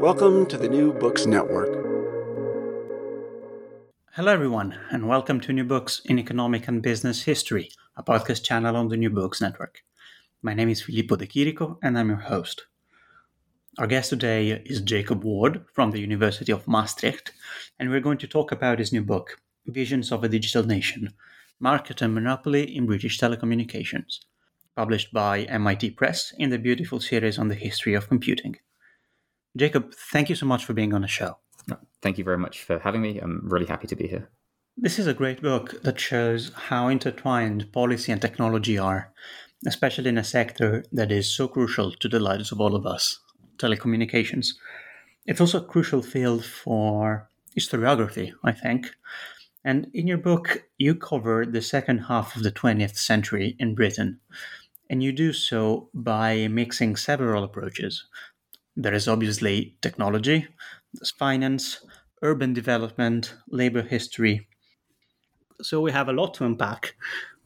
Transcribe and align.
Welcome 0.00 0.44
to 0.46 0.58
the 0.58 0.68
New 0.68 0.92
Books 0.92 1.24
Network. 1.24 1.70
Hello, 4.12 4.30
everyone, 4.30 4.78
and 4.90 5.08
welcome 5.08 5.40
to 5.40 5.54
New 5.54 5.64
Books 5.64 6.02
in 6.04 6.18
Economic 6.18 6.68
and 6.68 6.82
Business 6.82 7.22
History, 7.22 7.70
a 7.96 8.02
podcast 8.02 8.44
channel 8.44 8.76
on 8.76 8.88
the 8.88 8.98
New 8.98 9.08
Books 9.08 9.40
Network. 9.40 9.82
My 10.42 10.52
name 10.52 10.68
is 10.68 10.82
Filippo 10.82 11.16
De 11.16 11.26
Chirico, 11.26 11.78
and 11.82 11.98
I'm 11.98 12.08
your 12.08 12.18
host. 12.18 12.66
Our 13.78 13.86
guest 13.86 14.10
today 14.10 14.50
is 14.66 14.82
Jacob 14.82 15.24
Ward 15.24 15.64
from 15.72 15.92
the 15.92 16.00
University 16.00 16.52
of 16.52 16.68
Maastricht, 16.68 17.32
and 17.78 17.88
we're 17.88 18.00
going 18.00 18.18
to 18.18 18.26
talk 18.26 18.52
about 18.52 18.78
his 18.78 18.92
new 18.92 19.02
book, 19.02 19.40
Visions 19.66 20.12
of 20.12 20.22
a 20.22 20.28
Digital 20.28 20.62
Nation 20.62 21.14
Market 21.58 22.02
and 22.02 22.14
Monopoly 22.14 22.76
in 22.76 22.84
British 22.84 23.18
Telecommunications, 23.18 24.18
published 24.76 25.12
by 25.12 25.44
MIT 25.44 25.92
Press 25.92 26.34
in 26.36 26.50
the 26.50 26.58
beautiful 26.58 27.00
series 27.00 27.38
on 27.38 27.48
the 27.48 27.54
history 27.54 27.94
of 27.94 28.08
computing. 28.08 28.56
Jacob, 29.56 29.94
thank 30.12 30.28
you 30.28 30.34
so 30.34 30.44
much 30.44 30.64
for 30.64 30.74
being 30.74 30.92
on 30.92 31.00
the 31.00 31.08
show. 31.08 31.38
Thank 32.02 32.18
you 32.18 32.24
very 32.24 32.38
much 32.38 32.62
for 32.62 32.78
having 32.78 33.00
me. 33.00 33.18
I'm 33.18 33.40
really 33.42 33.66
happy 33.66 33.86
to 33.86 33.96
be 33.96 34.06
here. 34.06 34.28
This 34.76 34.98
is 34.98 35.06
a 35.06 35.14
great 35.14 35.40
book 35.40 35.82
that 35.82 35.98
shows 35.98 36.52
how 36.54 36.88
intertwined 36.88 37.72
policy 37.72 38.12
and 38.12 38.20
technology 38.20 38.76
are, 38.76 39.10
especially 39.66 40.10
in 40.10 40.18
a 40.18 40.24
sector 40.24 40.84
that 40.92 41.10
is 41.10 41.34
so 41.34 41.48
crucial 41.48 41.90
to 41.92 42.08
the 42.08 42.20
lives 42.20 42.52
of 42.52 42.60
all 42.60 42.76
of 42.76 42.86
us 42.86 43.20
telecommunications. 43.56 44.48
It's 45.24 45.40
also 45.40 45.58
a 45.62 45.64
crucial 45.64 46.02
field 46.02 46.44
for 46.44 47.30
historiography, 47.58 48.32
I 48.44 48.52
think. 48.52 48.94
And 49.64 49.90
in 49.94 50.06
your 50.06 50.18
book, 50.18 50.64
you 50.76 50.94
cover 50.94 51.46
the 51.46 51.62
second 51.62 52.00
half 52.00 52.36
of 52.36 52.42
the 52.42 52.52
20th 52.52 52.96
century 52.96 53.56
in 53.58 53.74
Britain. 53.74 54.20
And 54.90 55.02
you 55.02 55.10
do 55.10 55.32
so 55.32 55.88
by 55.94 56.46
mixing 56.48 56.96
several 56.96 57.42
approaches 57.42 58.04
there 58.76 58.94
is 58.94 59.08
obviously 59.08 59.76
technology, 59.80 60.46
there's 60.94 61.10
finance, 61.10 61.84
urban 62.22 62.52
development, 62.52 63.34
labor 63.48 63.82
history. 63.82 64.48
So 65.62 65.80
we 65.80 65.92
have 65.92 66.08
a 66.08 66.12
lot 66.12 66.34
to 66.34 66.44
unpack. 66.44 66.94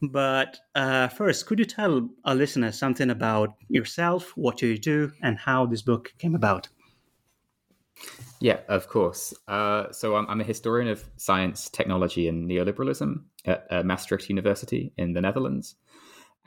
But 0.01 0.57
uh, 0.73 1.07
first, 1.09 1.45
could 1.45 1.59
you 1.59 1.65
tell 1.65 2.09
our 2.25 2.35
listeners 2.35 2.77
something 2.77 3.09
about 3.09 3.55
yourself, 3.69 4.31
what 4.35 4.61
you 4.61 4.77
do, 4.77 5.11
and 5.21 5.37
how 5.37 5.65
this 5.67 5.83
book 5.83 6.13
came 6.17 6.35
about? 6.35 6.67
Yeah, 8.39 8.61
of 8.67 8.87
course. 8.87 9.33
Uh, 9.47 9.91
so 9.91 10.15
I'm, 10.15 10.27
I'm, 10.27 10.41
a 10.41 10.43
historian 10.43 10.89
of 10.89 11.03
science, 11.17 11.69
technology, 11.69 12.27
and 12.27 12.49
neoliberalism 12.49 13.23
at 13.45 13.67
uh, 13.69 13.83
Maastricht 13.83 14.29
University 14.29 14.91
in 14.97 15.13
the 15.13 15.21
Netherlands. 15.21 15.75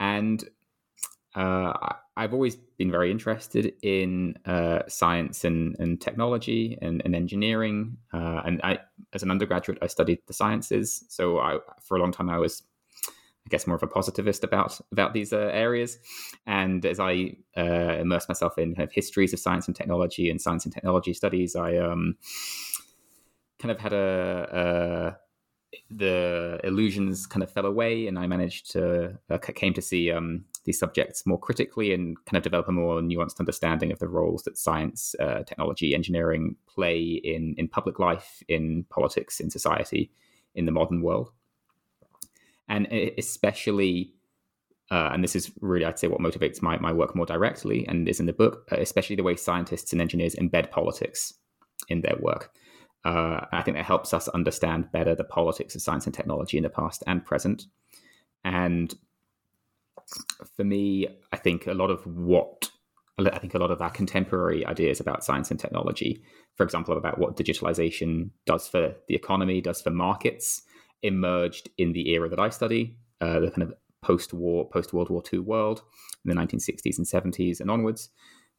And 0.01 0.43
uh, 1.35 1.95
I've 2.17 2.33
always 2.33 2.57
been 2.57 2.91
very 2.91 3.11
interested 3.11 3.73
in 3.83 4.37
uh, 4.47 4.81
science 4.87 5.45
and, 5.45 5.77
and 5.79 6.01
technology 6.01 6.79
and, 6.81 7.03
and 7.05 7.15
engineering. 7.15 7.97
Uh, 8.13 8.41
and 8.45 8.61
I, 8.63 8.79
as 9.13 9.23
an 9.23 9.31
undergraduate, 9.31 9.79
I 9.83 9.89
studied 9.89 10.21
the 10.27 10.33
sciences. 10.33 11.05
So 11.09 11.39
I, 11.39 11.59
for 11.83 11.97
a 11.97 12.01
long 12.01 12.13
time, 12.13 12.31
I 12.31 12.39
was, 12.39 12.63
I 13.09 13.49
guess, 13.49 13.67
more 13.67 13.77
of 13.77 13.83
a 13.83 13.89
positivist 13.89 14.45
about 14.45 14.81
about 14.93 15.13
these 15.13 15.33
uh, 15.33 15.51
areas. 15.53 15.99
And 16.47 16.87
as 16.87 17.01
I 17.01 17.37
uh, 17.57 17.97
immersed 17.99 18.29
myself 18.29 18.59
in 18.59 18.77
kind 18.77 18.89
of 18.89 18.93
histories 18.93 19.33
of 19.33 19.41
science 19.41 19.67
and 19.67 19.75
technology 19.75 20.31
and 20.31 20.41
science 20.41 20.65
and 20.65 20.73
technology 20.73 21.15
studies, 21.15 21.57
I 21.57 21.77
um, 21.79 22.17
kind 23.59 23.73
of 23.73 23.79
had 23.81 23.93
a, 23.93 25.17
a 25.19 25.25
the 25.91 26.61
illusions 26.63 27.27
kind 27.27 27.43
of 27.43 27.51
fell 27.51 27.67
away, 27.67 28.07
and 28.07 28.19
I 28.19 28.29
managed 28.29 28.71
to 28.73 29.19
uh, 29.29 29.39
came 29.39 29.75
to 29.75 29.83
see 29.83 30.13
um, 30.13 30.45
these 30.65 30.79
subjects 30.79 31.27
more 31.27 31.39
critically 31.39 31.93
and 31.93 32.17
kind 32.25 32.37
of 32.37 32.43
develop 32.43 32.69
a 32.69 32.73
more 32.73 33.01
nuanced 33.01 33.39
understanding 33.39 33.93
of 33.93 33.99
the 33.99 34.09
roles 34.09 34.43
that 34.45 34.59
science, 34.59 35.15
uh, 35.21 35.43
technology, 35.43 35.95
engineering 35.95 36.57
play 36.67 37.01
in 37.03 37.55
in 37.59 37.69
public 37.69 37.99
life, 37.99 38.43
in 38.49 38.85
politics, 38.91 39.41
in 39.41 39.51
society, 39.51 40.11
in 40.55 40.67
the 40.67 40.73
modern 40.73 41.03
world, 41.03 41.31
and 42.69 42.87
especially. 43.19 44.13
Uh, 44.91 45.09
and 45.13 45.25
this 45.25 45.35
is 45.35 45.51
really, 45.63 45.85
I'd 45.85 45.99
say, 45.99 46.09
what 46.09 46.21
motivates 46.21 46.61
my, 46.61 46.79
my 46.79 46.93
work 46.93 47.17
more 47.17 47.25
directly, 47.25 47.89
and 47.89 48.07
is 48.07 48.21
in 48.21 48.27
the 48.27 48.35
book, 48.35 48.69
uh, 48.71 48.77
especially 48.77 49.17
the 49.17 49.23
way 49.23 49.35
scientists 49.35 49.93
and 49.93 50.01
engineers 50.01 50.35
embed 50.37 50.71
politics 50.71 51.33
in 51.89 52.03
their 52.03 52.17
work. 52.21 52.53
Uh, 53.03 53.47
I 53.51 53.63
think 53.63 53.77
that 53.79 53.87
helps 53.87 54.13
us 54.13 54.29
understand 54.29 54.93
better 54.93 55.15
the 55.15 55.25
politics 55.25 55.75
of 55.75 55.83
science 55.83 56.05
and 56.05 56.15
technology 56.15 56.59
in 56.59 56.63
the 56.63 56.71
past 56.71 57.03
and 57.07 57.25
present. 57.25 57.67
And 58.45 58.95
for 60.57 60.65
me, 60.65 61.07
I 61.33 61.37
think 61.37 61.67
a 61.67 61.75
lot 61.75 61.91
of 61.91 62.07
what 62.07 62.71
I 63.19 63.39
think 63.39 63.55
a 63.55 63.59
lot 63.59 63.71
of 63.71 63.81
our 63.81 63.91
contemporary 63.91 64.67
ideas 64.67 64.99
about 64.99 65.25
science 65.25 65.51
and 65.51 65.61
technology, 65.61 66.23
for 66.57 66.65
example, 66.65 66.97
about 66.97 67.19
what 67.19 67.37
digitalization 67.37 68.31
does 68.45 68.67
for 68.67 68.95
the 69.07 69.15
economy, 69.15 69.61
does 69.61 69.81
for 69.81 69.91
markets, 69.91 70.63
emerged 71.03 71.69
in 71.79 71.93
the 71.93 72.11
era 72.11 72.29
that 72.29 72.41
I 72.41 72.49
study, 72.49 72.97
uh, 73.21 73.39
the 73.39 73.51
kind 73.51 73.63
of 73.63 73.73
post-war, 74.03 74.69
post-World 74.69 75.11
War 75.11 75.23
II 75.33 75.41
world 75.41 75.83
in 76.25 76.29
the 76.29 76.41
1960s 76.41 76.99
and 76.99 77.07
70s 77.07 77.61
and 77.61 77.71
onwards. 77.71 78.11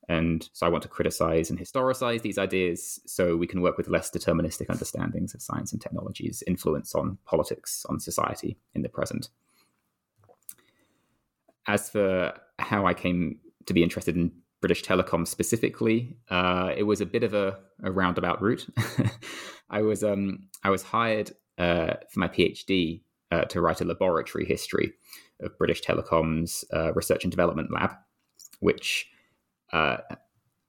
And 0.07 0.47
so 0.53 0.65
I 0.65 0.69
want 0.69 0.83
to 0.83 0.89
criticize 0.89 1.49
and 1.49 1.59
historicize 1.59 2.21
these 2.21 2.37
ideas 2.37 3.01
so 3.05 3.35
we 3.35 3.47
can 3.47 3.61
work 3.61 3.75
with 3.77 3.89
less 3.89 4.09
deterministic 4.09 4.69
understandings 4.69 5.33
of 5.33 5.41
science 5.41 5.73
and 5.73 5.81
technology's 5.81 6.43
influence 6.47 6.93
on 6.95 7.17
politics, 7.25 7.85
on 7.89 7.99
society 7.99 8.57
in 8.73 8.83
the 8.83 8.89
present 8.89 9.29
as 11.67 11.89
for 11.89 12.33
how 12.59 12.85
I 12.85 12.93
came 12.93 13.39
to 13.65 13.73
be 13.73 13.83
interested 13.83 14.15
in 14.15 14.31
British 14.61 14.83
Telecom 14.83 15.27
specifically, 15.27 16.17
uh, 16.29 16.71
it 16.75 16.83
was 16.83 17.01
a 17.01 17.05
bit 17.05 17.23
of 17.23 17.33
a, 17.33 17.57
a 17.83 17.91
roundabout 17.91 18.41
route. 18.41 18.67
I 19.69 19.81
was 19.81 20.03
um, 20.03 20.47
I 20.63 20.69
was 20.69 20.83
hired 20.83 21.31
uh, 21.57 21.93
for 22.09 22.19
my 22.19 22.27
PhD 22.27 23.01
uh, 23.31 23.45
to 23.45 23.61
write 23.61 23.81
a 23.81 23.85
laboratory 23.85 24.45
history 24.45 24.93
of 25.41 25.57
British 25.57 25.81
Telecom's 25.81 26.63
uh, 26.73 26.93
research 26.93 27.23
and 27.23 27.31
development 27.31 27.71
lab, 27.71 27.91
which 28.59 29.07
uh, 29.73 29.97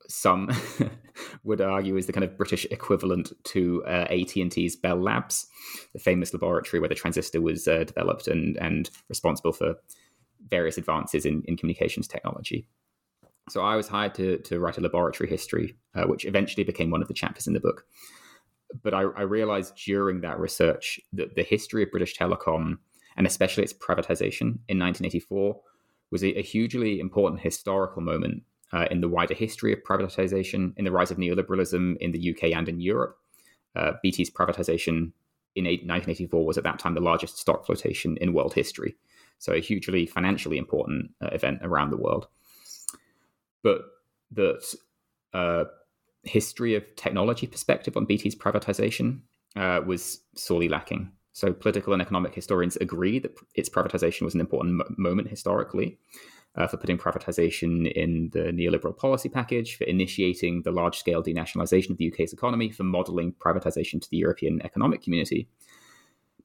some 0.08 0.50
would 1.44 1.60
argue 1.60 1.96
is 1.96 2.06
the 2.06 2.12
kind 2.12 2.24
of 2.24 2.36
British 2.36 2.66
equivalent 2.70 3.32
to 3.44 3.84
uh, 3.86 4.06
AT&T's 4.10 4.76
Bell 4.76 4.96
Labs, 5.00 5.46
the 5.92 5.98
famous 5.98 6.32
laboratory 6.32 6.80
where 6.80 6.88
the 6.88 6.94
transistor 6.94 7.40
was 7.40 7.64
developed 7.64 8.28
and 8.28 8.56
and 8.58 8.90
responsible 9.08 9.52
for 9.52 9.76
various 10.48 10.78
advances 10.78 11.26
in, 11.26 11.42
in 11.46 11.56
communications 11.56 12.08
technology. 12.08 12.66
So 13.48 13.62
I 13.62 13.76
was 13.76 13.86
hired 13.86 14.14
to, 14.16 14.38
to 14.38 14.58
write 14.58 14.78
a 14.78 14.80
laboratory 14.80 15.28
history, 15.28 15.76
uh, 15.94 16.04
which 16.04 16.24
eventually 16.24 16.64
became 16.64 16.90
one 16.90 17.02
of 17.02 17.08
the 17.08 17.14
chapters 17.14 17.46
in 17.46 17.52
the 17.52 17.60
book 17.60 17.84
but 18.82 18.94
I, 18.94 19.02
I 19.02 19.22
realized 19.22 19.76
during 19.84 20.20
that 20.20 20.38
research 20.38 21.00
that 21.12 21.34
the 21.34 21.42
history 21.42 21.82
of 21.82 21.90
British 21.90 22.16
Telecom 22.16 22.78
and 23.16 23.26
especially 23.26 23.64
its 23.64 23.72
privatization 23.72 24.58
in 24.68 24.78
1984 24.78 25.58
was 26.10 26.22
a, 26.22 26.38
a 26.38 26.42
hugely 26.42 27.00
important 27.00 27.40
historical 27.40 28.02
moment 28.02 28.42
uh, 28.72 28.86
in 28.90 29.00
the 29.00 29.08
wider 29.08 29.34
history 29.34 29.72
of 29.72 29.78
privatization, 29.88 30.72
in 30.76 30.84
the 30.84 30.90
rise 30.90 31.10
of 31.10 31.18
neoliberalism 31.18 31.96
in 31.98 32.12
the 32.12 32.30
UK 32.30 32.52
and 32.52 32.68
in 32.68 32.80
Europe. 32.80 33.16
Uh, 33.74 33.92
BT's 34.02 34.30
privatization 34.30 35.12
in 35.54 35.64
1984 35.64 36.44
was 36.44 36.58
at 36.58 36.64
that 36.64 36.78
time 36.78 36.94
the 36.94 37.00
largest 37.00 37.38
stock 37.38 37.64
flotation 37.64 38.16
in 38.20 38.34
world 38.34 38.54
history. 38.54 38.96
So, 39.38 39.52
a 39.52 39.60
hugely 39.60 40.06
financially 40.06 40.58
important 40.58 41.10
uh, 41.22 41.28
event 41.28 41.60
around 41.62 41.90
the 41.90 41.96
world. 41.96 42.26
But 43.62 43.82
that 44.32 44.74
uh, 45.32 45.64
history 46.22 46.74
of 46.74 46.96
technology 46.96 47.46
perspective 47.46 47.96
on 47.96 48.06
BT's 48.06 48.34
privatization 48.34 49.20
uh, 49.54 49.80
was 49.86 50.20
sorely 50.34 50.68
lacking. 50.68 51.12
So, 51.32 51.52
political 51.52 51.92
and 51.92 52.02
economic 52.02 52.34
historians 52.34 52.76
agree 52.76 53.18
that 53.18 53.36
its 53.54 53.68
privatization 53.68 54.22
was 54.22 54.34
an 54.34 54.40
important 54.40 54.76
mo- 54.76 54.94
moment 54.96 55.28
historically 55.28 55.98
uh, 56.56 56.66
for 56.66 56.76
putting 56.78 56.96
privatization 56.96 57.90
in 57.92 58.30
the 58.32 58.44
neoliberal 58.44 58.96
policy 58.96 59.28
package, 59.28 59.76
for 59.76 59.84
initiating 59.84 60.62
the 60.62 60.70
large 60.70 60.98
scale 60.98 61.22
denationalization 61.22 61.90
of 61.90 61.98
the 61.98 62.06
UK's 62.06 62.32
economy, 62.32 62.70
for 62.70 62.84
modeling 62.84 63.32
privatization 63.32 64.00
to 64.00 64.08
the 64.10 64.16
European 64.16 64.62
economic 64.64 65.02
community. 65.02 65.48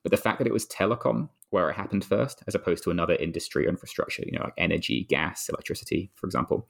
But 0.03 0.11
the 0.11 0.17
fact 0.17 0.39
that 0.39 0.47
it 0.47 0.53
was 0.53 0.65
telecom 0.67 1.29
where 1.51 1.69
it 1.69 1.75
happened 1.75 2.03
first, 2.03 2.41
as 2.47 2.55
opposed 2.55 2.83
to 2.83 2.91
another 2.91 3.15
industry 3.15 3.65
or 3.65 3.69
infrastructure, 3.69 4.23
you 4.25 4.37
know, 4.37 4.45
like 4.45 4.53
energy, 4.57 5.05
gas, 5.09 5.47
electricity, 5.49 6.11
for 6.15 6.25
example, 6.25 6.67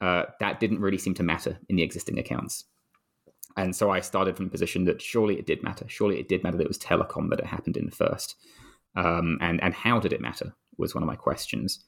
uh, 0.00 0.24
that 0.40 0.58
didn't 0.58 0.80
really 0.80 0.98
seem 0.98 1.14
to 1.14 1.22
matter 1.22 1.58
in 1.68 1.76
the 1.76 1.82
existing 1.82 2.18
accounts. 2.18 2.64
And 3.56 3.74
so 3.74 3.90
I 3.90 4.00
started 4.00 4.36
from 4.36 4.46
the 4.46 4.50
position 4.50 4.84
that 4.84 5.00
surely 5.00 5.38
it 5.38 5.46
did 5.46 5.62
matter. 5.62 5.86
Surely 5.88 6.18
it 6.18 6.28
did 6.28 6.42
matter 6.42 6.56
that 6.58 6.64
it 6.64 6.68
was 6.68 6.78
telecom 6.78 7.30
that 7.30 7.38
it 7.38 7.46
happened 7.46 7.76
in 7.76 7.90
first. 7.90 8.36
Um, 8.94 9.38
and, 9.40 9.62
and 9.62 9.72
how 9.72 9.98
did 10.00 10.12
it 10.12 10.20
matter 10.20 10.54
was 10.76 10.94
one 10.94 11.02
of 11.02 11.06
my 11.06 11.16
questions. 11.16 11.84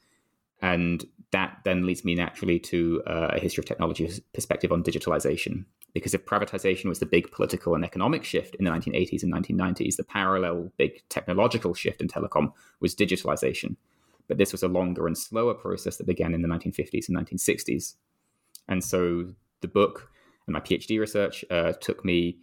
And 0.61 1.05
that 1.31 1.59
then 1.63 1.85
leads 1.85 2.03
me 2.03 2.15
naturally 2.15 2.59
to 2.59 3.03
uh, 3.05 3.29
a 3.33 3.39
history 3.39 3.61
of 3.61 3.65
technology 3.65 4.09
perspective 4.33 4.71
on 4.71 4.83
digitalization. 4.83 5.65
Because 5.93 6.13
if 6.13 6.25
privatization 6.25 6.85
was 6.85 6.99
the 6.99 7.05
big 7.05 7.31
political 7.31 7.75
and 7.75 7.83
economic 7.83 8.23
shift 8.23 8.55
in 8.55 8.65
the 8.65 8.71
1980s 8.71 9.23
and 9.23 9.33
1990s, 9.33 9.95
the 9.95 10.03
parallel 10.03 10.71
big 10.77 11.03
technological 11.09 11.73
shift 11.73 12.01
in 12.01 12.07
telecom 12.07 12.51
was 12.79 12.95
digitalization. 12.95 13.75
But 14.27 14.37
this 14.37 14.51
was 14.51 14.63
a 14.63 14.67
longer 14.67 15.07
and 15.07 15.17
slower 15.17 15.53
process 15.53 15.97
that 15.97 16.07
began 16.07 16.33
in 16.33 16.41
the 16.41 16.47
1950s 16.47 17.09
and 17.09 17.17
1960s. 17.17 17.95
And 18.67 18.83
so 18.83 19.33
the 19.61 19.67
book 19.67 20.11
and 20.45 20.53
my 20.53 20.59
PhD 20.59 20.99
research 20.99 21.45
uh, 21.49 21.73
took 21.73 22.03
me 22.03 22.37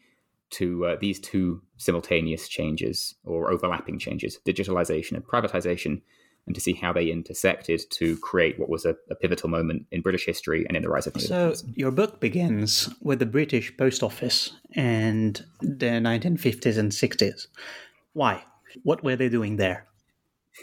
to 0.51 0.87
uh, 0.87 0.97
these 1.01 1.19
two 1.19 1.61
simultaneous 1.77 2.49
changes 2.49 3.17
or 3.25 3.51
overlapping 3.51 3.99
changes 3.99 4.39
digitalization 4.47 5.13
and 5.13 5.27
privatization 5.27 6.03
and 6.47 6.55
to 6.55 6.61
see 6.61 6.73
how 6.73 6.93
they 6.93 7.11
intersected 7.11 7.83
to 7.91 8.17
create 8.19 8.59
what 8.59 8.69
was 8.69 8.85
a, 8.85 8.97
a 9.11 9.15
pivotal 9.15 9.49
moment 9.49 9.87
in 9.91 10.01
British 10.01 10.27
history 10.27 10.65
and 10.67 10.77
in 10.77 10.83
the 10.83 10.89
rise 10.89 11.07
of 11.07 11.21
So, 11.21 11.55
your 11.75 11.91
book 11.91 12.21
begins 12.21 12.89
with 13.03 13.19
the 13.19 13.27
British 13.27 13.77
Post 13.77 14.03
Office 14.03 14.53
and 14.75 15.45
the 15.61 15.87
1950s 15.87 16.79
and 16.79 16.93
60s. 16.93 17.49
Why? 18.13 18.45
What 18.83 19.03
were 19.03 19.17
they 19.17 19.29
doing 19.29 19.57
there? 19.57 19.87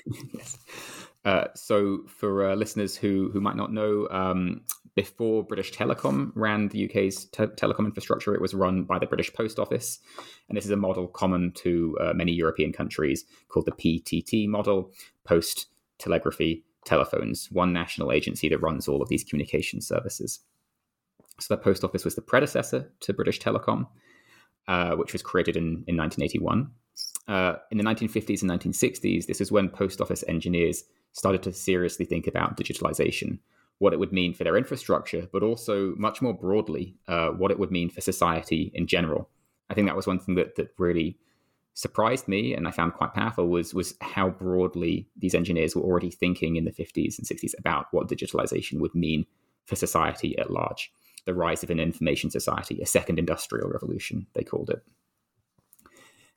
yes. 0.33 0.57
Uh, 1.25 1.45
so, 1.55 1.99
for 2.07 2.51
uh, 2.51 2.55
listeners 2.55 2.97
who 2.97 3.29
who 3.31 3.39
might 3.39 3.55
not 3.55 3.71
know, 3.71 4.07
um, 4.11 4.61
before 4.95 5.43
British 5.43 5.71
Telecom 5.71 6.31
ran 6.35 6.67
the 6.67 6.85
UK's 6.85 7.25
te- 7.25 7.45
telecom 7.45 7.85
infrastructure, 7.85 8.35
it 8.35 8.41
was 8.41 8.53
run 8.53 8.83
by 8.83 8.99
the 8.99 9.05
British 9.05 9.33
Post 9.33 9.57
Office, 9.57 9.99
and 10.49 10.57
this 10.57 10.65
is 10.65 10.71
a 10.71 10.75
model 10.75 11.07
common 11.07 11.51
to 11.53 11.97
uh, 12.01 12.13
many 12.13 12.33
European 12.33 12.73
countries 12.73 13.23
called 13.47 13.65
the 13.65 13.71
PTT 13.71 14.47
model, 14.47 14.91
Post 15.23 15.67
Telegraphy 16.03 16.65
Telephones, 16.85 17.49
one 17.51 17.71
national 17.71 18.11
agency 18.11 18.49
that 18.49 18.59
runs 18.59 18.87
all 18.87 19.01
of 19.01 19.09
these 19.09 19.23
communication 19.23 19.79
services. 19.79 20.41
So, 21.39 21.55
the 21.55 21.61
Post 21.61 21.83
Office 21.83 22.03
was 22.03 22.15
the 22.15 22.21
predecessor 22.21 22.91
to 22.99 23.13
British 23.13 23.39
Telecom, 23.39 23.87
uh, 24.67 24.95
which 24.95 25.13
was 25.13 25.21
created 25.21 25.55
in, 25.55 25.83
in 25.87 25.97
1981. 25.97 26.69
Uh, 27.27 27.55
in 27.71 27.77
the 27.77 27.83
1950s 27.83 28.41
and 28.41 28.51
1960s, 28.51 29.25
this 29.25 29.39
is 29.39 29.51
when 29.51 29.69
post 29.69 30.01
office 30.01 30.23
engineers 30.27 30.83
started 31.13 31.41
to 31.43 31.53
seriously 31.53 32.05
think 32.05 32.27
about 32.27 32.57
digitalization, 32.57 33.39
what 33.79 33.93
it 33.93 33.99
would 33.99 34.11
mean 34.11 34.33
for 34.33 34.43
their 34.43 34.57
infrastructure, 34.57 35.27
but 35.31 35.41
also 35.41 35.95
much 35.95 36.21
more 36.21 36.33
broadly, 36.33 36.95
uh, 37.07 37.29
what 37.29 37.51
it 37.51 37.59
would 37.59 37.71
mean 37.71 37.89
for 37.89 38.01
society 38.01 38.71
in 38.73 38.87
general. 38.87 39.29
I 39.69 39.73
think 39.73 39.87
that 39.87 39.95
was 39.95 40.07
one 40.07 40.19
thing 40.19 40.35
that 40.35 40.55
that 40.57 40.73
really 40.77 41.17
surprised 41.73 42.27
me 42.27 42.53
and 42.53 42.67
I 42.67 42.71
found 42.71 42.93
quite 42.93 43.13
powerful 43.13 43.47
was 43.47 43.73
was 43.73 43.95
how 44.01 44.29
broadly 44.29 45.07
these 45.17 45.35
engineers 45.35 45.75
were 45.75 45.81
already 45.81 46.11
thinking 46.11 46.55
in 46.55 46.65
the 46.65 46.71
50s 46.71 47.17
and 47.17 47.27
60s 47.27 47.57
about 47.57 47.87
what 47.91 48.07
digitalization 48.07 48.79
would 48.79 48.93
mean 48.93 49.25
for 49.65 49.75
society 49.75 50.37
at 50.37 50.51
large. 50.51 50.91
The 51.25 51.33
rise 51.33 51.63
of 51.63 51.69
an 51.69 51.79
information 51.79 52.29
society, 52.29 52.81
a 52.81 52.85
second 52.85 53.17
industrial 53.17 53.69
revolution, 53.69 54.27
they 54.33 54.43
called 54.43 54.69
it. 54.69 54.83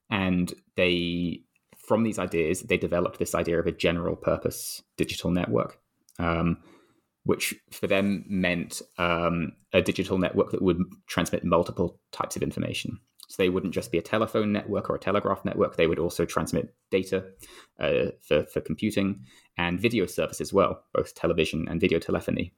And 0.08 0.54
they 0.76 1.42
from 1.76 2.02
these 2.02 2.18
ideas, 2.18 2.62
they 2.62 2.76
developed 2.76 3.18
this 3.18 3.34
idea 3.34 3.60
of 3.60 3.66
a 3.66 3.72
general 3.72 4.16
purpose 4.16 4.82
digital 4.96 5.30
network, 5.30 5.78
um, 6.18 6.58
which 7.24 7.54
for 7.70 7.86
them 7.86 8.24
meant 8.28 8.82
um, 8.98 9.52
a 9.72 9.82
digital 9.82 10.18
network 10.18 10.50
that 10.50 10.62
would 10.62 10.82
transmit 11.06 11.44
multiple 11.44 12.00
types 12.10 12.36
of 12.36 12.42
information. 12.42 12.98
So 13.28 13.42
they 13.42 13.48
wouldn't 13.48 13.74
just 13.74 13.90
be 13.90 13.98
a 13.98 14.02
telephone 14.02 14.52
network 14.52 14.88
or 14.88 14.94
a 14.94 15.00
telegraph 15.00 15.44
network, 15.44 15.76
they 15.76 15.86
would 15.86 15.98
also 15.98 16.24
transmit 16.24 16.74
data 16.90 17.24
uh, 17.80 18.10
for, 18.22 18.44
for 18.44 18.60
computing 18.60 19.24
and 19.58 19.80
video 19.80 20.06
service 20.06 20.40
as 20.40 20.52
well, 20.52 20.84
both 20.94 21.14
television 21.14 21.66
and 21.68 21.80
video 21.80 21.98
telephony. 21.98 22.52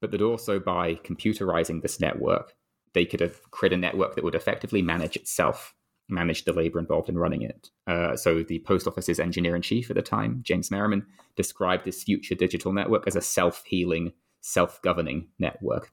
But 0.00 0.10
that 0.12 0.22
also 0.22 0.60
by 0.60 0.94
computerizing 0.96 1.82
this 1.82 1.98
network, 1.98 2.54
they 2.92 3.04
could 3.04 3.34
create 3.50 3.72
a 3.72 3.76
network 3.76 4.14
that 4.14 4.24
would 4.24 4.34
effectively 4.34 4.82
manage 4.82 5.16
itself 5.16 5.74
managed 6.08 6.46
the 6.46 6.52
labor 6.52 6.78
involved 6.78 7.08
in 7.08 7.18
running 7.18 7.42
it. 7.42 7.70
Uh, 7.86 8.16
so 8.16 8.42
the 8.42 8.60
post 8.60 8.86
office's 8.86 9.20
engineer 9.20 9.54
in 9.54 9.62
chief 9.62 9.90
at 9.90 9.96
the 9.96 10.02
time, 10.02 10.40
James 10.42 10.70
Merriman, 10.70 11.06
described 11.36 11.84
this 11.84 12.02
future 12.02 12.34
digital 12.34 12.72
network 12.72 13.06
as 13.06 13.16
a 13.16 13.20
self 13.20 13.64
healing, 13.66 14.12
self 14.40 14.80
governing 14.82 15.28
network. 15.38 15.92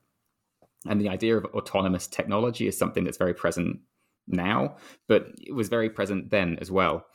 And 0.88 1.00
the 1.00 1.08
idea 1.08 1.36
of 1.36 1.44
autonomous 1.46 2.06
technology 2.06 2.66
is 2.66 2.78
something 2.78 3.04
that's 3.04 3.18
very 3.18 3.34
present 3.34 3.80
now, 4.26 4.76
but 5.08 5.28
it 5.38 5.54
was 5.54 5.68
very 5.68 5.90
present 5.90 6.30
then 6.30 6.58
as 6.60 6.70
well. 6.70 7.06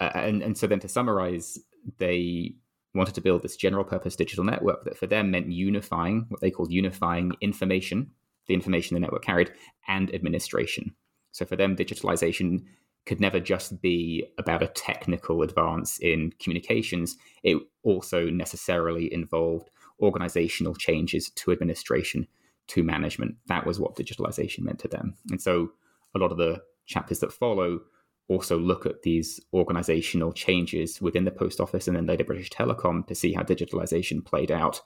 Uh, 0.00 0.10
and, 0.14 0.42
and 0.42 0.58
so 0.58 0.66
then 0.66 0.80
to 0.80 0.88
summarize, 0.88 1.58
they 1.98 2.54
wanted 2.94 3.14
to 3.14 3.20
build 3.20 3.42
this 3.42 3.56
general 3.56 3.84
purpose 3.84 4.16
digital 4.16 4.44
network 4.44 4.84
that 4.84 4.96
for 4.96 5.06
them 5.06 5.30
meant 5.30 5.50
unifying 5.50 6.26
what 6.28 6.40
they 6.40 6.50
called 6.50 6.72
unifying 6.72 7.32
information, 7.40 8.10
the 8.48 8.54
information 8.54 8.94
the 8.94 9.00
network 9.00 9.24
carried, 9.24 9.52
and 9.88 10.14
administration. 10.14 10.94
So 11.30 11.44
for 11.44 11.56
them, 11.56 11.76
digitalization 11.76 12.64
could 13.06 13.20
never 13.20 13.40
just 13.40 13.80
be 13.80 14.24
about 14.38 14.62
a 14.62 14.68
technical 14.68 15.42
advance 15.42 15.98
in 15.98 16.32
communications. 16.40 17.16
It 17.42 17.58
also 17.82 18.26
necessarily 18.30 19.12
involved 19.12 19.70
organizational 20.00 20.74
changes 20.74 21.30
to 21.30 21.52
administration, 21.52 22.28
to 22.68 22.82
management. 22.82 23.36
That 23.46 23.66
was 23.66 23.78
what 23.78 23.96
digitalization 23.96 24.60
meant 24.60 24.78
to 24.80 24.88
them. 24.88 25.14
And 25.30 25.40
so 25.40 25.72
a 26.14 26.18
lot 26.18 26.32
of 26.32 26.38
the 26.38 26.62
chapters 26.86 27.20
that 27.20 27.32
follow 27.32 27.80
also 28.28 28.58
look 28.58 28.86
at 28.86 29.02
these 29.02 29.40
organizational 29.52 30.32
changes 30.32 31.00
within 31.00 31.24
the 31.24 31.30
post 31.30 31.60
office 31.60 31.86
and 31.86 31.96
then 31.96 32.06
later 32.06 32.24
British 32.24 32.50
Telecom 32.50 33.06
to 33.06 33.14
see 33.14 33.32
how 33.32 33.42
digitalization 33.42 34.24
played 34.24 34.50
out 34.50 34.80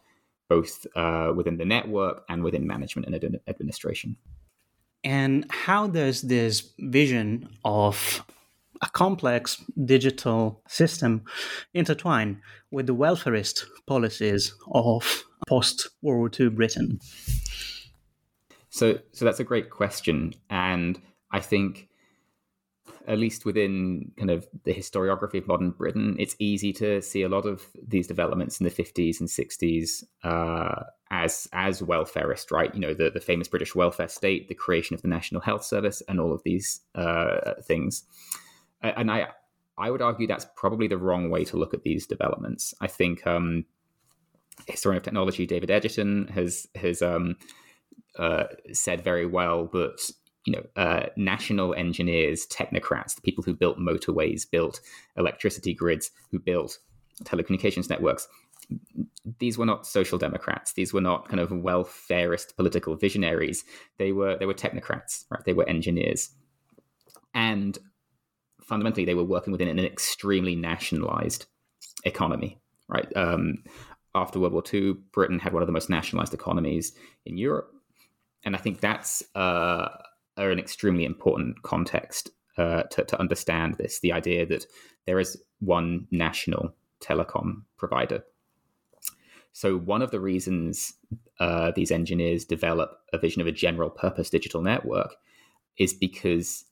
both 0.48 0.86
uh, 0.94 1.32
within 1.34 1.56
the 1.56 1.64
network 1.64 2.24
and 2.28 2.42
within 2.42 2.66
management 2.66 3.06
and 3.06 3.38
administration. 3.48 4.16
And 5.02 5.46
how 5.50 5.86
does 5.86 6.22
this 6.22 6.72
vision 6.78 7.48
of 7.64 8.24
a 8.82 8.88
complex 8.90 9.62
digital 9.84 10.62
system 10.68 11.24
intertwine 11.74 12.42
with 12.70 12.86
the 12.86 12.94
welfarist 12.94 13.64
policies 13.86 14.54
of 14.72 15.24
post 15.48 15.88
World 16.02 16.18
War 16.18 16.30
II 16.38 16.50
Britain? 16.50 17.00
So, 18.76 18.98
so 19.12 19.24
that's 19.24 19.40
a 19.40 19.44
great 19.44 19.70
question, 19.70 20.34
and 20.50 21.00
I 21.30 21.40
think 21.40 21.88
at 23.06 23.18
least 23.18 23.46
within 23.46 24.12
kind 24.18 24.30
of 24.30 24.46
the 24.64 24.74
historiography 24.74 25.38
of 25.38 25.46
modern 25.46 25.70
Britain, 25.70 26.14
it's 26.18 26.36
easy 26.38 26.74
to 26.74 27.00
see 27.00 27.22
a 27.22 27.28
lot 27.30 27.46
of 27.46 27.64
these 27.88 28.06
developments 28.06 28.60
in 28.60 28.64
the 28.64 28.70
50s 28.70 29.18
and 29.18 29.30
60s 29.30 30.04
uh, 30.24 30.82
as 31.10 31.48
as 31.54 31.80
welfarist, 31.80 32.50
right? 32.50 32.74
You 32.74 32.80
know, 32.82 32.92
the, 32.92 33.10
the 33.10 33.18
famous 33.18 33.48
British 33.48 33.74
welfare 33.74 34.08
state, 34.08 34.48
the 34.48 34.54
creation 34.54 34.92
of 34.92 35.00
the 35.00 35.08
National 35.08 35.40
Health 35.40 35.64
Service, 35.64 36.02
and 36.06 36.20
all 36.20 36.34
of 36.34 36.42
these 36.44 36.82
uh, 36.94 37.54
things. 37.62 38.04
And 38.82 39.10
I 39.10 39.28
I 39.78 39.90
would 39.90 40.02
argue 40.02 40.26
that's 40.26 40.46
probably 40.54 40.86
the 40.86 40.98
wrong 40.98 41.30
way 41.30 41.46
to 41.46 41.56
look 41.56 41.72
at 41.72 41.82
these 41.82 42.06
developments. 42.06 42.74
I 42.78 42.88
think 42.88 43.26
um, 43.26 43.64
historian 44.66 44.98
of 44.98 45.02
technology 45.02 45.46
David 45.46 45.70
Edgerton 45.70 46.28
has 46.28 46.66
has 46.74 47.00
um, 47.00 47.36
uh, 48.18 48.44
said 48.72 49.02
very 49.02 49.26
well 49.26 49.66
that 49.72 50.10
you 50.46 50.52
know, 50.52 50.62
uh, 50.76 51.06
national 51.16 51.74
engineers, 51.74 52.46
technocrats, 52.46 53.16
the 53.16 53.20
people 53.22 53.42
who 53.42 53.52
built 53.52 53.78
motorways, 53.78 54.48
built 54.48 54.80
electricity 55.16 55.74
grids, 55.74 56.12
who 56.30 56.38
built 56.38 56.78
telecommunications 57.24 57.90
networks. 57.90 58.28
These 59.40 59.58
were 59.58 59.66
not 59.66 59.86
social 59.86 60.18
democrats. 60.18 60.72
These 60.74 60.92
were 60.92 61.00
not 61.00 61.28
kind 61.28 61.40
of 61.40 61.50
welfareist 61.50 62.54
political 62.56 62.94
visionaries. 62.96 63.64
They 63.98 64.12
were 64.12 64.36
they 64.36 64.46
were 64.46 64.54
technocrats, 64.54 65.24
right? 65.30 65.44
They 65.44 65.52
were 65.52 65.68
engineers, 65.68 66.30
and 67.34 67.76
fundamentally, 68.62 69.04
they 69.04 69.14
were 69.14 69.24
working 69.24 69.52
within 69.52 69.68
an 69.68 69.78
extremely 69.78 70.56
nationalized 70.56 71.46
economy, 72.04 72.60
right? 72.88 73.08
Um, 73.16 73.62
after 74.14 74.40
World 74.40 74.52
War 74.52 74.62
II, 74.72 74.94
Britain 75.12 75.38
had 75.38 75.52
one 75.52 75.62
of 75.62 75.66
the 75.66 75.72
most 75.72 75.90
nationalized 75.90 76.34
economies 76.34 76.92
in 77.24 77.36
Europe, 77.36 77.70
and 78.46 78.54
I 78.54 78.58
think 78.60 78.80
that's 78.80 79.22
uh, 79.34 79.88
an 80.36 80.58
extremely 80.58 81.04
important 81.04 81.62
context 81.62 82.30
uh, 82.56 82.84
to, 82.84 83.04
to 83.04 83.20
understand 83.20 83.74
this 83.74 84.00
the 84.00 84.12
idea 84.12 84.46
that 84.46 84.64
there 85.04 85.18
is 85.18 85.36
one 85.58 86.06
national 86.10 86.74
telecom 87.00 87.62
provider. 87.76 88.24
So, 89.52 89.76
one 89.76 90.00
of 90.00 90.10
the 90.10 90.20
reasons 90.20 90.94
uh, 91.40 91.72
these 91.74 91.90
engineers 91.90 92.44
develop 92.44 93.00
a 93.12 93.18
vision 93.18 93.42
of 93.42 93.48
a 93.48 93.52
general 93.52 93.90
purpose 93.90 94.30
digital 94.30 94.62
network 94.62 95.16
is 95.76 95.92
because 95.92 96.64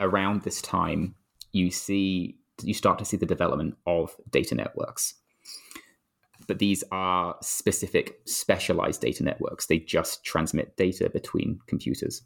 around 0.00 0.42
this 0.42 0.62
time, 0.62 1.14
you 1.52 1.70
see 1.70 2.38
you 2.62 2.72
start 2.72 2.98
to 2.98 3.04
see 3.04 3.16
the 3.16 3.26
development 3.26 3.76
of 3.86 4.14
data 4.30 4.54
networks. 4.54 5.14
But 6.46 6.58
these 6.58 6.84
are 6.92 7.36
specific, 7.42 8.20
specialized 8.24 9.00
data 9.00 9.24
networks. 9.24 9.66
They 9.66 9.78
just 9.78 10.24
transmit 10.24 10.76
data 10.76 11.10
between 11.10 11.58
computers 11.66 12.22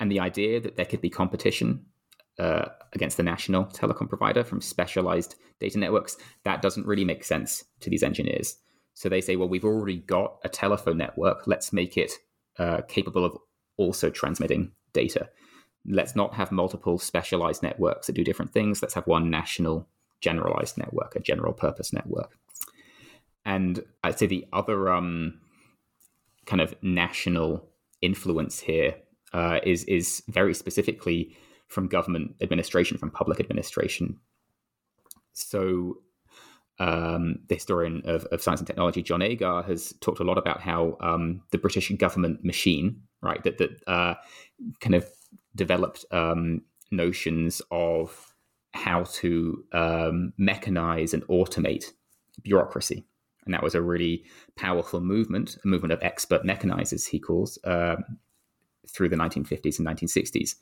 and 0.00 0.10
the 0.10 0.20
idea 0.20 0.60
that 0.60 0.76
there 0.76 0.84
could 0.84 1.00
be 1.00 1.10
competition 1.10 1.84
uh, 2.38 2.66
against 2.92 3.16
the 3.16 3.22
national 3.22 3.64
telecom 3.66 4.08
provider 4.08 4.42
from 4.42 4.60
specialized 4.60 5.36
data 5.60 5.78
networks, 5.78 6.16
that 6.44 6.62
doesn't 6.62 6.86
really 6.86 7.04
make 7.04 7.24
sense 7.24 7.64
to 7.80 7.88
these 7.88 8.02
engineers. 8.02 8.56
So 8.94 9.08
they 9.08 9.20
say, 9.20 9.36
well, 9.36 9.48
we've 9.48 9.64
already 9.64 9.98
got 9.98 10.38
a 10.44 10.48
telephone 10.48 10.98
network. 10.98 11.46
Let's 11.46 11.72
make 11.72 11.96
it 11.96 12.12
uh, 12.58 12.82
capable 12.88 13.24
of 13.24 13.36
also 13.76 14.10
transmitting 14.10 14.72
data. 14.92 15.28
Let's 15.86 16.16
not 16.16 16.34
have 16.34 16.50
multiple 16.50 16.98
specialized 16.98 17.62
networks 17.62 18.06
that 18.06 18.14
do 18.14 18.24
different 18.24 18.52
things. 18.52 18.82
Let's 18.82 18.94
have 18.94 19.06
one 19.06 19.30
national 19.30 19.88
generalized 20.24 20.78
network, 20.78 21.14
a 21.14 21.20
general 21.20 21.52
purpose 21.52 21.92
network. 21.92 22.30
And 23.44 23.84
I'd 24.02 24.18
say 24.18 24.26
the 24.26 24.46
other 24.52 24.90
um, 24.90 25.40
kind 26.46 26.62
of 26.62 26.74
national 26.82 27.68
influence 28.00 28.60
here 28.60 28.94
uh, 29.34 29.60
is 29.62 29.84
is 29.84 30.22
very 30.28 30.54
specifically 30.54 31.36
from 31.68 31.88
government 31.88 32.36
administration, 32.40 32.98
from 32.98 33.10
public 33.10 33.40
administration. 33.40 34.18
So, 35.32 35.98
um, 36.78 37.40
the 37.48 37.56
historian 37.56 38.02
of, 38.04 38.24
of, 38.26 38.42
science 38.42 38.60
and 38.60 38.66
technology, 38.66 39.02
John 39.02 39.22
Agar, 39.22 39.62
has 39.62 39.92
talked 40.00 40.20
a 40.20 40.24
lot 40.24 40.38
about 40.38 40.60
how 40.60 40.96
um, 41.00 41.42
the 41.50 41.58
British 41.58 41.90
government 41.98 42.44
machine, 42.44 43.02
right, 43.22 43.42
that 43.44 43.58
that 43.58 43.70
uh, 43.86 44.14
kind 44.80 44.94
of 44.94 45.06
developed 45.54 46.04
um, 46.10 46.62
notions 46.90 47.60
of 47.70 48.33
how 48.74 49.04
to 49.04 49.64
um, 49.72 50.32
mechanize 50.38 51.14
and 51.14 51.26
automate 51.28 51.92
bureaucracy. 52.42 53.06
And 53.44 53.54
that 53.54 53.62
was 53.62 53.74
a 53.74 53.82
really 53.82 54.24
powerful 54.56 55.00
movement, 55.00 55.58
a 55.64 55.68
movement 55.68 55.92
of 55.92 56.02
expert 56.02 56.42
mechanizers, 56.44 57.08
he 57.08 57.20
calls, 57.20 57.58
um, 57.64 58.04
through 58.88 59.10
the 59.10 59.16
1950s 59.16 59.78
and 59.78 59.86
1960s. 59.86 60.56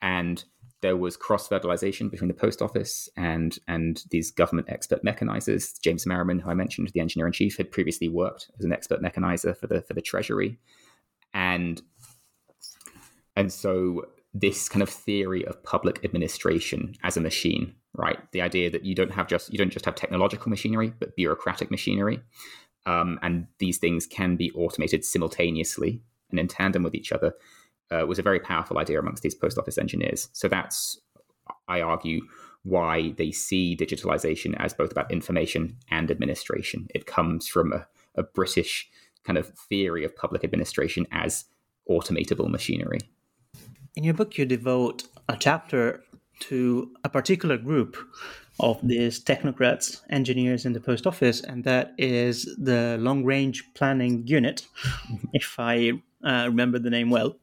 And 0.00 0.42
there 0.80 0.96
was 0.96 1.16
cross 1.16 1.48
fertilization 1.48 2.08
between 2.08 2.28
the 2.28 2.34
post 2.34 2.62
office 2.62 3.08
and 3.16 3.58
and 3.66 4.04
these 4.10 4.30
government 4.30 4.68
expert 4.70 5.04
mechanizers. 5.04 5.78
James 5.80 6.06
Merriman, 6.06 6.38
who 6.38 6.50
I 6.50 6.54
mentioned, 6.54 6.88
the 6.94 7.00
engineer 7.00 7.26
in 7.26 7.32
chief, 7.32 7.56
had 7.56 7.72
previously 7.72 8.08
worked 8.08 8.50
as 8.58 8.64
an 8.64 8.72
expert 8.72 9.02
mechanizer 9.02 9.56
for 9.56 9.66
the 9.66 9.82
for 9.82 9.94
the 9.94 10.00
Treasury, 10.00 10.58
and 11.34 11.82
and 13.34 13.52
so 13.52 14.04
this 14.40 14.68
kind 14.68 14.82
of 14.82 14.88
theory 14.88 15.44
of 15.46 15.62
public 15.62 16.04
administration 16.04 16.94
as 17.02 17.16
a 17.16 17.20
machine, 17.20 17.74
right? 17.94 18.18
The 18.32 18.42
idea 18.42 18.70
that 18.70 18.84
you 18.84 18.94
don't 18.94 19.12
have 19.12 19.26
just 19.26 19.52
you 19.52 19.58
don't 19.58 19.70
just 19.72 19.84
have 19.84 19.94
technological 19.94 20.50
machinery, 20.50 20.92
but 20.98 21.16
bureaucratic 21.16 21.70
machinery, 21.70 22.20
um, 22.86 23.18
and 23.22 23.46
these 23.58 23.78
things 23.78 24.06
can 24.06 24.36
be 24.36 24.50
automated 24.52 25.04
simultaneously 25.04 26.00
and 26.30 26.38
in 26.38 26.48
tandem 26.48 26.82
with 26.82 26.94
each 26.94 27.12
other 27.12 27.34
uh, 27.90 28.06
was 28.06 28.18
a 28.18 28.22
very 28.22 28.40
powerful 28.40 28.78
idea 28.78 28.98
amongst 28.98 29.22
these 29.22 29.34
post 29.34 29.58
office 29.58 29.78
engineers. 29.78 30.28
So 30.32 30.48
that's, 30.48 31.00
I 31.68 31.80
argue, 31.80 32.20
why 32.64 33.14
they 33.16 33.30
see 33.30 33.76
digitalization 33.76 34.54
as 34.58 34.74
both 34.74 34.90
about 34.90 35.10
information 35.10 35.76
and 35.90 36.10
administration. 36.10 36.86
It 36.94 37.06
comes 37.06 37.48
from 37.48 37.72
a, 37.72 37.86
a 38.14 38.22
British 38.22 38.88
kind 39.24 39.38
of 39.38 39.48
theory 39.68 40.04
of 40.04 40.14
public 40.16 40.44
administration 40.44 41.06
as 41.12 41.44
automatable 41.88 42.50
machinery. 42.50 42.98
In 43.98 44.04
your 44.04 44.14
book, 44.14 44.38
you 44.38 44.44
devote 44.44 45.08
a 45.28 45.36
chapter 45.36 46.04
to 46.42 46.94
a 47.02 47.08
particular 47.08 47.58
group 47.58 47.96
of 48.60 48.78
these 48.80 49.18
technocrats, 49.18 50.02
engineers 50.08 50.64
in 50.64 50.72
the 50.72 50.78
post 50.78 51.04
office, 51.04 51.40
and 51.40 51.64
that 51.64 51.94
is 51.98 52.44
the 52.56 52.96
long 53.00 53.24
range 53.24 53.64
planning 53.74 54.24
unit, 54.24 54.68
if 55.32 55.56
I 55.58 55.94
uh, 56.24 56.44
remember 56.46 56.78
the 56.78 56.90
name 56.90 57.10
well 57.10 57.34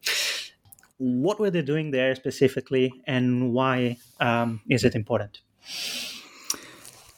what 0.98 1.38
were 1.38 1.50
they 1.50 1.60
doing 1.60 1.90
there 1.90 2.14
specifically, 2.14 2.90
and 3.06 3.52
why 3.52 3.98
um, 4.18 4.62
is 4.70 4.82
it 4.82 4.94
important? 4.94 5.42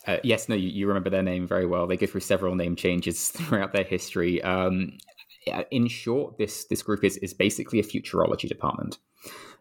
Uh, 0.04 0.16
yes, 0.24 0.48
no, 0.48 0.56
you, 0.56 0.68
you, 0.68 0.88
remember 0.88 1.10
their 1.10 1.22
name 1.22 1.46
very 1.46 1.64
well. 1.64 1.86
They 1.86 1.96
go 1.96 2.06
through 2.06 2.22
several 2.22 2.56
name 2.56 2.74
changes 2.74 3.28
throughout 3.36 3.72
their 3.72 3.84
history. 3.84 4.42
Um, 4.42 4.98
in 5.70 5.86
short, 5.86 6.38
this 6.38 6.64
this 6.64 6.82
group 6.82 7.04
is 7.04 7.18
is 7.18 7.32
basically 7.32 7.78
a 7.78 7.84
futurology 7.84 8.48
department, 8.48 8.98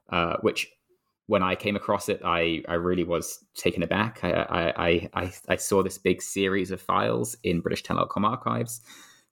uh, 0.09 0.37
which 0.41 0.67
when 1.27 1.43
I 1.43 1.55
came 1.55 1.75
across 1.75 2.09
it, 2.09 2.21
I, 2.23 2.63
I 2.67 2.75
really 2.75 3.03
was 3.03 3.43
taken 3.53 3.83
aback. 3.83 4.23
I, 4.23 4.71
I, 4.77 5.09
I, 5.13 5.33
I 5.49 5.55
saw 5.57 5.83
this 5.83 5.97
big 5.97 6.21
series 6.21 6.71
of 6.71 6.81
files 6.81 7.35
in 7.43 7.59
British 7.59 7.83
Telecom 7.83 8.23
archives 8.23 8.81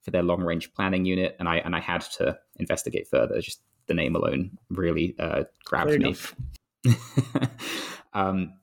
for 0.02 0.12
their 0.12 0.24
long 0.24 0.44
range 0.44 0.74
planning 0.74 1.06
unit, 1.06 1.36
and 1.40 1.50
I 1.50 1.58
and 1.58 1.76
I 1.76 1.80
had 1.80 2.02
to 2.18 2.38
investigate 2.58 3.08
further. 3.08 3.42
Just 3.42 3.62
the 3.88 3.94
name 3.94 4.16
alone 4.16 4.58
really 4.70 5.16
uh, 5.20 5.46
grabbed 5.64 5.92
Fair 5.92 6.00
me. 6.00 6.16
um, 8.14 8.54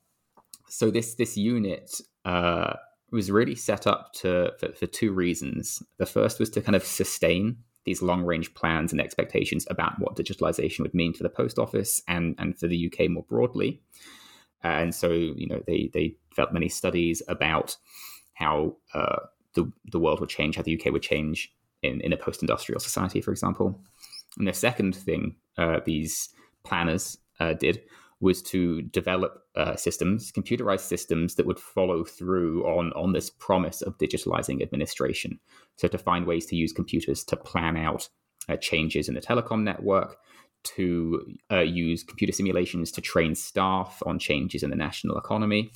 so 0.69 0.89
this 0.89 1.15
this 1.15 1.35
unit 1.35 1.99
uh, 2.25 2.73
was 3.11 3.29
really 3.29 3.55
set 3.55 3.87
up 3.87 4.13
to 4.13 4.53
for, 4.59 4.71
for, 4.73 4.87
two 4.87 5.11
reasons. 5.11 5.83
The 5.97 6.05
first 6.05 6.39
was 6.39 6.49
to 6.51 6.61
kind 6.61 6.75
of 6.75 6.83
sustain 6.83 7.57
these 7.85 8.01
long 8.01 8.23
range 8.23 8.53
plans 8.53 8.91
and 8.91 9.01
expectations 9.01 9.67
about 9.69 9.99
what 9.99 10.15
digitalization 10.15 10.79
would 10.79 10.93
mean 10.93 11.13
for 11.13 11.23
the 11.23 11.29
post 11.29 11.59
office 11.59 12.01
and 12.07 12.35
and 12.37 12.57
for 12.57 12.67
the 12.67 12.91
UK 12.91 13.09
more 13.09 13.23
broadly. 13.23 13.81
And 14.63 14.95
so 14.95 15.11
you 15.11 15.47
know 15.47 15.61
they 15.67 15.89
they 15.93 16.15
developed 16.29 16.53
many 16.53 16.69
studies 16.69 17.21
about 17.27 17.75
how 18.33 18.75
uh, 18.93 19.19
the 19.53 19.71
the 19.91 19.99
world 19.99 20.19
would 20.19 20.29
change, 20.29 20.55
how 20.55 20.63
the 20.63 20.79
UK 20.79 20.91
would 20.91 21.01
change 21.01 21.53
in, 21.81 22.01
in 22.01 22.13
a 22.13 22.17
post 22.17 22.41
industrial 22.41 22.79
society, 22.79 23.21
for 23.21 23.31
example. 23.31 23.79
And 24.37 24.47
the 24.47 24.53
second 24.53 24.95
thing 24.95 25.35
uh, 25.57 25.81
these 25.85 26.29
planners 26.63 27.17
uh, 27.39 27.53
did 27.53 27.83
was 28.23 28.41
to 28.41 28.81
develop 28.83 29.43
uh, 29.55 29.75
systems, 29.75 30.31
computerized 30.31 30.87
systems 30.87 31.35
that 31.35 31.45
would 31.45 31.59
follow 31.59 32.05
through 32.05 32.63
on, 32.65 32.93
on 32.93 33.11
this 33.11 33.29
promise 33.29 33.81
of 33.81 33.97
digitalizing 33.97 34.61
administration. 34.61 35.37
So, 35.75 35.89
to 35.89 35.97
find 35.97 36.25
ways 36.25 36.45
to 36.47 36.55
use 36.55 36.71
computers 36.71 37.25
to 37.25 37.35
plan 37.35 37.75
out 37.75 38.07
uh, 38.47 38.55
changes 38.55 39.09
in 39.09 39.15
the 39.15 39.21
telecom 39.21 39.63
network, 39.63 40.15
to 40.63 41.25
uh, 41.51 41.59
use 41.59 42.01
computer 42.03 42.31
simulations 42.31 42.91
to 42.91 43.01
train 43.01 43.35
staff 43.35 44.01
on 44.05 44.19
changes 44.19 44.63
in 44.63 44.69
the 44.69 44.77
national 44.77 45.17
economy, 45.17 45.71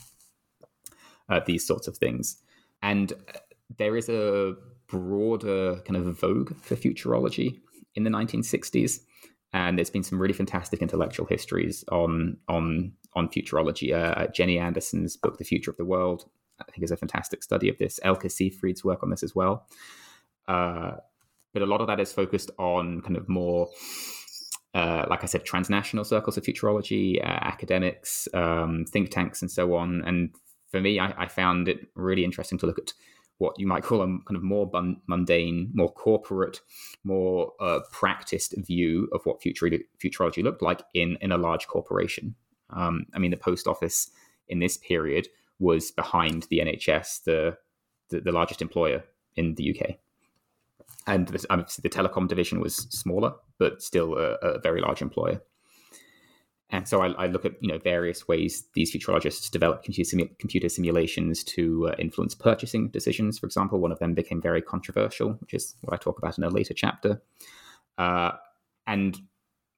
uh, 1.27 1.41
these 1.45 1.67
sorts 1.67 1.87
of 1.89 1.97
things. 1.97 2.37
And 2.81 3.11
there 3.77 3.97
is 3.97 4.07
a 4.07 4.55
broader 4.87 5.81
kind 5.85 5.97
of 5.97 6.17
vogue 6.17 6.55
for 6.61 6.77
futurology 6.77 7.59
in 7.95 8.05
the 8.05 8.09
1960s. 8.09 9.01
And 9.53 9.77
there's 9.77 9.89
been 9.89 10.03
some 10.03 10.19
really 10.19 10.33
fantastic 10.33 10.81
intellectual 10.81 11.25
histories 11.25 11.83
on 11.91 12.37
on 12.47 12.93
on 13.15 13.29
futurology. 13.29 13.93
Uh, 13.93 14.27
Jenny 14.27 14.59
Andersson's 14.59 15.17
book, 15.17 15.37
The 15.37 15.45
Future 15.45 15.71
of 15.71 15.77
the 15.77 15.85
World, 15.85 16.29
I 16.61 16.71
think 16.71 16.83
is 16.83 16.91
a 16.91 16.97
fantastic 16.97 17.43
study 17.43 17.69
of 17.69 17.77
this. 17.77 17.99
Elke 18.03 18.23
Seefried's 18.23 18.83
work 18.83 19.03
on 19.03 19.09
this 19.09 19.23
as 19.23 19.33
well. 19.33 19.67
Uh, 20.47 20.95
but 21.53 21.61
a 21.61 21.65
lot 21.65 21.81
of 21.81 21.87
that 21.87 21.99
is 21.99 22.11
focused 22.11 22.51
on 22.59 23.01
kind 23.01 23.17
of 23.17 23.27
more, 23.27 23.69
uh, 24.73 25.05
like 25.09 25.23
I 25.23 25.25
said, 25.27 25.45
transnational 25.45 26.05
circles 26.05 26.37
of 26.37 26.43
futurology, 26.43 27.19
uh, 27.19 27.39
academics, 27.41 28.27
um, 28.33 28.85
think 28.85 29.09
tanks, 29.09 29.41
and 29.41 29.49
so 29.49 29.75
on. 29.75 30.03
And 30.05 30.35
for 30.69 30.79
me, 30.79 30.99
I, 30.99 31.13
I, 31.23 31.27
found 31.27 31.67
it 31.67 31.87
really 31.95 32.23
interesting 32.23 32.57
to 32.59 32.65
look 32.65 32.77
at 32.77 32.93
what 33.39 33.59
you 33.59 33.67
might 33.67 33.83
call 33.83 34.01
a 34.01 34.05
kind 34.05 34.35
of 34.35 34.43
more 34.43 34.69
mundane, 35.07 35.69
more 35.73 35.91
corporate, 35.91 36.61
more 37.03 37.53
uh, 37.59 37.79
practiced 37.91 38.55
view 38.57 39.07
of 39.13 39.25
what 39.25 39.41
future, 39.41 39.69
futurology 40.03 40.43
looked 40.43 40.61
like 40.61 40.81
in, 40.93 41.17
in 41.21 41.31
a 41.31 41.37
large 41.37 41.67
corporation. 41.67 42.35
Um, 42.71 43.05
I 43.13 43.19
mean, 43.19 43.31
the 43.31 43.37
post 43.37 43.67
office 43.67 44.09
in 44.47 44.59
this 44.59 44.77
period 44.77 45.27
was 45.59 45.91
behind 45.91 46.47
the 46.49 46.59
NHS, 46.59 47.23
the, 47.23 47.57
the, 48.09 48.21
the 48.21 48.31
largest 48.31 48.61
employer 48.61 49.03
in 49.35 49.55
the 49.55 49.75
UK. 49.75 49.97
And 51.05 51.27
the, 51.27 51.39
the 51.81 51.89
telecom 51.89 52.27
division 52.27 52.59
was 52.59 52.75
smaller, 52.75 53.33
but 53.59 53.81
still 53.81 54.17
a, 54.17 54.33
a 54.41 54.59
very 54.59 54.81
large 54.81 55.01
employer. 55.01 55.41
And 56.69 56.87
so 56.87 57.01
I, 57.01 57.07
I, 57.11 57.27
look 57.27 57.45
at 57.45 57.53
you 57.61 57.69
know 57.69 57.77
various 57.77 58.27
ways 58.27 58.65
these 58.73 58.93
futurologists 58.93 59.49
develop 59.49 59.83
computer, 59.83 60.15
simu- 60.15 60.37
computer 60.37 60.67
simulations 60.67 61.43
to 61.45 61.89
uh, 61.89 61.95
influence 61.97 62.35
purchasing 62.35 62.89
decisions. 62.89 63.39
For 63.39 63.45
example, 63.45 63.79
one 63.79 63.91
of 63.91 63.99
them 63.99 64.13
became 64.13 64.41
very 64.41 64.61
controversial, 64.61 65.33
which 65.39 65.53
is 65.53 65.75
what 65.81 65.93
I 65.93 65.97
talk 65.97 66.17
about 66.17 66.37
in 66.37 66.43
a 66.43 66.49
later 66.49 66.73
chapter. 66.73 67.21
Uh, 67.97 68.31
and 68.85 69.17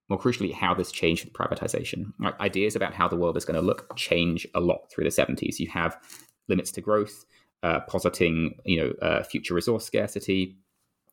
more 0.10 0.20
crucially, 0.20 0.52
how 0.52 0.74
this 0.74 0.92
changed 0.92 1.26
with 1.26 1.34
privatization. 1.34 2.12
Ideas 2.40 2.76
about 2.76 2.94
how 2.94 3.08
the 3.08 3.16
world 3.16 3.38
is 3.38 3.46
going 3.46 3.60
to 3.60 3.66
look 3.66 3.96
change 3.96 4.48
a 4.56 4.60
lot 4.60 4.92
through 4.92 5.04
the 5.04 5.12
70s. 5.12 5.60
You 5.60 5.68
have 5.70 5.96
limits 6.48 6.72
to 6.72 6.82
growth, 6.82 7.26
uh, 7.62 7.82
positing 7.82 8.56
you 8.66 8.78
know 8.78 9.08
uh, 9.08 9.24
future 9.24 9.54
resource 9.54 9.86
scarcity. 9.86 10.58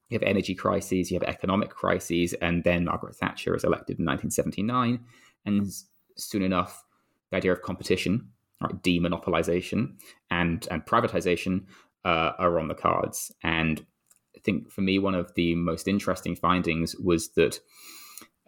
You 0.08 0.18
have 0.18 0.22
energy 0.22 0.54
crises, 0.54 1.10
you 1.10 1.18
have 1.18 1.28
economic 1.28 1.68
crises, 1.68 2.32
and 2.34 2.64
then 2.64 2.84
Margaret 2.84 3.16
Thatcher 3.16 3.54
is 3.54 3.64
elected 3.64 3.98
in 3.98 4.06
1979 4.06 5.00
and 5.46 5.70
soon 6.16 6.42
enough, 6.42 6.84
the 7.30 7.36
idea 7.36 7.52
of 7.52 7.62
competition, 7.62 8.28
right, 8.60 8.82
demonopolization, 8.82 9.94
and 10.30 10.66
and 10.70 10.84
privatization 10.84 11.64
uh, 12.04 12.32
are 12.38 12.58
on 12.58 12.68
the 12.68 12.74
cards. 12.74 13.32
And 13.42 13.84
I 14.36 14.40
think 14.40 14.70
for 14.70 14.80
me, 14.80 14.98
one 14.98 15.14
of 15.14 15.34
the 15.34 15.54
most 15.54 15.88
interesting 15.88 16.36
findings 16.36 16.96
was 16.96 17.30
that 17.30 17.60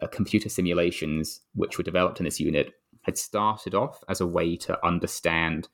uh, 0.01 0.07
computer 0.07 0.49
simulations, 0.49 1.41
which 1.55 1.77
were 1.77 1.83
developed 1.83 2.19
in 2.19 2.25
this 2.25 2.39
unit, 2.39 2.73
had 3.01 3.17
started 3.17 3.73
off 3.73 4.03
as 4.07 4.21
a 4.21 4.27
way 4.27 4.55
to 4.55 4.85
understand 4.85 5.67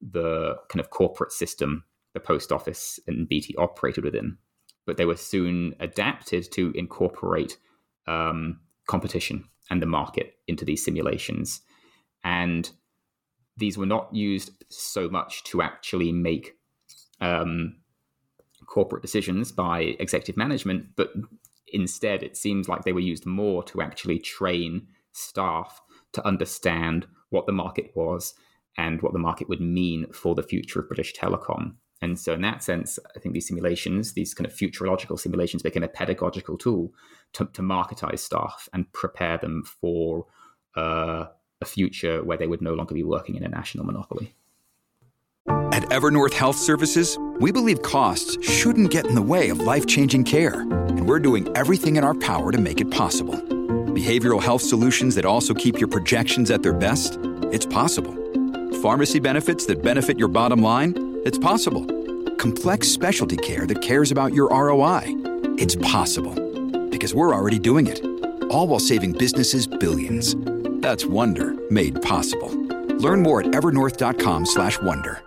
the 0.00 0.54
kind 0.68 0.80
of 0.80 0.90
corporate 0.90 1.32
system 1.32 1.84
the 2.14 2.20
post 2.20 2.52
office 2.52 2.98
and 3.06 3.28
BT 3.28 3.54
operated 3.56 4.04
within, 4.04 4.38
but 4.86 4.96
they 4.96 5.04
were 5.04 5.16
soon 5.16 5.74
adapted 5.80 6.50
to 6.52 6.72
incorporate 6.74 7.58
um, 8.06 8.60
competition 8.86 9.44
and 9.70 9.82
the 9.82 9.86
market 9.86 10.34
into 10.46 10.64
these 10.64 10.84
simulations. 10.84 11.60
And 12.24 12.70
these 13.56 13.76
were 13.76 13.86
not 13.86 14.14
used 14.14 14.64
so 14.68 15.08
much 15.08 15.44
to 15.44 15.62
actually 15.62 16.12
make 16.12 16.56
um, 17.20 17.76
corporate 18.66 19.02
decisions 19.02 19.50
by 19.50 19.96
executive 19.98 20.36
management, 20.36 20.86
but 20.96 21.12
instead 21.72 22.22
it 22.22 22.36
seems 22.36 22.68
like 22.68 22.84
they 22.84 22.92
were 22.92 23.00
used 23.00 23.26
more 23.26 23.62
to 23.64 23.82
actually 23.82 24.18
train 24.18 24.86
staff 25.12 25.80
to 26.12 26.26
understand 26.26 27.06
what 27.30 27.46
the 27.46 27.52
market 27.52 27.90
was 27.94 28.34
and 28.76 29.02
what 29.02 29.12
the 29.12 29.18
market 29.18 29.48
would 29.48 29.60
mean 29.60 30.06
for 30.12 30.34
the 30.34 30.42
future 30.42 30.80
of 30.80 30.88
British 30.88 31.14
telecom. 31.14 31.74
And 32.00 32.18
so, 32.18 32.34
in 32.34 32.42
that 32.42 32.62
sense, 32.62 32.98
I 33.16 33.18
think 33.18 33.34
these 33.34 33.48
simulations, 33.48 34.12
these 34.12 34.34
kind 34.34 34.46
of 34.46 34.54
futurological 34.54 35.18
simulations, 35.18 35.62
became 35.62 35.82
a 35.82 35.88
pedagogical 35.88 36.56
tool 36.56 36.92
to, 37.34 37.46
to 37.46 37.62
marketize 37.62 38.20
staff 38.20 38.68
and 38.72 38.90
prepare 38.92 39.36
them 39.38 39.64
for 39.64 40.26
uh, 40.76 41.26
a 41.60 41.64
future 41.64 42.22
where 42.22 42.38
they 42.38 42.46
would 42.46 42.62
no 42.62 42.74
longer 42.74 42.94
be 42.94 43.02
working 43.02 43.34
in 43.34 43.42
a 43.42 43.48
national 43.48 43.84
monopoly. 43.84 44.34
At 45.72 45.82
Evernorth 45.90 46.34
Health 46.34 46.56
Services, 46.56 47.18
we 47.40 47.50
believe 47.52 47.82
costs 47.82 48.36
shouldn't 48.48 48.90
get 48.90 49.06
in 49.06 49.14
the 49.14 49.22
way 49.22 49.48
of 49.48 49.60
life 49.60 49.86
changing 49.86 50.24
care, 50.24 50.60
and 50.60 51.08
we're 51.08 51.18
doing 51.18 51.48
everything 51.56 51.96
in 51.96 52.04
our 52.04 52.14
power 52.14 52.52
to 52.52 52.58
make 52.58 52.80
it 52.80 52.90
possible. 52.90 53.34
Behavioral 53.34 54.42
health 54.42 54.62
solutions 54.62 55.14
that 55.14 55.24
also 55.24 55.54
keep 55.54 55.78
your 55.78 55.88
projections 55.88 56.50
at 56.50 56.62
their 56.62 56.72
best? 56.72 57.18
It's 57.50 57.66
possible. 57.66 58.14
Pharmacy 58.82 59.18
benefits 59.18 59.66
that 59.66 59.82
benefit 59.82 60.18
your 60.18 60.28
bottom 60.28 60.62
line? 60.62 61.07
It's 61.28 61.36
possible. 61.36 61.84
Complex 62.36 62.88
specialty 62.88 63.36
care 63.36 63.66
that 63.66 63.82
cares 63.82 64.10
about 64.10 64.32
your 64.32 64.48
ROI. 64.48 65.02
It's 65.58 65.76
possible. 65.76 66.32
Because 66.88 67.14
we're 67.14 67.34
already 67.34 67.58
doing 67.58 67.86
it. 67.86 68.02
All 68.50 68.66
while 68.66 68.80
saving 68.80 69.12
businesses 69.12 69.66
billions. 69.66 70.36
That's 70.80 71.04
Wonder 71.04 71.52
made 71.70 72.00
possible. 72.00 72.48
Learn 72.96 73.20
more 73.20 73.42
at 73.42 73.48
evernorth.com/wonder. 73.48 75.22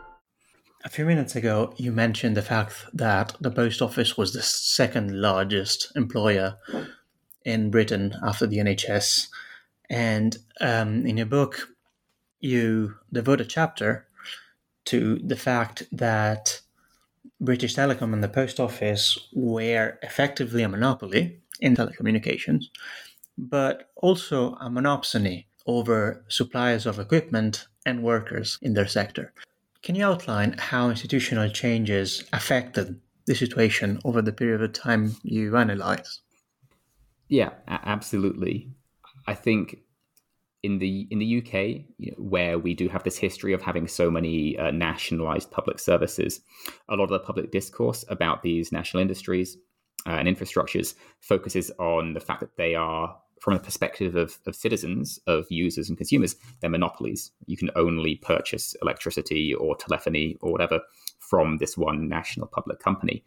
A 0.83 0.89
few 0.89 1.05
minutes 1.05 1.35
ago, 1.35 1.71
you 1.77 1.91
mentioned 1.91 2.35
the 2.35 2.41
fact 2.41 2.83
that 2.93 3.35
the 3.39 3.51
post 3.51 3.79
office 3.79 4.17
was 4.17 4.33
the 4.33 4.41
second 4.41 5.21
largest 5.21 5.91
employer 5.95 6.57
in 7.45 7.69
Britain 7.69 8.15
after 8.23 8.47
the 8.47 8.57
NHS, 8.57 9.27
and 9.87 10.35
um, 10.59 11.05
in 11.05 11.17
your 11.17 11.27
book, 11.27 11.69
you 12.39 12.95
devote 13.13 13.39
a 13.39 13.45
chapter 13.45 14.07
to 14.85 15.19
the 15.19 15.35
fact 15.35 15.83
that 15.91 16.61
British 17.39 17.75
Telecom 17.75 18.13
and 18.13 18.23
the 18.23 18.29
Post 18.29 18.59
Office 18.59 19.17
were 19.33 19.97
effectively 20.01 20.63
a 20.63 20.69
monopoly 20.69 21.39
in 21.59 21.75
telecommunications, 21.75 22.65
but 23.37 23.89
also 23.95 24.53
a 24.55 24.69
monopsony 24.69 25.45
over 25.65 26.23
suppliers 26.27 26.85
of 26.85 26.99
equipment 26.99 27.67
and 27.85 28.03
workers 28.03 28.57
in 28.61 28.73
their 28.73 28.87
sector. 28.87 29.33
Can 29.83 29.95
you 29.95 30.05
outline 30.05 30.55
how 30.57 30.89
institutional 30.89 31.49
changes 31.49 32.23
affected 32.33 32.99
the 33.25 33.35
situation 33.35 33.99
over 34.05 34.21
the 34.21 34.31
period 34.31 34.61
of 34.61 34.73
time 34.73 35.15
you 35.23 35.55
analyze? 35.55 36.21
Yeah, 37.27 37.51
absolutely. 37.67 38.69
I 39.27 39.33
think 39.33 39.79
in 40.63 40.77
the 40.77 41.07
in 41.09 41.19
the 41.19 41.37
UK, 41.39 42.15
where 42.17 42.59
we 42.59 42.73
do 42.73 42.87
have 42.87 43.03
this 43.03 43.17
history 43.17 43.53
of 43.53 43.61
having 43.61 43.87
so 43.87 44.11
many 44.11 44.57
uh, 44.57 44.71
nationalized 44.71 45.49
public 45.51 45.79
services, 45.79 46.41
a 46.89 46.95
lot 46.95 47.05
of 47.05 47.09
the 47.09 47.19
public 47.19 47.51
discourse 47.51 48.05
about 48.09 48.43
these 48.43 48.71
national 48.71 49.01
industries 49.01 49.57
uh, 50.07 50.11
and 50.11 50.27
infrastructures 50.27 50.95
focuses 51.19 51.71
on 51.79 52.13
the 52.13 52.19
fact 52.19 52.41
that 52.41 52.57
they 52.57 52.75
are, 52.75 53.17
from 53.39 53.55
a 53.55 53.59
perspective 53.59 54.15
of, 54.15 54.39
of 54.45 54.55
citizens, 54.55 55.19
of 55.25 55.45
users 55.49 55.89
and 55.89 55.97
consumers, 55.97 56.35
they're 56.59 56.69
monopolies. 56.69 57.31
You 57.47 57.57
can 57.57 57.71
only 57.75 58.15
purchase 58.15 58.75
electricity 58.81 59.53
or 59.53 59.75
telephony 59.75 60.37
or 60.41 60.51
whatever 60.51 60.81
from 61.19 61.57
this 61.57 61.77
one 61.77 62.07
national 62.07 62.47
public 62.47 62.79
company 62.79 63.23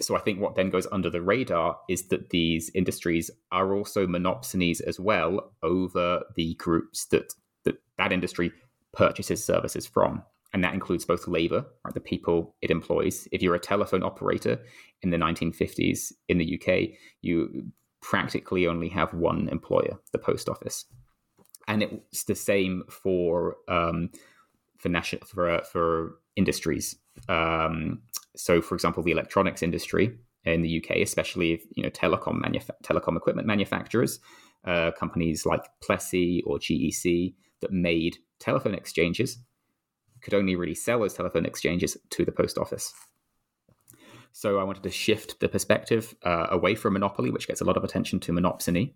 so 0.00 0.16
I 0.16 0.20
think 0.20 0.40
what 0.40 0.54
then 0.54 0.70
goes 0.70 0.86
under 0.92 1.10
the 1.10 1.22
radar 1.22 1.78
is 1.88 2.08
that 2.08 2.30
these 2.30 2.70
industries 2.74 3.30
are 3.50 3.74
also 3.74 4.06
monopsonies 4.06 4.80
as 4.80 5.00
well 5.00 5.52
over 5.62 6.22
the 6.36 6.54
groups 6.54 7.06
that 7.06 7.34
that, 7.64 7.76
that 7.98 8.12
industry 8.12 8.52
purchases 8.92 9.44
services 9.44 9.86
from. 9.86 10.22
And 10.54 10.64
that 10.64 10.72
includes 10.72 11.04
both 11.04 11.28
labor, 11.28 11.66
right, 11.84 11.92
the 11.92 12.00
people 12.00 12.54
it 12.62 12.70
employs. 12.70 13.28
If 13.32 13.42
you're 13.42 13.54
a 13.54 13.60
telephone 13.60 14.02
operator 14.02 14.58
in 15.02 15.10
the 15.10 15.18
1950s 15.18 16.12
in 16.28 16.38
the 16.38 16.58
UK, 16.58 16.98
you 17.20 17.70
practically 18.00 18.66
only 18.66 18.88
have 18.88 19.12
one 19.12 19.48
employer, 19.48 19.98
the 20.12 20.18
post 20.18 20.48
office. 20.48 20.86
And 21.66 21.82
it's 21.82 22.24
the 22.24 22.34
same 22.34 22.84
for 22.88 23.56
um, 23.68 24.08
for 24.78 24.88
national 24.88 25.26
for 25.26 25.62
for 25.70 26.18
industries. 26.36 26.96
Um, 27.28 28.00
so, 28.36 28.60
for 28.60 28.74
example, 28.74 29.02
the 29.02 29.10
electronics 29.10 29.62
industry 29.62 30.16
in 30.44 30.62
the 30.62 30.82
UK, 30.82 30.98
especially 30.98 31.60
you 31.74 31.82
know 31.82 31.90
telecom 31.90 32.40
manuf- 32.40 32.70
telecom 32.84 33.16
equipment 33.16 33.46
manufacturers, 33.46 34.20
uh, 34.64 34.90
companies 34.92 35.44
like 35.44 35.64
Plessey 35.82 36.42
or 36.46 36.58
GEC 36.58 37.34
that 37.60 37.72
made 37.72 38.18
telephone 38.38 38.74
exchanges 38.74 39.38
could 40.20 40.34
only 40.34 40.56
really 40.56 40.74
sell 40.74 41.00
those 41.00 41.14
telephone 41.14 41.46
exchanges 41.46 41.96
to 42.10 42.24
the 42.24 42.32
post 42.32 42.58
office. 42.58 42.92
So 44.32 44.58
I 44.58 44.64
wanted 44.64 44.82
to 44.84 44.90
shift 44.90 45.40
the 45.40 45.48
perspective 45.48 46.14
uh, 46.22 46.46
away 46.50 46.74
from 46.74 46.92
monopoly, 46.92 47.30
which 47.30 47.48
gets 47.48 47.60
a 47.60 47.64
lot 47.64 47.76
of 47.76 47.84
attention, 47.84 48.20
to 48.20 48.32
monopsony, 48.32 48.94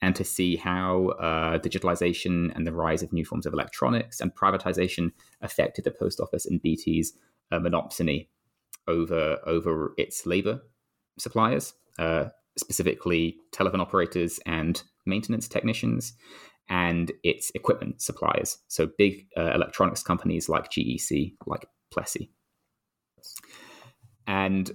and 0.00 0.16
to 0.16 0.24
see 0.24 0.56
how 0.56 1.08
uh, 1.20 1.58
digitalization 1.58 2.54
and 2.54 2.66
the 2.66 2.72
rise 2.72 3.02
of 3.02 3.12
new 3.12 3.24
forms 3.24 3.46
of 3.46 3.52
electronics 3.52 4.20
and 4.20 4.34
privatization 4.34 5.12
affected 5.42 5.84
the 5.84 5.90
post 5.90 6.20
office 6.20 6.46
and 6.46 6.62
BT's 6.62 7.12
uh, 7.52 7.58
monopsony 7.58 8.28
over 8.86 9.38
over 9.46 9.92
its 9.98 10.24
labor 10.24 10.62
suppliers, 11.18 11.74
uh, 11.98 12.26
specifically 12.56 13.36
telephone 13.52 13.80
operators 13.80 14.40
and 14.46 14.82
maintenance 15.06 15.48
technicians, 15.48 16.14
and 16.68 17.12
its 17.22 17.50
equipment 17.54 18.00
suppliers. 18.00 18.58
So 18.68 18.88
big 18.98 19.26
uh, 19.36 19.52
electronics 19.54 20.02
companies 20.02 20.48
like 20.48 20.70
GEC, 20.70 21.34
like 21.46 21.66
Plessey. 21.90 22.30
And 24.28 24.70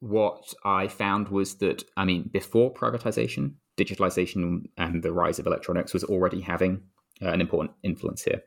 what 0.00 0.54
I 0.64 0.88
found 0.88 1.28
was 1.28 1.58
that, 1.58 1.84
I 1.96 2.04
mean, 2.04 2.30
before 2.32 2.72
privatization, 2.72 3.54
digitalization 3.76 4.64
and 4.76 5.02
the 5.02 5.12
rise 5.12 5.38
of 5.38 5.46
electronics 5.46 5.92
was 5.92 6.04
already 6.04 6.40
having 6.40 6.82
uh, 7.22 7.28
an 7.28 7.40
important 7.40 7.76
influence 7.82 8.22
here. 8.22 8.42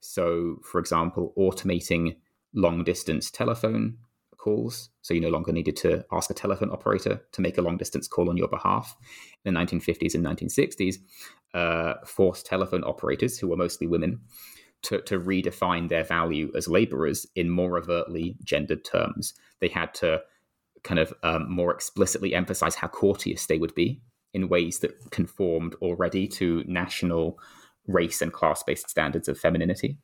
So, 0.00 0.56
for 0.64 0.80
example, 0.80 1.32
automating 1.38 2.16
long 2.54 2.84
distance 2.84 3.30
telephone 3.30 3.98
calls. 4.38 4.90
So 5.02 5.14
you 5.14 5.20
no 5.20 5.28
longer 5.28 5.52
needed 5.52 5.76
to 5.76 6.04
ask 6.10 6.30
a 6.30 6.34
telephone 6.34 6.70
operator 6.70 7.22
to 7.32 7.40
make 7.40 7.58
a 7.58 7.62
long 7.62 7.76
distance 7.76 8.08
call 8.08 8.30
on 8.30 8.36
your 8.36 8.48
behalf. 8.48 8.96
In 9.44 9.54
the 9.54 9.60
1950s 9.60 10.14
and 10.14 10.24
1960s, 10.24 10.96
uh, 11.54 11.94
forced 12.04 12.46
telephone 12.46 12.82
operators, 12.84 13.38
who 13.38 13.48
were 13.48 13.56
mostly 13.56 13.86
women, 13.86 14.20
to, 14.82 15.00
to 15.02 15.18
redefine 15.18 15.88
their 15.88 16.04
value 16.04 16.50
as 16.56 16.68
laborers 16.68 17.26
in 17.34 17.50
more 17.50 17.78
overtly 17.78 18.36
gendered 18.44 18.84
terms. 18.84 19.34
They 19.60 19.68
had 19.68 19.94
to 19.94 20.22
kind 20.82 20.98
of 20.98 21.12
um, 21.22 21.50
more 21.50 21.72
explicitly 21.72 22.34
emphasize 22.34 22.74
how 22.74 22.88
courteous 22.88 23.46
they 23.46 23.58
would 23.58 23.74
be 23.74 24.00
in 24.34 24.48
ways 24.48 24.80
that 24.80 25.10
conformed 25.10 25.74
already 25.76 26.26
to 26.26 26.64
national 26.66 27.38
race 27.86 28.22
and 28.22 28.32
class 28.32 28.62
based 28.62 28.88
standards 28.88 29.28
of 29.28 29.38
femininity. 29.38 29.98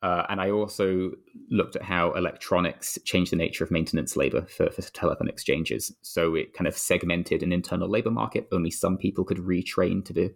Uh, 0.00 0.24
and 0.28 0.40
I 0.40 0.50
also 0.50 1.10
looked 1.50 1.74
at 1.74 1.82
how 1.82 2.12
electronics 2.12 2.98
changed 3.04 3.32
the 3.32 3.36
nature 3.36 3.64
of 3.64 3.70
maintenance 3.70 4.16
labor 4.16 4.42
for, 4.42 4.70
for 4.70 4.82
telephone 4.82 5.28
exchanges. 5.28 5.92
So 6.02 6.36
it 6.36 6.54
kind 6.54 6.68
of 6.68 6.78
segmented 6.78 7.42
an 7.42 7.52
internal 7.52 7.90
labor 7.90 8.10
market. 8.10 8.46
Only 8.52 8.70
some 8.70 8.96
people 8.96 9.24
could 9.24 9.38
retrain 9.38 10.04
to 10.04 10.12
do, 10.12 10.30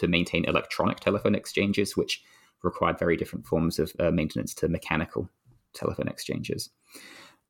to 0.00 0.08
maintain 0.08 0.44
electronic 0.44 1.00
telephone 1.00 1.34
exchanges, 1.34 1.96
which 1.96 2.22
required 2.62 2.98
very 2.98 3.16
different 3.16 3.46
forms 3.46 3.78
of 3.78 3.92
uh, 3.98 4.10
maintenance 4.10 4.54
to 4.54 4.68
mechanical 4.68 5.28
telephone 5.74 6.08
exchanges. 6.08 6.70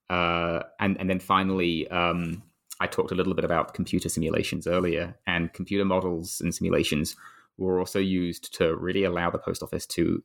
Uh, 0.09 0.61
and 0.81 0.99
and 1.01 1.09
then 1.09 1.21
finally, 1.21 1.89
um, 1.89 2.43
I 2.81 2.87
talked 2.87 3.13
a 3.13 3.15
little 3.15 3.35
bit 3.35 3.45
about 3.45 3.75
computer 3.75 4.09
simulations 4.09 4.67
earlier, 4.67 5.17
and 5.27 5.53
computer 5.53 5.85
models 5.85 6.41
and 6.41 6.55
simulations 6.55 7.17
were 7.59 7.79
also 7.79 7.99
used 7.99 8.55
to 8.55 8.75
really 8.77 9.05
allow 9.05 9.31
the 9.31 9.39
post 9.39 9.63
office 9.63 9.87
to 9.87 10.23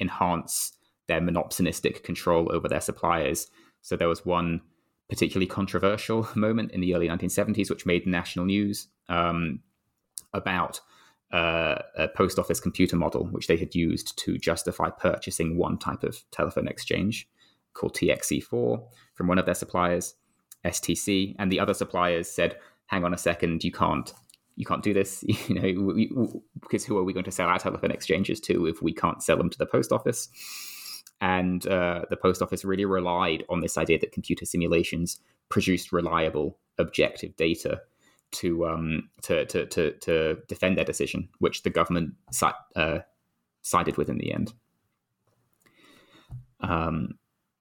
enhance 0.00 0.72
their 1.06 1.20
monopsonistic 1.20 2.02
control 2.02 2.50
over 2.52 2.68
their 2.68 2.80
suppliers. 2.80 3.48
So 3.82 3.96
there 3.96 4.08
was 4.08 4.24
one 4.24 4.62
particularly 5.08 5.46
controversial 5.46 6.26
moment 6.34 6.72
in 6.72 6.80
the 6.80 6.94
early 6.94 7.08
1970s, 7.08 7.70
which 7.70 7.86
made 7.86 8.06
national 8.06 8.46
news 8.46 8.88
um, 9.08 9.60
about 10.32 10.80
uh, 11.32 11.78
a 11.96 12.08
post 12.08 12.38
office 12.38 12.60
computer 12.60 12.96
model, 12.96 13.26
which 13.26 13.46
they 13.46 13.56
had 13.56 13.74
used 13.74 14.18
to 14.18 14.38
justify 14.38 14.90
purchasing 14.90 15.56
one 15.56 15.78
type 15.78 16.02
of 16.02 16.22
telephone 16.30 16.68
exchange 16.68 17.28
called 17.74 17.94
TXE4 17.94 18.84
from 19.14 19.28
one 19.28 19.38
of 19.38 19.46
their 19.46 19.54
suppliers. 19.54 20.14
STC, 20.64 21.34
and 21.38 21.50
the 21.50 21.58
other 21.58 21.74
suppliers 21.74 22.28
said, 22.28 22.56
"Hang 22.86 23.04
on 23.04 23.14
a 23.14 23.18
second, 23.18 23.64
you 23.64 23.72
can't." 23.72 24.12
You 24.54 24.66
can't 24.66 24.82
do 24.82 24.92
this, 24.92 25.24
you 25.48 25.54
know, 25.54 25.82
we, 25.82 26.12
we, 26.14 26.28
because 26.60 26.84
who 26.84 26.98
are 26.98 27.04
we 27.04 27.14
going 27.14 27.24
to 27.24 27.30
sell 27.30 27.48
our 27.48 27.58
telephone 27.58 27.90
exchanges 27.90 28.38
to 28.40 28.66
if 28.66 28.82
we 28.82 28.92
can't 28.92 29.22
sell 29.22 29.38
them 29.38 29.48
to 29.48 29.56
the 29.56 29.64
post 29.64 29.92
office? 29.92 30.28
And 31.22 31.66
uh, 31.66 32.02
the 32.10 32.18
post 32.18 32.42
office 32.42 32.62
really 32.62 32.84
relied 32.84 33.44
on 33.48 33.60
this 33.60 33.78
idea 33.78 33.98
that 34.00 34.12
computer 34.12 34.44
simulations 34.44 35.20
produced 35.48 35.90
reliable, 35.90 36.58
objective 36.78 37.34
data 37.36 37.80
to 38.32 38.66
um, 38.66 39.08
to, 39.22 39.44
to, 39.46 39.66
to 39.66 39.92
to 39.92 40.36
defend 40.48 40.76
their 40.76 40.84
decision, 40.84 41.28
which 41.38 41.62
the 41.62 41.70
government 41.70 42.14
uh, 42.76 42.98
sided 43.62 43.96
with 43.96 44.08
in 44.08 44.18
the 44.18 44.32
end. 44.32 44.52
Um, 46.60 47.18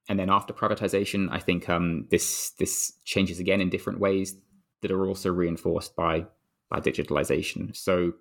and 0.09 0.19
then 0.19 0.29
after 0.29 0.53
privatization, 0.53 1.29
I 1.31 1.39
think 1.39 1.69
um, 1.69 2.07
this 2.09 2.51
this 2.59 2.93
changes 3.05 3.39
again 3.39 3.61
in 3.61 3.69
different 3.69 3.99
ways 3.99 4.35
that 4.81 4.91
are 4.91 5.05
also 5.05 5.31
reinforced 5.31 5.95
by 5.95 6.25
by 6.69 6.79
digitalization. 6.79 7.75
So 7.75 8.13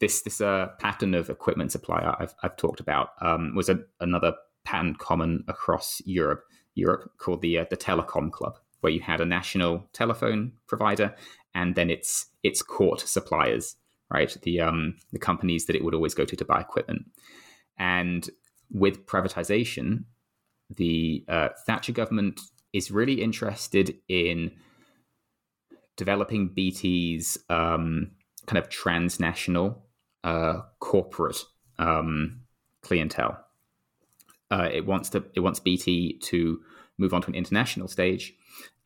this 0.00 0.22
this 0.22 0.40
uh, 0.40 0.68
pattern 0.78 1.14
of 1.14 1.30
equipment 1.30 1.72
supplier 1.72 2.14
I've, 2.18 2.34
I've 2.42 2.56
talked 2.56 2.80
about 2.80 3.10
um, 3.20 3.54
was 3.54 3.68
a, 3.68 3.80
another 4.00 4.34
pattern 4.64 4.94
common 4.96 5.44
across 5.48 6.00
Europe. 6.04 6.44
Europe 6.74 7.10
called 7.18 7.42
the 7.42 7.58
uh, 7.58 7.64
the 7.68 7.76
telecom 7.76 8.30
club, 8.30 8.58
where 8.80 8.92
you 8.92 9.00
had 9.00 9.20
a 9.20 9.26
national 9.26 9.88
telephone 9.92 10.52
provider 10.66 11.14
and 11.54 11.74
then 11.74 11.90
its 11.90 12.26
its 12.42 12.62
court 12.62 13.00
suppliers, 13.00 13.76
right? 14.10 14.36
The 14.42 14.60
um, 14.60 14.96
the 15.12 15.18
companies 15.18 15.66
that 15.66 15.76
it 15.76 15.84
would 15.84 15.94
always 15.94 16.14
go 16.14 16.24
to 16.24 16.36
to 16.36 16.44
buy 16.44 16.60
equipment. 16.60 17.06
And 17.78 18.28
with 18.70 19.06
privatization, 19.06 20.04
the 20.70 21.24
uh, 21.28 21.48
Thatcher 21.66 21.92
government 21.92 22.40
is 22.72 22.90
really 22.90 23.22
interested 23.22 23.96
in 24.08 24.52
developing 25.96 26.48
BT's 26.48 27.38
um, 27.50 28.12
kind 28.46 28.58
of 28.58 28.68
transnational 28.68 29.86
uh, 30.24 30.62
corporate 30.80 31.38
um, 31.78 32.40
clientele. 32.82 33.38
Uh, 34.50 34.68
it 34.72 34.86
wants 34.86 35.08
to 35.10 35.24
it 35.34 35.40
wants 35.40 35.60
BT 35.60 36.18
to 36.18 36.60
move 36.98 37.14
on 37.14 37.22
to 37.22 37.28
an 37.28 37.34
international 37.34 37.88
stage, 37.88 38.34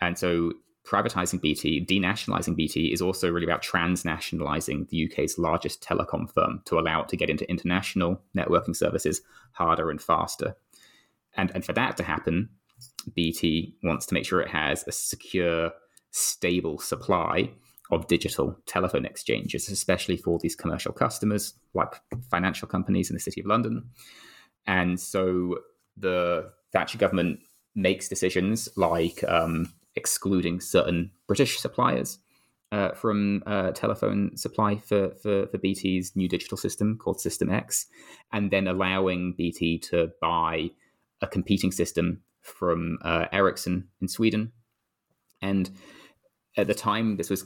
and 0.01 0.19
so 0.19 0.53
privatizing 0.87 1.41
BT, 1.41 1.85
denationalizing 1.85 2.55
BT, 2.55 2.93
is 2.93 3.03
also 3.03 3.31
really 3.31 3.47
about 3.47 3.63
transnationalizing 3.63 4.89
the 4.89 5.07
UK's 5.07 5.39
largest 5.39 5.83
telecom 5.83 6.31
firm 6.33 6.63
to 6.67 6.79
allow 6.79 7.03
it 7.03 7.09
to 7.09 7.17
get 7.17 7.31
into 7.31 7.49
international 7.51 8.21
networking 8.37 8.77
services 8.77 9.21
harder 9.53 9.91
and 9.91 10.01
faster. 10.01 10.57
And, 11.37 11.51
and 11.55 11.65
for 11.65 11.73
that 11.73 11.97
to 11.97 12.03
happen, 12.03 12.49
BT 13.15 13.77
wants 13.83 14.07
to 14.07 14.15
make 14.15 14.25
sure 14.25 14.41
it 14.41 14.51
has 14.51 14.85
a 14.87 14.93
secure, 14.93 15.73
stable 16.11 16.79
supply 16.79 17.51
of 17.91 18.07
digital 18.07 18.57
telephone 18.67 19.05
exchanges, 19.05 19.69
especially 19.69 20.17
for 20.17 20.39
these 20.39 20.57
commercial 20.57 20.93
customers 20.93 21.55
like 21.75 21.95
financial 22.31 22.67
companies 22.67 23.11
in 23.11 23.15
the 23.15 23.21
City 23.21 23.41
of 23.41 23.47
London. 23.47 23.91
And 24.67 24.99
so 24.99 25.59
the 25.97 26.51
Thatcher 26.73 26.99
government 26.99 27.41
makes 27.75 28.09
decisions 28.09 28.69
like 28.77 29.23
um, 29.29 29.73
excluding 29.97 30.61
certain 30.61 31.11
British 31.27 31.59
suppliers 31.59 32.19
uh, 32.73 32.93
from 32.93 33.43
uh, 33.47 33.71
telephone 33.73 34.37
supply 34.37 34.77
for, 34.77 35.11
for, 35.23 35.47
for 35.47 35.59
BT's 35.59 36.15
new 36.17 36.29
digital 36.29 36.57
system 36.57 36.99
called 36.99 37.21
System 37.21 37.51
X, 37.51 37.87
and 38.33 38.51
then 38.51 38.67
allowing 38.67 39.35
BT 39.37 39.79
to 39.79 40.11
buy 40.21 40.71
a 41.23 41.27
competing 41.27 41.73
system 41.73 42.23
from 42.43 42.99
uh, 43.03 43.27
Ericsson 43.33 43.89
in 44.01 44.09
Sweden. 44.09 44.53
And 45.43 45.71
at 46.57 46.67
the 46.67 46.75
time, 46.75 47.17
this 47.17 47.31
was 47.31 47.45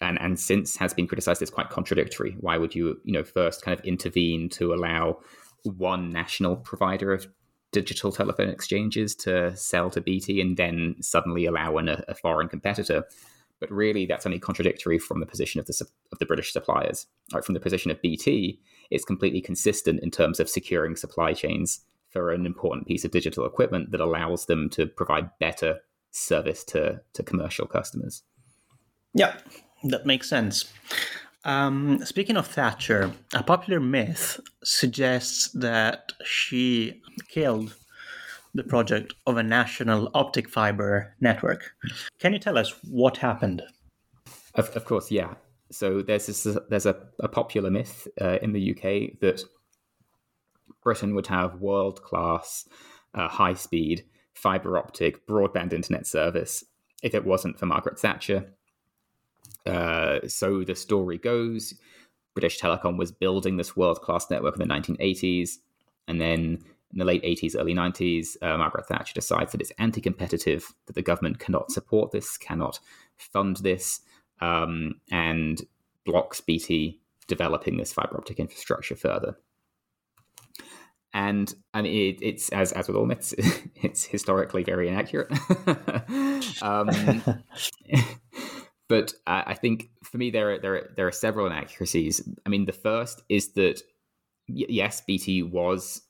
and 0.00 0.18
and 0.20 0.38
since 0.38 0.76
has 0.76 0.94
been 0.94 1.06
criticized 1.06 1.42
as 1.42 1.50
quite 1.50 1.70
contradictory. 1.70 2.36
Why 2.40 2.56
would 2.56 2.74
you 2.74 2.98
you 3.04 3.12
know 3.12 3.24
first 3.24 3.62
kind 3.62 3.78
of 3.78 3.84
intervene 3.84 4.48
to 4.50 4.72
allow 4.72 5.18
one 5.64 6.10
national 6.10 6.56
provider 6.56 7.12
of 7.12 7.26
digital 7.72 8.12
telephone 8.12 8.48
exchanges 8.48 9.14
to 9.16 9.54
sell 9.56 9.90
to 9.90 10.00
BT 10.00 10.40
and 10.40 10.56
then 10.56 10.96
suddenly 11.00 11.46
allow 11.46 11.76
an, 11.76 11.88
a, 11.88 12.14
foreign 12.14 12.48
competitor? 12.48 13.04
But 13.60 13.70
really, 13.70 14.06
that's 14.06 14.24
only 14.24 14.38
contradictory 14.38 14.98
from 14.98 15.20
the 15.20 15.26
position 15.26 15.60
of 15.60 15.66
the 15.66 15.86
of 16.12 16.18
the 16.18 16.26
British 16.26 16.52
suppliers. 16.52 17.06
Right, 17.32 17.44
from 17.44 17.54
the 17.54 17.60
position 17.60 17.90
of 17.90 18.00
BT, 18.00 18.58
it's 18.90 19.04
completely 19.04 19.40
consistent 19.40 20.00
in 20.02 20.10
terms 20.10 20.40
of 20.40 20.48
securing 20.48 20.96
supply 20.96 21.34
chains 21.34 21.80
for 22.10 22.32
an 22.32 22.44
important 22.44 22.86
piece 22.86 23.04
of 23.04 23.10
digital 23.10 23.46
equipment 23.46 23.92
that 23.92 24.00
allows 24.00 24.46
them 24.46 24.68
to 24.70 24.86
provide 24.86 25.30
better 25.38 25.80
service 26.10 26.64
to, 26.64 27.00
to 27.12 27.22
commercial 27.22 27.66
customers. 27.66 28.22
Yeah, 29.14 29.36
that 29.84 30.06
makes 30.06 30.28
sense. 30.28 30.72
Um, 31.44 32.04
speaking 32.04 32.36
of 32.36 32.46
Thatcher, 32.46 33.12
a 33.34 33.42
popular 33.42 33.80
myth 33.80 34.40
suggests 34.62 35.48
that 35.52 36.12
she 36.24 37.00
killed 37.28 37.74
the 38.54 38.64
project 38.64 39.14
of 39.26 39.36
a 39.36 39.42
national 39.42 40.10
optic 40.14 40.48
fiber 40.48 41.14
network. 41.20 41.72
Can 42.18 42.32
you 42.32 42.38
tell 42.38 42.58
us 42.58 42.74
what 42.88 43.18
happened? 43.18 43.62
Of, 44.54 44.68
of 44.76 44.84
course, 44.84 45.10
yeah. 45.10 45.34
So 45.70 46.02
there's 46.02 46.26
this, 46.26 46.46
there's 46.68 46.86
a, 46.86 46.96
a 47.20 47.28
popular 47.28 47.70
myth 47.70 48.08
uh, 48.20 48.38
in 48.42 48.52
the 48.52 48.72
UK 48.72 49.20
that 49.20 49.44
Britain 50.82 51.14
would 51.14 51.28
have 51.28 51.60
world 51.60 52.02
class, 52.02 52.68
uh, 53.14 53.28
high 53.28 53.54
speed, 53.54 54.04
fiber 54.34 54.76
optic, 54.76 55.26
broadband 55.26 55.72
internet 55.72 56.06
service 56.06 56.64
if 57.02 57.14
it 57.14 57.24
wasn't 57.24 57.58
for 57.58 57.66
Margaret 57.66 57.98
Thatcher. 57.98 58.52
Uh, 59.66 60.26
so 60.26 60.64
the 60.64 60.74
story 60.74 61.18
goes 61.18 61.74
British 62.34 62.60
Telecom 62.60 62.96
was 62.96 63.12
building 63.12 63.56
this 63.56 63.76
world 63.76 64.00
class 64.00 64.30
network 64.30 64.58
in 64.58 64.66
the 64.66 64.74
1980s. 64.74 65.58
And 66.08 66.20
then 66.20 66.64
in 66.92 66.98
the 66.98 67.04
late 67.04 67.22
80s, 67.22 67.56
early 67.58 67.74
90s, 67.74 68.36
uh, 68.42 68.56
Margaret 68.56 68.86
Thatcher 68.86 69.14
decides 69.14 69.52
that 69.52 69.60
it's 69.60 69.72
anti 69.78 70.00
competitive, 70.00 70.72
that 70.86 70.94
the 70.94 71.02
government 71.02 71.38
cannot 71.38 71.70
support 71.70 72.12
this, 72.12 72.36
cannot 72.36 72.80
fund 73.16 73.58
this, 73.58 74.00
um, 74.40 75.00
and 75.10 75.62
blocks 76.04 76.40
BT 76.40 77.00
developing 77.26 77.76
this 77.76 77.92
fiber 77.92 78.16
optic 78.16 78.40
infrastructure 78.40 78.96
further 78.96 79.36
and 81.12 81.52
I 81.74 81.82
mean 81.82 82.14
it, 82.14 82.18
it's 82.22 82.48
as 82.50 82.72
as 82.72 82.88
with 82.88 82.96
all 82.96 83.06
myths, 83.06 83.34
it's 83.76 84.04
historically 84.04 84.62
very 84.62 84.88
inaccurate. 84.88 85.30
um, 86.62 86.88
but 88.90 89.14
I, 89.24 89.54
think 89.54 89.88
for 90.02 90.18
me 90.18 90.30
there 90.30 90.50
are, 90.50 90.58
there 90.58 90.74
are, 90.74 90.90
there 90.96 91.06
are 91.06 91.12
several 91.12 91.46
inaccuracies. 91.46 92.28
I 92.44 92.48
mean, 92.48 92.64
the 92.64 92.72
first 92.72 93.22
is 93.28 93.52
that 93.52 93.82
y- 94.48 94.66
yes, 94.68 95.00
BT 95.00 95.44
was 95.44 96.02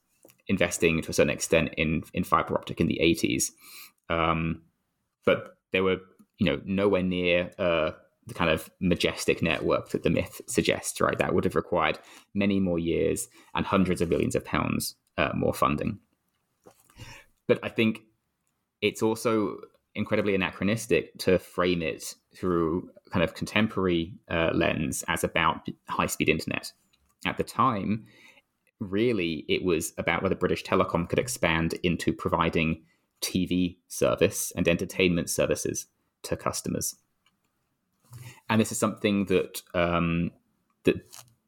investing 0.48 1.02
to 1.02 1.10
a 1.10 1.12
certain 1.12 1.28
extent 1.28 1.74
in 1.76 2.04
in 2.14 2.24
fiber 2.24 2.54
optic 2.54 2.80
in 2.80 2.86
the 2.86 2.98
80s. 3.02 3.50
Um, 4.08 4.62
but 5.26 5.58
they 5.72 5.82
were, 5.82 5.98
you 6.38 6.46
know, 6.46 6.62
nowhere 6.64 7.02
near 7.02 7.50
uh, 7.58 7.90
the 8.26 8.32
kind 8.32 8.50
of 8.50 8.70
majestic 8.80 9.42
network 9.42 9.90
that 9.90 10.02
the 10.02 10.08
myth 10.08 10.40
suggests. 10.46 11.02
Right, 11.02 11.18
that 11.18 11.34
would 11.34 11.44
have 11.44 11.56
required 11.56 11.98
many 12.32 12.60
more 12.60 12.78
years 12.78 13.28
and 13.54 13.66
hundreds 13.66 14.00
of 14.00 14.08
billions 14.08 14.34
of 14.34 14.42
pounds 14.46 14.94
uh, 15.18 15.32
more 15.34 15.52
funding. 15.52 15.98
But 17.46 17.58
I 17.62 17.68
think 17.68 18.00
it's 18.80 19.02
also 19.02 19.58
incredibly 19.94 20.34
anachronistic 20.34 21.16
to 21.18 21.38
frame 21.38 21.82
it 21.82 22.14
through 22.34 22.90
kind 23.10 23.24
of 23.24 23.34
contemporary 23.34 24.14
uh, 24.30 24.50
lens 24.54 25.04
as 25.08 25.24
about 25.24 25.68
high 25.88 26.06
speed 26.06 26.28
internet. 26.28 26.72
At 27.26 27.36
the 27.36 27.44
time, 27.44 28.06
really, 28.78 29.44
it 29.48 29.64
was 29.64 29.92
about 29.98 30.22
whether 30.22 30.34
British 30.34 30.64
Telecom 30.64 31.08
could 31.08 31.18
expand 31.18 31.74
into 31.82 32.12
providing 32.12 32.82
TV 33.20 33.76
service 33.88 34.52
and 34.56 34.66
entertainment 34.66 35.28
services 35.28 35.86
to 36.22 36.36
customers. 36.36 36.96
And 38.48 38.60
this 38.60 38.72
is 38.72 38.78
something 38.78 39.26
that 39.26 39.62
um, 39.74 40.30
that 40.84 40.96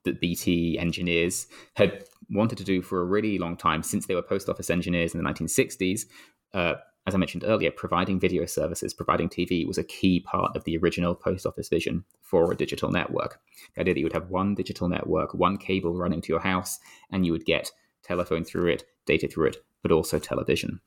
that 0.05 0.21
BT 0.21 0.79
engineers 0.79 1.47
had 1.75 2.05
wanted 2.29 2.59
to 2.59 2.65
do 2.65 2.83
for 2.83 3.01
a 3.01 3.05
really 3.05 3.39
long 3.39 3.57
time 3.57 3.83
since 3.83 4.07
they 4.07 4.15
were 4.15 4.23
post 4.23 4.49
office 4.49 4.71
engineers 4.71 5.15
in 5.15 5.23
the 5.23 5.29
1960s. 5.29 6.07
Uh, 6.55 6.75
as 7.07 7.15
I 7.15 7.19
mentioned 7.19 7.45
earlier, 7.45 7.71
providing 7.73 8.21
video 8.21 8.47
services, 8.47 8.95
providing 8.95 9.29
TV 9.29 9.67
was 9.67 9.79
a 9.79 9.85
key 9.85 10.21
part 10.21 10.57
of 10.57 10.63
the 10.65 10.77
original 10.79 11.15
post 11.15 11.47
office 11.47 11.69
vision 11.69 12.05
for 12.21 12.53
a 12.53 12.57
digital 12.57 12.91
network. 12.91 13.41
The 13.75 13.81
idea 13.81 13.95
that 13.95 14.01
you 14.01 14.07
would 14.07 14.13
have 14.13 14.31
one 14.31 14.55
digital 14.55 14.89
network, 14.89 15.35
one 15.35 15.57
cable 15.57 15.95
running 15.97 16.21
to 16.23 16.33
your 16.33 16.41
house, 16.41 16.79
and 17.11 17.27
you 17.27 17.33
would 17.33 17.45
get 17.45 17.73
telephone 18.05 18.45
through 18.45 18.69
it, 18.69 18.85
data 19.05 19.27
through 19.27 19.49
it, 19.49 19.57
but 19.83 19.91
also 19.91 20.19
television. 20.19 20.81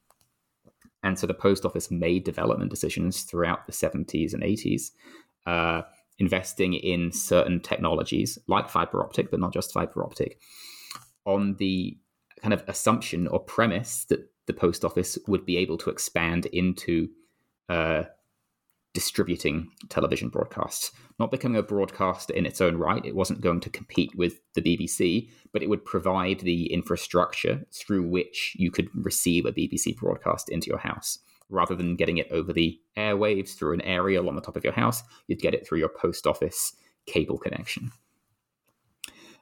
And 1.03 1.19
so 1.19 1.27
the 1.27 1.33
post 1.33 1.65
office 1.65 1.91
made 1.91 2.23
development 2.23 2.71
decisions 2.71 3.23
throughout 3.23 3.67
the 3.67 3.73
70s 3.73 4.33
and 4.33 4.41
80s, 4.41 4.91
uh, 5.45 5.81
investing 6.17 6.73
in 6.73 7.11
certain 7.11 7.59
technologies 7.59 8.39
like 8.47 8.69
fiber 8.69 9.03
optic, 9.03 9.31
but 9.31 9.39
not 9.41 9.53
just 9.53 9.73
fiber 9.73 10.03
optic, 10.03 10.39
on 11.25 11.55
the 11.57 11.97
kind 12.41 12.53
of 12.53 12.63
assumption 12.67 13.27
or 13.27 13.39
premise 13.39 14.05
that 14.05 14.29
the 14.47 14.53
post 14.53 14.85
office 14.85 15.17
would 15.27 15.45
be 15.45 15.57
able 15.57 15.77
to 15.79 15.89
expand 15.89 16.45
into 16.47 17.09
uh, 17.69 18.03
distributing 18.93 19.69
television 19.89 20.29
broadcasts, 20.29 20.91
not 21.19 21.29
becoming 21.29 21.57
a 21.57 21.63
broadcaster 21.63 22.33
in 22.33 22.45
its 22.45 22.61
own 22.61 22.77
right. 22.77 23.05
It 23.05 23.15
wasn't 23.15 23.41
going 23.41 23.59
to 23.61 23.69
compete 23.69 24.15
with 24.15 24.39
the 24.53 24.61
BBC, 24.61 25.29
but 25.51 25.61
it 25.61 25.69
would 25.69 25.85
provide 25.85 26.39
the 26.39 26.71
infrastructure 26.71 27.65
through 27.73 28.07
which 28.07 28.55
you 28.57 28.71
could 28.71 28.89
receive 28.95 29.45
a 29.45 29.51
BBC 29.51 29.97
broadcast 29.97 30.49
into 30.49 30.67
your 30.67 30.79
house. 30.79 31.19
Rather 31.49 31.75
than 31.75 31.95
getting 31.95 32.17
it 32.17 32.27
over 32.31 32.53
the 32.53 32.79
airwaves 32.97 33.55
through 33.55 33.73
an 33.73 33.81
aerial 33.81 34.29
on 34.29 34.35
the 34.35 34.41
top 34.41 34.55
of 34.55 34.63
your 34.63 34.73
house, 34.73 35.03
you'd 35.27 35.41
get 35.41 35.53
it 35.53 35.67
through 35.67 35.77
your 35.77 35.89
post 35.89 36.25
office 36.25 36.73
cable 37.05 37.37
connection. 37.37 37.91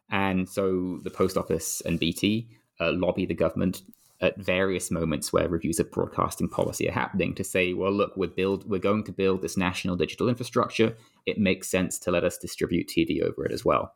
And 0.10 0.50
so 0.50 1.00
the 1.04 1.10
post 1.10 1.38
office 1.38 1.82
and 1.86 2.00
BT 2.00 2.50
uh, 2.80 2.92
lobby 2.92 3.26
the 3.26 3.34
government 3.34 3.84
at 4.24 4.38
various 4.38 4.90
moments 4.90 5.34
where 5.34 5.50
reviews 5.50 5.82
of 5.82 5.92
broadcasting 5.92 6.48
policy 6.48 6.88
are 6.88 6.94
happening 6.94 7.36
to 7.36 7.44
say, 7.44 7.74
well, 7.74 7.92
look, 7.92 8.16
we're 8.16 8.30
build 8.30 8.68
we're 8.68 8.80
going 8.80 9.04
to 9.04 9.12
build 9.12 9.42
this 9.42 9.58
national 9.58 9.98
digital 9.98 10.30
infrastructure. 10.30 10.96
It 11.26 11.38
makes 11.38 11.70
sense 11.70 12.00
to 12.00 12.12
let 12.12 12.24
us 12.24 12.38
distribute 12.38 12.88
TV 12.88 13.22
over 13.22 13.46
it 13.46 13.52
as 13.52 13.66
well. 13.66 13.94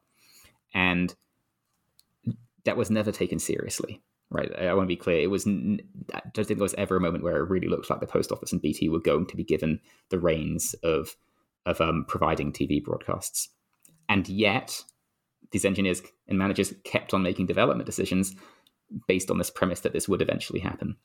And 0.74 1.16
that 2.66 2.76
was 2.76 2.92
never 2.92 3.14
taken 3.14 3.40
seriously, 3.40 4.02
right? 4.30 4.54
I 4.60 4.74
want 4.74 4.86
to 4.86 4.94
be 4.94 4.98
clear. 4.98 5.22
It 5.22 5.32
was 5.32 5.48
I 5.48 6.22
don't 6.34 6.46
think 6.46 6.60
there 6.60 6.66
was 6.66 6.74
ever 6.74 6.98
a 6.98 7.02
moment 7.02 7.24
where 7.24 7.38
it 7.38 7.50
really 7.50 7.70
looked 7.70 7.90
like 7.90 8.02
the 8.02 8.06
post 8.06 8.34
office 8.34 8.52
and 8.52 8.62
BT 8.62 8.90
were 8.90 9.00
going 9.00 9.28
to 9.28 9.38
be 9.38 9.46
given 9.46 9.80
the 10.10 10.20
reins 10.20 10.76
of 10.84 11.16
of 11.66 11.80
um, 11.80 12.06
providing 12.06 12.52
TV 12.52 12.84
broadcasts. 12.84 13.50
And 14.10 14.28
yet, 14.28 14.84
these 15.52 15.66
engineers 15.66 16.02
and 16.28 16.38
managers 16.38 16.74
kept 16.84 17.14
on 17.14 17.24
making 17.24 17.46
development 17.46 17.86
decisions 17.86 18.36
based 19.08 19.30
on 19.30 19.38
this 19.38 19.50
premise 19.50 19.82
that 19.82 19.94
this 19.94 20.08
would 20.08 20.22
eventually 20.22 20.60
happen. 20.60 20.96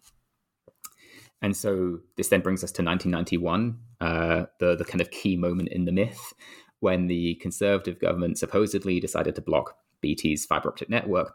And 1.41 1.57
so 1.57 1.99
this 2.17 2.29
then 2.29 2.41
brings 2.41 2.63
us 2.63 2.71
to 2.73 2.85
1991, 2.85 3.77
uh, 4.01 4.47
the 4.61 4.77
the 4.77 4.85
kind 4.85 5.01
of 5.01 5.11
key 5.11 5.37
moment 5.37 5.71
in 5.71 5.85
the 5.85 5.93
myth 5.93 6.33
when 6.79 7.07
the 7.09 7.35
conservative 7.37 8.01
government 8.01 8.39
supposedly 8.39 9.01
decided 9.01 9.35
to 9.35 9.41
block 9.41 9.77
BT's 10.03 10.47
fiber 10.47 10.69
optic 10.69 10.89
network. 10.89 11.35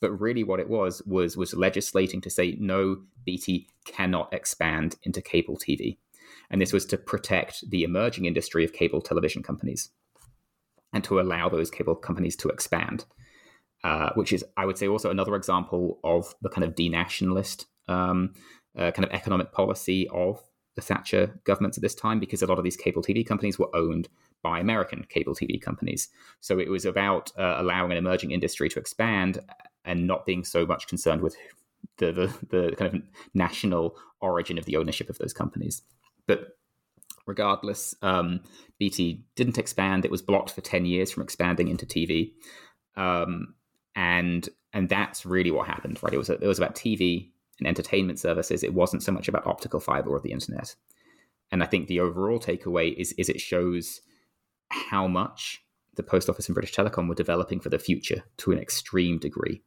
But 0.00 0.12
really, 0.12 0.44
what 0.44 0.60
it 0.60 0.68
was 0.68 1.02
was 1.04 1.36
was 1.36 1.54
legislating 1.54 2.20
to 2.22 2.30
say 2.30 2.56
no, 2.60 3.02
BT 3.24 3.66
cannot 3.84 4.32
expand 4.32 4.96
into 5.02 5.20
cable 5.20 5.56
TV, 5.56 5.98
and 6.50 6.60
this 6.60 6.72
was 6.72 6.86
to 6.86 6.96
protect 6.96 7.68
the 7.70 7.82
emerging 7.82 8.26
industry 8.26 8.64
of 8.64 8.72
cable 8.72 9.02
television 9.02 9.42
companies, 9.42 9.90
and 10.92 11.04
to 11.04 11.20
allow 11.20 11.48
those 11.48 11.70
cable 11.70 11.96
companies 11.96 12.36
to 12.36 12.48
expand 12.48 13.04
uh, 13.84 14.10
which 14.14 14.32
is, 14.32 14.44
I 14.56 14.66
would 14.66 14.78
say, 14.78 14.88
also 14.88 15.10
another 15.10 15.34
example 15.34 15.98
of 16.04 16.34
the 16.42 16.48
kind 16.48 16.64
of 16.64 16.74
denationalist 16.74 17.66
um, 17.88 18.34
uh, 18.76 18.90
kind 18.90 19.04
of 19.04 19.10
economic 19.10 19.52
policy 19.52 20.08
of 20.08 20.40
the 20.76 20.82
Thatcher 20.82 21.40
governments 21.44 21.78
at 21.78 21.82
this 21.82 21.94
time, 21.94 22.20
because 22.20 22.42
a 22.42 22.46
lot 22.46 22.58
of 22.58 22.64
these 22.64 22.76
cable 22.76 23.02
TV 23.02 23.26
companies 23.26 23.58
were 23.58 23.74
owned 23.74 24.08
by 24.42 24.60
American 24.60 25.04
cable 25.08 25.34
TV 25.34 25.60
companies. 25.60 26.08
So 26.40 26.58
it 26.58 26.70
was 26.70 26.84
about 26.84 27.32
uh, 27.38 27.56
allowing 27.58 27.92
an 27.92 27.98
emerging 27.98 28.30
industry 28.30 28.68
to 28.70 28.78
expand 28.78 29.40
and 29.84 30.06
not 30.06 30.26
being 30.26 30.44
so 30.44 30.64
much 30.64 30.86
concerned 30.86 31.20
with 31.22 31.36
the, 31.98 32.12
the, 32.12 32.46
the 32.48 32.76
kind 32.76 32.94
of 32.94 33.02
national 33.34 33.96
origin 34.20 34.58
of 34.58 34.64
the 34.64 34.76
ownership 34.76 35.10
of 35.10 35.18
those 35.18 35.32
companies. 35.32 35.82
But 36.26 36.56
regardless, 37.26 37.94
um, 38.02 38.40
BT 38.78 39.24
didn't 39.36 39.58
expand. 39.58 40.04
It 40.04 40.10
was 40.10 40.22
blocked 40.22 40.52
for 40.52 40.60
10 40.60 40.86
years 40.86 41.10
from 41.10 41.22
expanding 41.22 41.68
into 41.68 41.86
TV. 41.86 42.32
Um, 42.96 43.54
and 43.94 44.48
and 44.72 44.88
that's 44.88 45.26
really 45.26 45.50
what 45.50 45.66
happened, 45.66 45.98
right? 46.02 46.14
It 46.14 46.18
was 46.18 46.30
it 46.30 46.40
was 46.42 46.58
about 46.58 46.74
TV 46.74 47.30
and 47.58 47.66
entertainment 47.66 48.18
services. 48.18 48.62
It 48.62 48.74
wasn't 48.74 49.02
so 49.02 49.12
much 49.12 49.28
about 49.28 49.46
optical 49.46 49.80
fiber 49.80 50.10
or 50.10 50.20
the 50.20 50.32
internet. 50.32 50.74
And 51.52 51.62
I 51.62 51.66
think 51.66 51.88
the 51.88 52.00
overall 52.00 52.38
takeaway 52.38 52.94
is 52.94 53.12
is 53.12 53.28
it 53.28 53.40
shows 53.40 54.00
how 54.70 55.06
much 55.06 55.62
the 55.96 56.02
post 56.02 56.30
office 56.30 56.48
and 56.48 56.54
British 56.54 56.74
Telecom 56.74 57.08
were 57.08 57.14
developing 57.14 57.60
for 57.60 57.68
the 57.68 57.78
future 57.78 58.22
to 58.38 58.52
an 58.52 58.58
extreme 58.58 59.18
degree. 59.18 59.62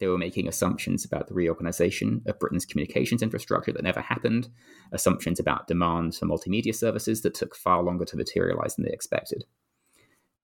They 0.00 0.08
were 0.08 0.18
making 0.18 0.48
assumptions 0.48 1.04
about 1.04 1.28
the 1.28 1.34
reorganization 1.34 2.22
of 2.26 2.38
Britain's 2.38 2.66
communications 2.66 3.22
infrastructure 3.22 3.72
that 3.72 3.82
never 3.82 4.00
happened, 4.00 4.48
assumptions 4.92 5.38
about 5.38 5.66
demand 5.66 6.16
for 6.16 6.26
multimedia 6.26 6.74
services 6.74 7.22
that 7.22 7.34
took 7.34 7.54
far 7.54 7.82
longer 7.82 8.04
to 8.06 8.16
materialize 8.16 8.74
than 8.76 8.84
they 8.84 8.92
expected. 8.92 9.44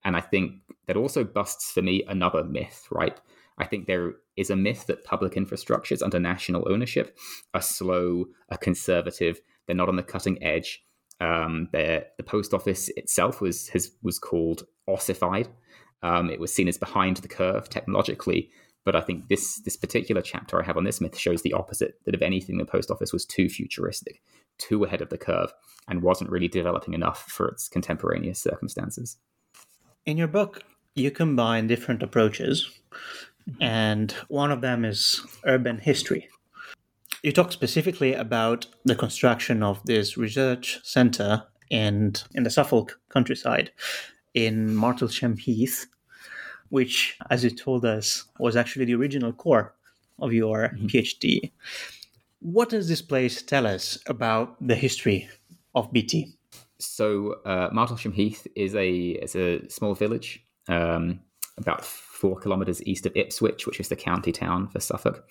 And 0.05 0.15
I 0.15 0.21
think 0.21 0.61
that 0.87 0.95
also 0.95 1.23
busts 1.23 1.71
for 1.71 1.81
me 1.81 2.03
another 2.07 2.43
myth, 2.43 2.87
right? 2.91 3.19
I 3.57 3.65
think 3.65 3.87
there 3.87 4.13
is 4.37 4.49
a 4.49 4.55
myth 4.55 4.85
that 4.87 5.03
public 5.03 5.33
infrastructures 5.33 6.03
under 6.03 6.19
national 6.19 6.67
ownership 6.71 7.17
are 7.53 7.61
slow, 7.61 8.25
are 8.49 8.57
conservative, 8.57 9.41
they're 9.65 9.75
not 9.75 9.89
on 9.89 9.95
the 9.95 10.03
cutting 10.03 10.41
edge. 10.43 10.83
Um, 11.19 11.69
the 11.71 12.05
post 12.25 12.53
office 12.53 12.89
itself 12.97 13.41
was 13.41 13.69
has, 13.69 13.91
was 14.03 14.19
called 14.19 14.67
ossified. 14.87 15.47
Um, 16.03 16.29
it 16.29 16.39
was 16.39 16.53
seen 16.53 16.67
as 16.67 16.77
behind 16.77 17.17
the 17.17 17.27
curve 17.27 17.69
technologically, 17.69 18.51
but 18.83 18.95
I 18.95 19.01
think 19.01 19.29
this 19.29 19.61
this 19.61 19.77
particular 19.77 20.21
chapter 20.21 20.61
I 20.61 20.65
have 20.65 20.77
on 20.77 20.83
this 20.83 21.01
myth 21.01 21.17
shows 21.17 21.41
the 21.41 21.53
opposite. 21.53 21.95
That 22.05 22.13
if 22.13 22.21
anything, 22.21 22.57
the 22.57 22.65
post 22.65 22.91
office 22.91 23.13
was 23.13 23.25
too 23.25 23.49
futuristic, 23.49 24.21
too 24.59 24.83
ahead 24.83 25.01
of 25.01 25.09
the 25.09 25.17
curve, 25.17 25.53
and 25.87 26.03
wasn't 26.03 26.29
really 26.29 26.49
developing 26.49 26.93
enough 26.93 27.23
for 27.23 27.47
its 27.47 27.69
contemporaneous 27.69 28.41
circumstances. 28.41 29.17
In 30.05 30.17
your 30.17 30.27
book, 30.27 30.61
you 30.93 31.09
combine 31.09 31.65
different 31.65 32.03
approaches, 32.03 32.69
and 33.59 34.11
one 34.27 34.51
of 34.51 34.61
them 34.61 34.85
is 34.85 35.19
urban 35.45 35.79
history. 35.79 36.29
You 37.23 37.31
talk 37.31 37.51
specifically 37.51 38.13
about 38.13 38.67
the 38.83 38.95
construction 38.95 39.63
of 39.63 39.83
this 39.85 40.15
research 40.15 40.79
center 40.83 41.45
in, 41.71 42.13
in 42.35 42.43
the 42.43 42.51
Suffolk 42.51 42.99
countryside 43.09 43.71
in 44.35 44.69
Martlesham 44.69 45.39
Heath, 45.39 45.87
which, 46.69 47.17
as 47.31 47.43
you 47.43 47.49
told 47.49 47.83
us, 47.83 48.25
was 48.37 48.55
actually 48.55 48.85
the 48.85 48.93
original 48.93 49.33
core 49.33 49.73
of 50.19 50.33
your 50.33 50.69
mm-hmm. 50.69 50.85
PhD. 50.85 51.51
What 52.41 52.69
does 52.69 52.87
this 52.87 53.01
place 53.01 53.41
tell 53.41 53.65
us 53.65 53.97
about 54.05 54.55
the 54.61 54.75
history 54.75 55.27
of 55.73 55.91
BT? 55.91 56.34
So 56.79 57.35
uh, 57.45 57.69
Martlesham 57.69 58.13
Heath 58.13 58.47
is 58.55 58.75
a 58.75 58.89
is 58.91 59.35
a 59.35 59.67
small 59.69 59.93
village 59.93 60.45
um, 60.67 61.19
about 61.57 61.85
four 61.85 62.39
kilometres 62.39 62.85
east 62.85 63.05
of 63.05 63.15
Ipswich, 63.15 63.65
which 63.65 63.79
is 63.79 63.89
the 63.89 63.95
county 63.95 64.31
town 64.31 64.67
for 64.67 64.79
Suffolk. 64.79 65.27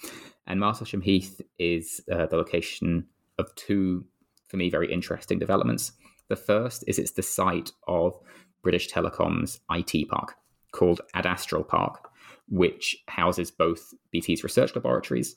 And 0.47 0.61
Martlesham 0.61 1.03
Heath 1.03 1.41
is 1.59 2.01
uh, 2.11 2.27
the 2.27 2.37
location 2.37 3.07
of 3.39 3.55
two, 3.57 4.05
for 4.49 4.57
me, 4.57 4.71
very 4.71 4.93
interesting 4.93 5.39
developments. 5.39 5.93
The 6.29 6.37
first 6.37 6.85
is 6.87 6.99
it's 6.99 7.13
the 7.13 7.23
site 7.23 7.73
of 7.87 8.19
British 8.63 8.91
Telecom's 8.91 9.61
IT 9.71 10.09
park 10.09 10.35
called 10.73 11.03
Adastral 11.15 11.63
Park, 11.63 12.09
which 12.49 12.97
houses 13.09 13.51
both 13.51 13.93
BT's 14.13 14.43
research 14.43 14.75
laboratories 14.75 15.37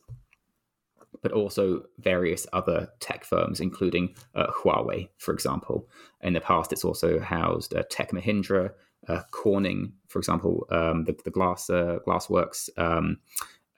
but 1.28 1.36
also 1.36 1.84
various 2.00 2.48
other 2.54 2.88
tech 3.02 3.26
firms, 3.26 3.60
including 3.60 4.16
uh, 4.34 4.48
Huawei, 4.48 5.10
for 5.18 5.34
example. 5.34 5.90
In 6.22 6.32
the 6.32 6.40
past, 6.40 6.72
it's 6.72 6.86
also 6.86 7.20
housed 7.20 7.76
uh, 7.76 7.84
Tech 7.90 8.12
Mahindra, 8.12 8.72
uh, 9.10 9.24
Corning, 9.32 9.92
for 10.08 10.20
example, 10.20 10.66
um, 10.72 11.04
the, 11.04 11.18
the 11.26 11.30
glass 11.30 11.70
uh, 11.70 12.00
glassworks, 12.08 12.70
um, 12.78 13.18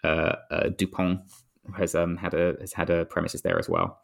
uh, 0.04 0.36
uh, 0.52 0.70
Dupont 0.78 1.22
has 1.76 1.96
um, 1.96 2.18
had 2.18 2.36
a 2.36 2.56
has 2.62 2.72
had 2.72 2.92
a 2.92 3.06
premises 3.06 3.42
there 3.42 3.58
as 3.58 3.68
well, 3.68 4.00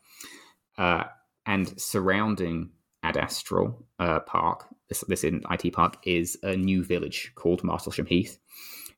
and 1.45 1.79
surrounding 1.79 2.71
Adastral 3.03 3.85
Park, 3.99 4.65
this 4.89 5.03
this 5.07 5.23
in 5.23 5.43
IT 5.51 5.71
Park 5.71 5.97
is 6.03 6.35
a 6.41 6.55
new 6.55 6.83
village 6.83 7.31
called 7.35 7.61
Martlesham 7.61 8.07
Heath, 8.07 8.39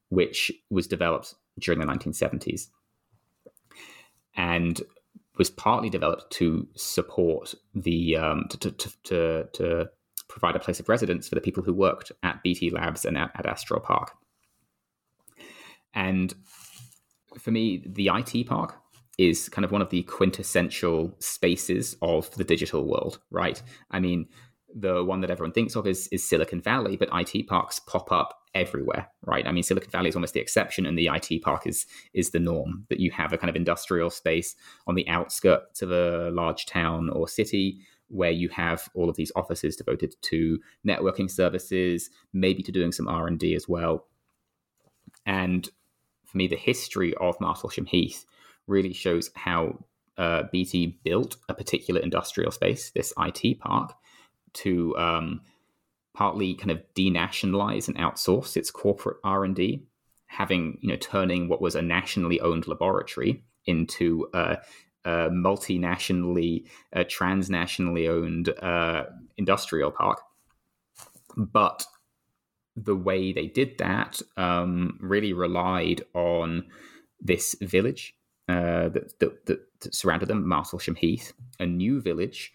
which 0.08 0.52
was 0.70 0.88
developed 0.88 1.36
during 1.60 1.82
the 1.82 1.86
1970s 1.86 2.68
and 4.38 4.82
was 5.38 5.50
partly 5.50 5.90
developed 5.90 6.32
to 6.32 6.68
support 6.76 7.54
the 7.76 8.16
um, 8.16 8.46
to, 8.50 8.58
to, 8.58 8.72
to, 9.04 9.48
to, 9.54 9.90
provide 10.30 10.58
a 10.58 10.60
place 10.60 10.80
of 10.80 10.90
residence 10.90 11.30
for 11.30 11.36
the 11.36 11.42
people 11.42 11.64
who 11.64 11.74
worked 11.74 12.12
at 12.22 12.44
BT 12.44 12.70
Labs 12.70 13.06
and 13.06 13.18
at, 13.18 13.32
at 13.34 13.46
Adastral 13.46 13.80
Park. 13.80 14.12
And 15.94 16.34
for 17.40 17.52
me, 17.52 17.82
the 17.86 18.12
IT 18.14 18.46
park 18.46 18.76
is 19.18 19.48
kind 19.48 19.64
of 19.64 19.72
one 19.72 19.82
of 19.82 19.90
the 19.90 20.04
quintessential 20.04 21.16
spaces 21.20 21.96
of 22.02 22.30
the 22.32 22.44
digital 22.44 22.86
world, 22.86 23.20
right? 23.32 23.62
I 23.90 24.02
mean, 24.02 24.28
the 24.80 25.04
one 25.04 25.22
that 25.22 25.32
everyone 25.32 25.52
thinks 25.52 25.76
of 25.76 25.88
is, 25.88 26.08
is 26.12 26.28
Silicon 26.28 26.62
Valley, 26.62 26.96
but 26.98 27.10
IT 27.12 27.48
parks 27.48 27.80
pop 27.80 28.12
up 28.12 28.42
everywhere, 28.54 29.10
right? 29.26 29.48
I 29.48 29.52
mean, 29.52 29.64
Silicon 29.64 29.90
Valley 29.90 30.10
is 30.10 30.16
almost 30.16 30.36
the 30.36 30.40
exception, 30.40 30.86
and 30.86 30.98
the 30.98 31.10
IT 31.12 31.42
park 31.42 31.66
is 31.66 31.86
is 32.14 32.30
the 32.30 32.40
norm. 32.40 32.86
That 32.90 33.00
you 33.00 33.12
have 33.12 33.34
a 33.34 33.38
kind 33.38 33.50
of 33.50 33.56
industrial 33.56 34.10
space 34.10 34.56
on 34.86 34.96
the 34.96 35.08
outskirts 35.08 35.82
of 35.82 35.92
a 35.92 36.30
large 36.32 36.66
town 36.68 37.10
or 37.10 37.28
city 37.28 37.80
where 38.10 38.32
you 38.32 38.50
have 38.50 38.88
all 38.94 39.10
of 39.10 39.16
these 39.16 39.32
offices 39.36 39.76
devoted 39.76 40.16
to 40.22 40.60
networking 40.88 41.30
services, 41.30 42.10
maybe 42.32 42.64
to 42.64 42.72
doing 42.72 42.92
some 42.92 43.08
R 43.08 43.28
and 43.28 43.40
D 43.40 43.56
as 43.56 43.68
well. 43.68 44.06
And 45.26 45.68
for 46.26 46.38
me, 46.38 46.48
the 46.48 46.56
history 46.56 47.16
of 47.16 47.38
Martlesham 47.40 47.88
Heath 47.88 48.26
really 48.68 48.94
shows 48.94 49.32
how 49.36 49.80
uh, 50.18 50.44
BT 50.52 51.00
built 51.04 51.38
a 51.50 51.54
particular 51.54 52.02
industrial 52.02 52.52
space, 52.52 52.92
this 52.92 53.14
IT 53.20 53.60
park, 53.60 53.94
to 54.58 54.96
um, 54.98 55.42
partly 56.14 56.56
kind 56.56 56.72
of 56.72 56.82
denationalize 56.96 57.88
and 57.88 57.98
outsource 57.98 58.58
its 58.58 58.72
corporate 58.72 59.18
R&D, 59.24 59.84
having, 60.26 60.78
you 60.82 60.90
know, 60.90 60.96
turning 60.96 61.48
what 61.48 61.62
was 61.62 61.76
a 61.76 61.82
nationally 61.82 62.40
owned 62.40 62.68
laboratory 62.68 63.44
into 63.66 64.28
a, 64.34 64.58
a 65.06 65.30
multinationally, 65.30 66.66
a 66.94 67.06
transnationally 67.06 68.10
owned 68.10 68.50
uh, 68.50 69.06
industrial 69.38 69.92
park. 69.92 70.22
But 71.36 71.86
the 72.76 72.96
way 72.96 73.34
they 73.34 73.48
did 73.48 73.78
that 73.80 74.22
um, 74.38 74.98
really 75.02 75.34
relied 75.34 76.04
on 76.14 76.66
this 77.20 77.56
village 77.62 78.16
uh, 78.48 78.90
that, 78.90 79.20
that, 79.20 79.46
that, 79.46 79.94
surrounded 79.94 80.28
them, 80.28 80.46
Martlesham 80.46 80.98
Heath, 80.98 81.34
a 81.60 81.66
new 81.66 82.02
village, 82.02 82.54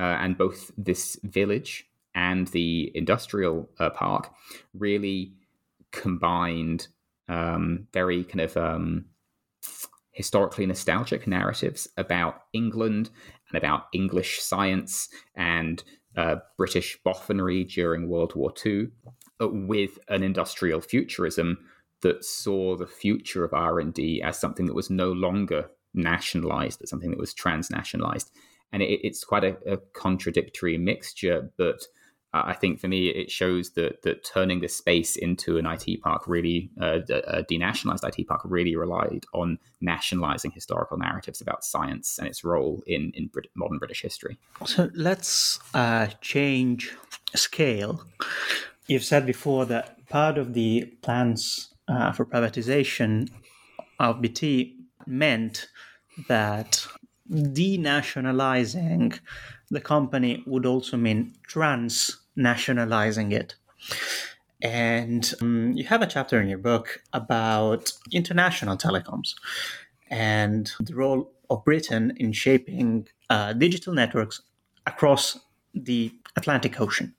uh, 0.00 0.16
and 0.20 0.38
both 0.38 0.70
this 0.78 1.20
village 1.24 1.86
and 2.14 2.48
the 2.48 2.90
industrial 2.94 3.68
uh, 3.78 3.90
park 3.90 4.32
really 4.72 5.34
combined 5.92 6.88
um, 7.28 7.86
very 7.92 8.24
kind 8.24 8.40
of 8.40 8.56
um, 8.56 9.04
historically 10.12 10.64
nostalgic 10.66 11.26
narratives 11.26 11.86
about 11.98 12.44
England 12.54 13.10
and 13.48 13.58
about 13.58 13.84
English 13.92 14.40
science 14.40 15.08
and 15.34 15.84
uh, 16.16 16.36
British 16.56 16.98
boffinery 17.06 17.70
during 17.70 18.08
World 18.08 18.34
War 18.34 18.52
II, 18.64 18.88
uh, 19.40 19.48
with 19.48 19.98
an 20.08 20.22
industrial 20.22 20.80
futurism 20.80 21.58
that 22.00 22.24
saw 22.24 22.74
the 22.74 22.86
future 22.86 23.44
of 23.44 23.52
R&D 23.52 24.22
as 24.22 24.38
something 24.38 24.66
that 24.66 24.74
was 24.74 24.90
no 24.90 25.12
longer 25.12 25.70
nationalized, 25.92 26.82
as 26.82 26.90
something 26.90 27.10
that 27.10 27.20
was 27.20 27.34
transnationalized. 27.34 28.30
And 28.72 28.82
it, 28.82 29.00
it's 29.04 29.24
quite 29.24 29.44
a, 29.44 29.56
a 29.66 29.78
contradictory 29.92 30.78
mixture, 30.78 31.50
but 31.56 31.82
I 32.32 32.54
think 32.54 32.78
for 32.78 32.86
me, 32.86 33.08
it 33.08 33.28
shows 33.30 33.70
that 33.70 34.02
that 34.02 34.24
turning 34.24 34.60
this 34.60 34.76
space 34.76 35.16
into 35.16 35.58
an 35.58 35.66
IT 35.66 36.00
park 36.00 36.28
really, 36.28 36.70
uh, 36.80 37.00
a 37.08 37.42
denationalized 37.42 38.06
IT 38.06 38.28
park, 38.28 38.42
really 38.44 38.76
relied 38.76 39.24
on 39.34 39.58
nationalizing 39.80 40.52
historical 40.52 40.96
narratives 40.96 41.40
about 41.40 41.64
science 41.64 42.18
and 42.18 42.28
its 42.28 42.44
role 42.44 42.84
in 42.86 43.10
in 43.14 43.26
Brit- 43.26 43.50
modern 43.56 43.78
British 43.78 44.02
history. 44.02 44.38
So 44.64 44.90
let's 44.94 45.58
uh, 45.74 46.06
change 46.20 46.94
scale. 47.34 48.04
You've 48.86 49.04
said 49.04 49.26
before 49.26 49.66
that 49.66 50.06
part 50.08 50.38
of 50.38 50.54
the 50.54 50.84
plans 51.02 51.74
uh, 51.88 52.12
for 52.12 52.24
privatization 52.24 53.28
of 53.98 54.20
BT 54.20 54.76
meant 55.04 55.68
that 56.28 56.86
denationalizing 57.30 59.18
the 59.70 59.80
company 59.80 60.42
would 60.46 60.66
also 60.66 60.96
mean 60.96 61.34
transnationalizing 61.48 63.32
it. 63.32 63.54
And 64.62 65.32
um, 65.40 65.72
you 65.74 65.84
have 65.84 66.02
a 66.02 66.06
chapter 66.06 66.40
in 66.40 66.48
your 66.48 66.58
book 66.58 67.00
about 67.12 67.92
international 68.12 68.76
telecoms 68.76 69.34
and 70.10 70.70
the 70.80 70.94
role 70.94 71.32
of 71.48 71.64
Britain 71.64 72.12
in 72.16 72.32
shaping 72.32 73.08
uh, 73.30 73.52
digital 73.54 73.94
networks 73.94 74.42
across 74.86 75.38
the 75.72 76.12
Atlantic 76.36 76.80
Ocean. 76.80 77.14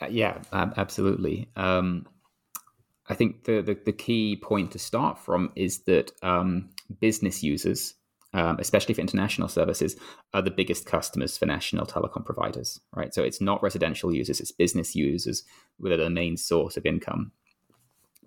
Uh, 0.00 0.06
yeah, 0.06 0.38
absolutely. 0.52 1.48
Um, 1.56 2.06
I 3.08 3.14
think 3.14 3.44
the, 3.44 3.62
the, 3.62 3.78
the 3.84 3.92
key 3.92 4.36
point 4.36 4.72
to 4.72 4.78
start 4.78 5.18
from 5.18 5.52
is 5.54 5.80
that 5.80 6.12
um, 6.22 6.70
business 7.00 7.42
users 7.42 7.94
um, 8.36 8.58
especially 8.60 8.94
for 8.94 9.00
international 9.00 9.48
services, 9.48 9.96
are 10.34 10.42
the 10.42 10.50
biggest 10.50 10.84
customers 10.84 11.38
for 11.38 11.46
national 11.46 11.86
telecom 11.86 12.22
providers, 12.22 12.78
right? 12.94 13.14
So 13.14 13.22
it's 13.22 13.40
not 13.40 13.62
residential 13.62 14.14
users, 14.14 14.40
it's 14.40 14.52
business 14.52 14.94
users 14.94 15.42
that 15.80 15.92
are 15.92 16.04
the 16.04 16.10
main 16.10 16.36
source 16.36 16.76
of 16.76 16.84
income. 16.84 17.32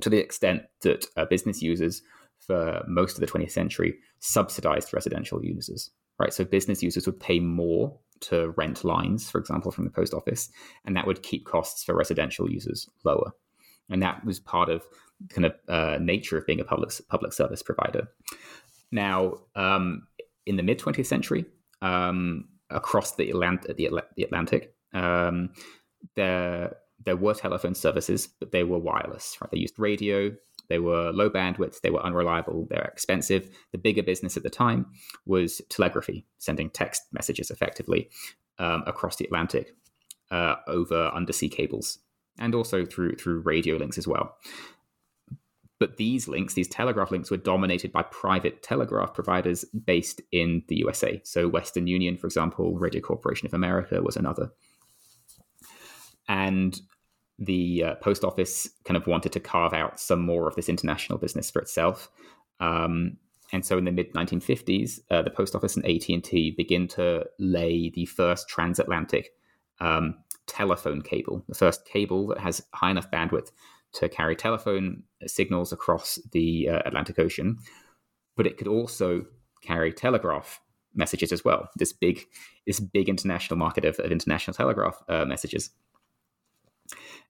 To 0.01 0.09
the 0.09 0.17
extent 0.17 0.63
that 0.81 1.05
uh, 1.15 1.25
business 1.25 1.61
users, 1.61 2.01
for 2.39 2.83
most 2.87 3.17
of 3.17 3.21
the 3.21 3.27
20th 3.27 3.51
century, 3.51 3.97
subsidized 4.19 4.93
residential 4.93 5.45
users, 5.45 5.91
right? 6.17 6.33
So 6.33 6.43
business 6.43 6.81
users 6.81 7.05
would 7.05 7.19
pay 7.19 7.39
more 7.39 7.95
to 8.21 8.49
rent 8.57 8.83
lines, 8.83 9.29
for 9.29 9.37
example, 9.37 9.71
from 9.71 9.83
the 9.83 9.91
post 9.91 10.15
office, 10.15 10.49
and 10.85 10.95
that 10.95 11.05
would 11.05 11.21
keep 11.21 11.45
costs 11.45 11.83
for 11.83 11.95
residential 11.95 12.49
users 12.49 12.89
lower. 13.05 13.31
And 13.91 14.01
that 14.01 14.25
was 14.25 14.39
part 14.39 14.69
of 14.69 14.81
kind 15.29 15.45
of 15.45 15.53
uh, 15.67 15.99
nature 16.01 16.37
of 16.37 16.47
being 16.47 16.59
a 16.59 16.63
public 16.63 16.91
public 17.09 17.33
service 17.33 17.61
provider. 17.61 18.07
Now, 18.91 19.39
um, 19.55 20.07
in 20.45 20.55
the 20.55 20.63
mid 20.63 20.79
20th 20.79 21.05
century, 21.05 21.45
um, 21.81 22.45
across 22.69 23.15
the, 23.15 23.31
Atlant- 23.31 23.75
the, 23.75 24.03
the 24.15 24.23
Atlantic, 24.23 24.73
um, 24.93 25.51
there 26.15 26.75
there 27.05 27.15
were 27.15 27.33
telephone 27.33 27.75
services, 27.75 28.27
but 28.39 28.51
they 28.51 28.63
were 28.63 28.77
wireless. 28.77 29.37
Right? 29.41 29.49
They 29.51 29.57
used 29.57 29.79
radio. 29.79 30.35
They 30.67 30.79
were 30.79 31.11
low 31.11 31.29
bandwidth. 31.29 31.81
They 31.81 31.89
were 31.89 32.05
unreliable. 32.05 32.67
They 32.69 32.75
were 32.75 32.83
expensive. 32.83 33.49
The 33.71 33.77
bigger 33.77 34.03
business 34.03 34.37
at 34.37 34.43
the 34.43 34.49
time 34.49 34.85
was 35.25 35.61
telegraphy, 35.69 36.25
sending 36.37 36.69
text 36.69 37.03
messages 37.11 37.49
effectively 37.49 38.09
um, 38.59 38.83
across 38.85 39.15
the 39.15 39.25
Atlantic 39.25 39.75
uh, 40.29 40.55
over 40.67 41.07
undersea 41.07 41.49
cables, 41.49 41.99
and 42.37 42.53
also 42.53 42.85
through 42.85 43.15
through 43.15 43.39
radio 43.39 43.77
links 43.77 43.97
as 43.97 44.07
well. 44.07 44.35
But 45.79 45.95
these 45.95 46.27
links, 46.27 46.53
these 46.53 46.67
telegraph 46.67 47.09
links, 47.09 47.31
were 47.31 47.37
dominated 47.37 47.91
by 47.93 48.03
private 48.03 48.61
telegraph 48.61 49.13
providers 49.13 49.63
based 49.85 50.21
in 50.31 50.61
the 50.67 50.77
USA. 50.77 51.21
So, 51.23 51.47
Western 51.47 51.87
Union, 51.87 52.17
for 52.17 52.27
example, 52.27 52.77
Radio 52.77 53.01
Corporation 53.01 53.45
of 53.47 53.53
America 53.53 54.01
was 54.01 54.17
another. 54.17 54.51
And 56.27 56.79
the 57.39 57.83
uh, 57.85 57.95
post 57.95 58.25
office 58.25 58.69
kind 58.83 58.97
of 58.97 59.07
wanted 59.07 59.31
to 59.31 59.39
carve 59.39 59.73
out 59.73 59.99
some 59.99 60.21
more 60.21 60.47
of 60.49 60.55
this 60.55 60.67
international 60.67 61.17
business 61.17 61.49
for 61.49 61.61
itself. 61.61 62.09
Um, 62.59 63.17
and 63.53 63.65
so, 63.65 63.77
in 63.77 63.85
the 63.85 63.91
mid 63.91 64.13
1950s, 64.13 64.99
uh, 65.09 65.21
the 65.21 65.29
post 65.29 65.55
office 65.55 65.77
and 65.77 65.85
AT 65.85 66.09
and 66.09 66.23
T 66.23 66.51
begin 66.51 66.89
to 66.89 67.25
lay 67.39 67.89
the 67.89 68.05
first 68.05 68.49
transatlantic 68.49 69.29
um, 69.79 70.15
telephone 70.45 71.01
cable, 71.01 71.45
the 71.47 71.55
first 71.55 71.85
cable 71.85 72.27
that 72.27 72.39
has 72.39 72.61
high 72.73 72.91
enough 72.91 73.09
bandwidth 73.09 73.51
to 73.93 74.09
carry 74.09 74.35
telephone 74.35 75.03
signals 75.27 75.71
across 75.71 76.19
the 76.31 76.69
uh, 76.69 76.81
Atlantic 76.85 77.19
Ocean, 77.19 77.57
but 78.35 78.47
it 78.47 78.57
could 78.57 78.67
also 78.67 79.25
carry 79.61 79.91
telegraph 79.91 80.61
messages 80.95 81.31
as 81.31 81.43
well. 81.43 81.69
This 81.75 81.93
big, 81.93 82.25
this 82.65 82.79
big 82.79 83.09
international 83.09 83.57
market 83.57 83.85
of, 83.85 83.99
of 83.99 84.11
international 84.11 84.53
telegraph 84.53 85.01
uh, 85.07 85.25
messages. 85.25 85.71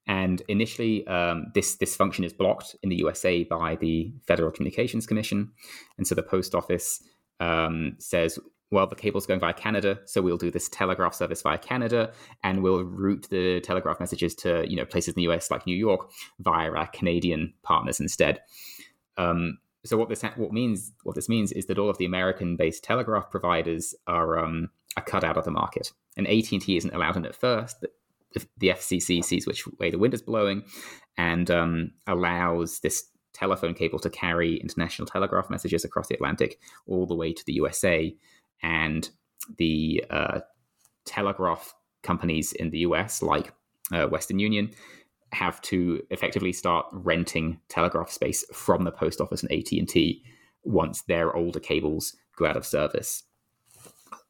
And 0.07 0.41
initially, 0.47 1.05
um, 1.07 1.47
this 1.53 1.75
this 1.75 1.95
function 1.95 2.23
is 2.23 2.33
blocked 2.33 2.75
in 2.81 2.89
the 2.89 2.95
USA 2.97 3.43
by 3.43 3.75
the 3.75 4.11
Federal 4.25 4.49
Communications 4.49 5.05
Commission, 5.05 5.51
and 5.97 6.07
so 6.07 6.15
the 6.15 6.23
post 6.23 6.55
office 6.55 7.03
um, 7.39 7.95
says, 7.99 8.39
"Well, 8.71 8.87
the 8.87 8.95
cable's 8.95 9.25
going 9.25 9.39
via 9.39 9.53
Canada, 9.53 9.99
so 10.05 10.21
we'll 10.21 10.37
do 10.37 10.51
this 10.51 10.69
telegraph 10.69 11.13
service 11.13 11.41
via 11.41 11.57
Canada, 11.57 12.11
and 12.43 12.61
we'll 12.63 12.83
route 12.83 13.27
the 13.29 13.61
telegraph 13.61 13.99
messages 13.99 14.35
to 14.35 14.65
you 14.69 14.75
know 14.75 14.85
places 14.85 15.13
in 15.15 15.15
the 15.15 15.31
US 15.31 15.51
like 15.51 15.65
New 15.65 15.77
York 15.77 16.09
via 16.39 16.71
our 16.71 16.87
Canadian 16.87 17.53
partners 17.63 17.99
instead." 17.99 18.41
Um, 19.17 19.57
so 19.85 19.97
what 19.97 20.09
this 20.09 20.23
what 20.35 20.51
means 20.51 20.91
what 21.03 21.15
this 21.15 21.29
means 21.29 21.51
is 21.51 21.65
that 21.67 21.79
all 21.79 21.89
of 21.89 21.97
the 21.97 22.05
American-based 22.05 22.83
telegraph 22.83 23.29
providers 23.29 23.95
are 24.07 24.39
um, 24.39 24.69
are 24.97 25.03
cut 25.03 25.23
out 25.23 25.37
of 25.37 25.45
the 25.45 25.51
market, 25.51 25.91
and 26.17 26.27
AT 26.27 26.51
and 26.51 26.61
T 26.61 26.77
isn't 26.77 26.93
allowed 26.93 27.17
in 27.17 27.25
at 27.25 27.35
first 27.35 27.85
the 28.57 28.67
FCC 28.67 29.23
sees 29.23 29.47
which 29.47 29.65
way 29.79 29.89
the 29.89 29.97
wind 29.97 30.13
is 30.13 30.21
blowing 30.21 30.63
and 31.17 31.49
um, 31.49 31.91
allows 32.07 32.79
this 32.79 33.05
telephone 33.33 33.73
cable 33.73 33.99
to 33.99 34.09
carry 34.09 34.57
international 34.57 35.07
telegraph 35.07 35.49
messages 35.49 35.85
across 35.85 36.07
the 36.07 36.15
Atlantic 36.15 36.59
all 36.87 37.05
the 37.05 37.15
way 37.15 37.33
to 37.33 37.43
the 37.45 37.53
USA. 37.53 38.15
And 38.61 39.09
the 39.57 40.03
uh, 40.09 40.39
telegraph 41.05 41.73
companies 42.03 42.53
in 42.53 42.69
the 42.69 42.79
US, 42.79 43.21
like 43.21 43.53
uh, 43.91 44.07
Western 44.07 44.39
Union, 44.39 44.71
have 45.31 45.61
to 45.61 46.01
effectively 46.09 46.53
start 46.53 46.87
renting 46.91 47.59
telegraph 47.69 48.11
space 48.11 48.43
from 48.53 48.83
the 48.83 48.91
post 48.91 49.21
office 49.21 49.43
and 49.43 49.51
AT&T 49.51 50.23
once 50.63 51.03
their 51.03 51.35
older 51.35 51.59
cables 51.59 52.15
go 52.35 52.45
out 52.45 52.57
of 52.57 52.65
service. 52.65 53.23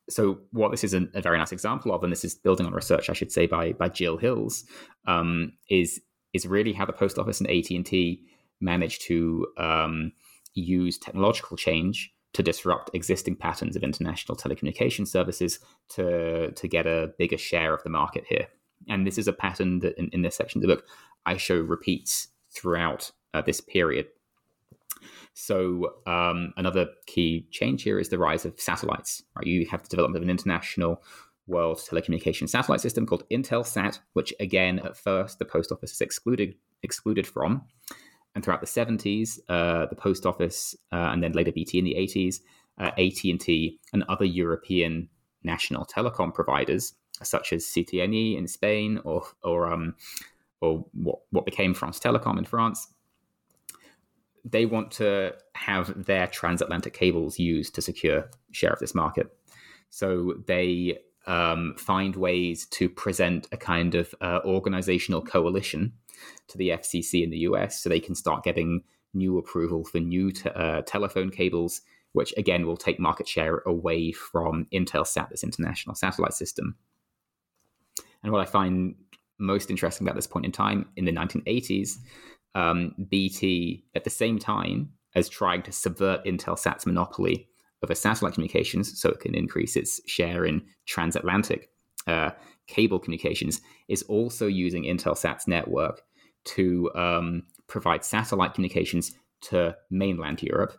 So 0.09 0.39
what 0.51 0.71
this 0.71 0.83
is 0.83 0.93
a, 0.93 1.07
very 1.21 1.37
nice 1.37 1.51
example 1.51 1.93
of, 1.93 2.03
and 2.03 2.11
this 2.11 2.25
is 2.25 2.35
building 2.35 2.65
on 2.65 2.73
research, 2.73 3.09
I 3.09 3.13
should 3.13 3.31
say, 3.31 3.45
by 3.45 3.73
by 3.73 3.89
Jill 3.89 4.17
Hills, 4.17 4.65
um, 5.05 5.53
is 5.69 6.01
is 6.33 6.47
really 6.47 6.73
how 6.73 6.85
the 6.85 6.93
post 6.93 7.19
office 7.19 7.39
and 7.39 7.49
AT 7.49 7.69
and 7.69 7.85
T 7.85 8.23
managed 8.59 9.03
to 9.03 9.47
um, 9.57 10.11
use 10.53 10.97
technological 10.97 11.57
change 11.57 12.11
to 12.33 12.43
disrupt 12.43 12.91
existing 12.93 13.35
patterns 13.35 13.75
of 13.75 13.83
international 13.83 14.37
telecommunication 14.37 15.07
services 15.07 15.59
to 15.89 16.51
to 16.51 16.67
get 16.67 16.85
a 16.85 17.11
bigger 17.17 17.37
share 17.37 17.73
of 17.73 17.83
the 17.83 17.89
market 17.89 18.25
here. 18.27 18.47
And 18.87 19.05
this 19.05 19.17
is 19.17 19.27
a 19.27 19.33
pattern 19.33 19.79
that 19.79 19.97
in, 19.97 20.09
in 20.13 20.21
this 20.21 20.35
section 20.35 20.59
of 20.59 20.67
the 20.67 20.75
book 20.75 20.85
I 21.25 21.37
show 21.37 21.59
repeats 21.59 22.27
throughout 22.51 23.11
uh, 23.33 23.41
this 23.41 23.61
period. 23.61 24.07
So 25.33 25.93
um, 26.05 26.53
another 26.57 26.87
key 27.05 27.47
change 27.51 27.83
here 27.83 27.99
is 27.99 28.09
the 28.09 28.17
rise 28.17 28.45
of 28.45 28.59
satellites. 28.59 29.23
Right? 29.35 29.47
You 29.47 29.65
have 29.67 29.83
the 29.83 29.89
development 29.89 30.23
of 30.23 30.23
an 30.23 30.29
international 30.29 31.01
world 31.47 31.77
telecommunication 31.77 32.47
satellite 32.47 32.81
system 32.81 33.05
called 33.05 33.23
Intelsat, 33.31 33.99
which 34.13 34.33
again 34.39 34.79
at 34.79 34.97
first 34.97 35.39
the 35.39 35.45
post 35.45 35.71
office 35.71 35.93
is 35.93 36.01
excluded 36.01 36.55
excluded 36.83 37.27
from, 37.27 37.63
and 38.39 38.45
throughout 38.45 38.61
the 38.61 38.67
70s, 38.67 39.37
uh, 39.49 39.85
the 39.87 39.95
post 39.95 40.25
office 40.25 40.73
uh, 40.93 41.09
and 41.11 41.21
then 41.21 41.33
later 41.33 41.51
BT 41.51 41.79
in 41.79 41.83
the 41.83 41.95
80s, 41.95 42.39
uh, 42.77 42.91
AT&T 42.97 43.77
and 43.91 44.03
other 44.07 44.23
European 44.23 45.09
national 45.43 45.85
telecom 45.85 46.33
providers 46.33 46.93
such 47.21 47.51
as 47.51 47.65
CTNE 47.65 48.37
in 48.37 48.47
Spain 48.47 49.01
or 49.03 49.23
or 49.43 49.69
um, 49.71 49.93
or 50.61 50.85
what 50.93 51.19
what 51.31 51.45
became 51.45 51.73
France 51.73 51.99
Telecom 51.99 52.37
in 52.37 52.45
France 52.45 52.87
they 54.45 54.65
want 54.65 54.89
to 54.89 55.33
have 55.53 56.05
their 56.05 56.25
transatlantic 56.27 56.93
cables 56.93 57.37
used 57.37 57.75
to 57.75 57.81
secure 57.81 58.29
share 58.51 58.71
of 58.71 58.79
this 58.79 58.95
market. 58.95 59.27
So 59.89 60.35
they 60.47 60.99
um, 61.27 61.75
find 61.77 62.15
ways 62.15 62.65
to 62.67 62.87
present 62.87 63.49
a 63.51 63.57
kind 63.57 63.95
of 63.95 64.15
uh, 64.21 64.39
organizational 64.45 65.21
coalition 65.21 65.91
to 66.47 66.57
the 66.57 66.69
FCC 66.69 67.23
in 67.23 67.29
the 67.29 67.39
US 67.39 67.81
so 67.81 67.89
they 67.89 67.99
can 67.99 68.15
start 68.15 68.43
getting 68.43 68.83
new 69.13 69.37
approval 69.37 69.83
for 69.83 69.99
new 69.99 70.31
t- 70.31 70.49
uh, 70.49 70.81
telephone 70.83 71.29
cables, 71.29 71.81
which 72.13 72.33
again 72.37 72.65
will 72.65 72.77
take 72.77 72.99
market 72.99 73.27
share 73.27 73.59
away 73.65 74.11
from 74.11 74.67
Intelsat, 74.73 75.29
this 75.29 75.43
international 75.43 75.95
satellite 75.95 76.33
system. 76.33 76.75
And 78.23 78.31
what 78.31 78.41
I 78.41 78.45
find 78.45 78.95
most 79.39 79.69
interesting 79.69 80.05
about 80.05 80.15
this 80.15 80.27
point 80.27 80.45
in 80.45 80.51
time 80.51 80.89
in 80.95 81.05
the 81.05 81.11
1980s 81.11 81.97
um, 82.55 82.93
BT 83.09 83.85
at 83.95 84.03
the 84.03 84.09
same 84.09 84.37
time 84.37 84.91
as 85.15 85.29
trying 85.29 85.61
to 85.63 85.71
subvert 85.71 86.25
Intelsat's 86.25 86.85
monopoly 86.85 87.47
over 87.83 87.95
satellite 87.95 88.33
communications 88.33 88.99
so 88.99 89.09
it 89.09 89.21
can 89.21 89.33
increase 89.33 89.75
its 89.75 90.01
share 90.09 90.45
in 90.45 90.61
transatlantic 90.85 91.69
uh, 92.07 92.31
cable 92.67 92.99
communications, 92.99 93.61
is 93.87 94.03
also 94.03 94.47
using 94.47 94.83
Intelsat's 94.83 95.47
network 95.47 96.01
to 96.45 96.91
um, 96.95 97.43
provide 97.67 98.03
satellite 98.03 98.53
communications 98.53 99.11
to 99.41 99.75
mainland 99.89 100.41
Europe 100.41 100.77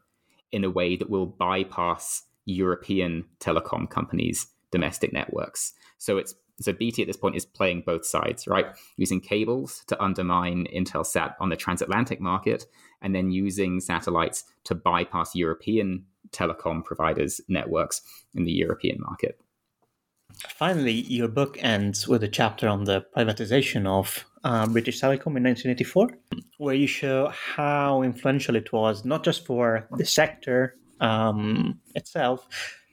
in 0.52 0.64
a 0.64 0.70
way 0.70 0.96
that 0.96 1.10
will 1.10 1.26
bypass 1.26 2.22
European 2.44 3.24
telecom 3.38 3.88
companies' 3.88 4.48
domestic 4.70 5.12
networks. 5.12 5.72
So 5.98 6.18
it's 6.18 6.34
so 6.60 6.74
BT 6.74 7.02
at 7.02 7.08
this 7.08 7.16
point 7.16 7.36
is 7.36 7.46
playing 7.46 7.84
both 7.86 8.04
sides, 8.04 8.46
right? 8.46 8.66
Using 8.98 9.20
cables 9.20 9.82
to 9.86 10.02
undermine 10.02 10.66
Intelsat 10.74 11.34
on 11.40 11.48
the 11.48 11.56
transatlantic 11.56 12.20
market, 12.20 12.66
and 13.00 13.14
then 13.14 13.30
using 13.30 13.80
satellites 13.80 14.44
to 14.64 14.74
bypass 14.74 15.34
European 15.34 16.04
telecom 16.32 16.84
providers' 16.84 17.40
networks 17.48 18.02
in 18.34 18.44
the 18.44 18.52
European 18.52 18.98
market. 19.00 19.40
Finally, 20.48 20.92
your 20.92 21.28
book 21.28 21.58
ends 21.60 22.08
with 22.08 22.22
a 22.22 22.28
chapter 22.28 22.68
on 22.68 22.84
the 22.84 23.04
privatization 23.16 23.86
of 23.86 24.24
uh, 24.44 24.66
British 24.66 25.00
Telecom 25.00 25.36
in 25.36 25.44
1984, 25.44 26.10
where 26.58 26.74
you 26.74 26.86
show 26.86 27.28
how 27.28 28.02
influential 28.02 28.56
it 28.56 28.72
was, 28.72 29.04
not 29.04 29.24
just 29.24 29.44
for 29.46 29.86
the 29.96 30.04
sector 30.04 30.76
um, 31.00 31.78
itself, 31.94 32.46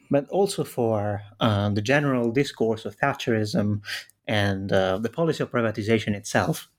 but 0.10 0.28
also 0.30 0.64
for 0.64 1.22
uh, 1.39 1.70
the 1.70 1.82
general 1.82 2.32
discourse 2.32 2.86
of 2.86 2.98
Thatcherism 2.98 3.82
and 4.28 4.72
uh, 4.72 4.98
the 4.98 5.10
policy 5.10 5.43
of 5.43 5.52
privatization 5.52 6.16
itself. 6.16 6.70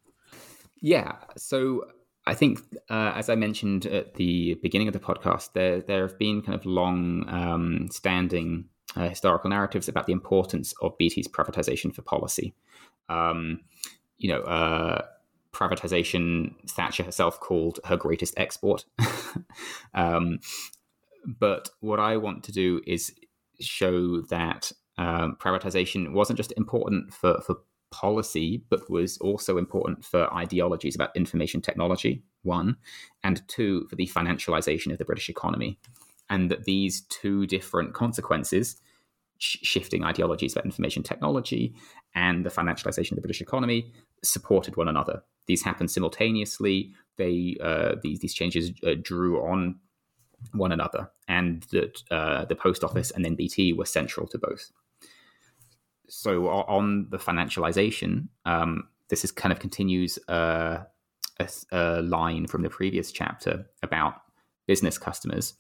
Yeah. 0.80 1.16
So 1.36 1.86
I 2.26 2.34
think, 2.34 2.60
uh, 2.90 3.12
as 3.14 3.28
I 3.28 3.34
mentioned 3.34 3.86
at 3.86 4.14
the 4.14 4.54
beginning 4.62 4.88
of 4.88 4.92
the 4.92 5.00
podcast, 5.00 5.52
there 5.54 5.80
there 5.80 6.02
have 6.06 6.18
been 6.18 6.42
kind 6.42 6.54
of 6.54 6.66
long 6.66 7.24
um, 7.28 7.88
standing 7.90 8.66
uh, 8.98 9.08
historical 9.08 9.48
narratives 9.50 9.88
about 9.88 10.06
the 10.06 10.12
importance 10.12 10.74
of 10.82 10.98
BT's 10.98 11.28
privatization 11.28 11.94
for 11.94 12.02
policy. 12.02 12.54
Um, 13.08 13.60
you 14.18 14.28
know, 14.28 14.40
uh, 14.40 15.02
privatization, 15.52 16.54
Thatcher 16.68 17.04
herself 17.04 17.38
called 17.40 17.80
her 17.84 17.96
greatest 17.96 18.34
export. 18.36 18.84
um, 19.94 20.40
but 21.24 21.70
what 21.80 22.00
I 22.00 22.16
want 22.16 22.44
to 22.44 22.52
do 22.52 22.80
is 22.86 23.14
show 23.60 24.20
that 24.22 24.72
um, 24.98 25.36
privatization 25.40 26.12
wasn't 26.12 26.36
just 26.36 26.52
important 26.56 27.14
for, 27.14 27.40
for 27.40 27.56
policy, 27.90 28.62
but 28.68 28.90
was 28.90 29.16
also 29.18 29.58
important 29.58 30.04
for 30.04 30.32
ideologies 30.34 30.94
about 30.94 31.14
information 31.16 31.60
technology, 31.60 32.22
one, 32.42 32.76
and 33.22 33.42
two, 33.48 33.86
for 33.88 33.96
the 33.96 34.08
financialization 34.08 34.92
of 34.92 34.98
the 34.98 35.04
British 35.04 35.28
economy. 35.28 35.78
And 36.28 36.50
that 36.50 36.64
these 36.64 37.02
two 37.02 37.46
different 37.46 37.94
consequences, 37.94 38.76
sh- 39.38 39.58
shifting 39.62 40.04
ideologies 40.04 40.52
about 40.52 40.64
information 40.64 41.02
technology 41.02 41.74
and 42.14 42.44
the 42.44 42.50
financialization 42.50 43.12
of 43.12 43.16
the 43.16 43.22
British 43.22 43.40
economy, 43.40 43.92
supported 44.22 44.76
one 44.76 44.88
another. 44.88 45.22
These 45.46 45.62
happened 45.62 45.90
simultaneously. 45.90 46.92
They 47.16 47.56
uh, 47.62 47.96
these 48.02 48.20
these 48.20 48.34
changes 48.34 48.72
uh, 48.86 48.94
drew 49.00 49.40
on 49.40 49.80
one 50.52 50.72
another, 50.72 51.10
and 51.26 51.64
that 51.72 52.02
uh, 52.10 52.44
the 52.44 52.54
post 52.54 52.84
office 52.84 53.10
and 53.10 53.24
then 53.24 53.34
BT 53.34 53.72
were 53.72 53.84
central 53.84 54.26
to 54.28 54.38
both. 54.38 54.70
So 56.08 56.48
on 56.48 57.08
the 57.10 57.18
financialization, 57.18 58.28
um, 58.46 58.88
this 59.10 59.24
is 59.24 59.32
kind 59.32 59.52
of 59.52 59.58
continues 59.58 60.18
uh, 60.28 60.84
a, 61.38 61.48
a, 61.70 62.02
line 62.02 62.46
from 62.46 62.62
the 62.62 62.70
previous 62.70 63.12
chapter 63.12 63.66
about 63.82 64.14
business 64.66 64.96
customers. 64.96 65.54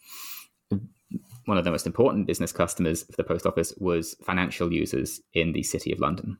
One 1.48 1.56
of 1.56 1.64
the 1.64 1.70
most 1.70 1.86
important 1.86 2.26
business 2.26 2.52
customers 2.52 3.04
for 3.04 3.16
the 3.16 3.24
post 3.24 3.46
office 3.46 3.72
was 3.78 4.14
financial 4.22 4.70
users 4.70 5.22
in 5.32 5.52
the 5.52 5.62
city 5.62 5.90
of 5.90 5.98
London. 5.98 6.36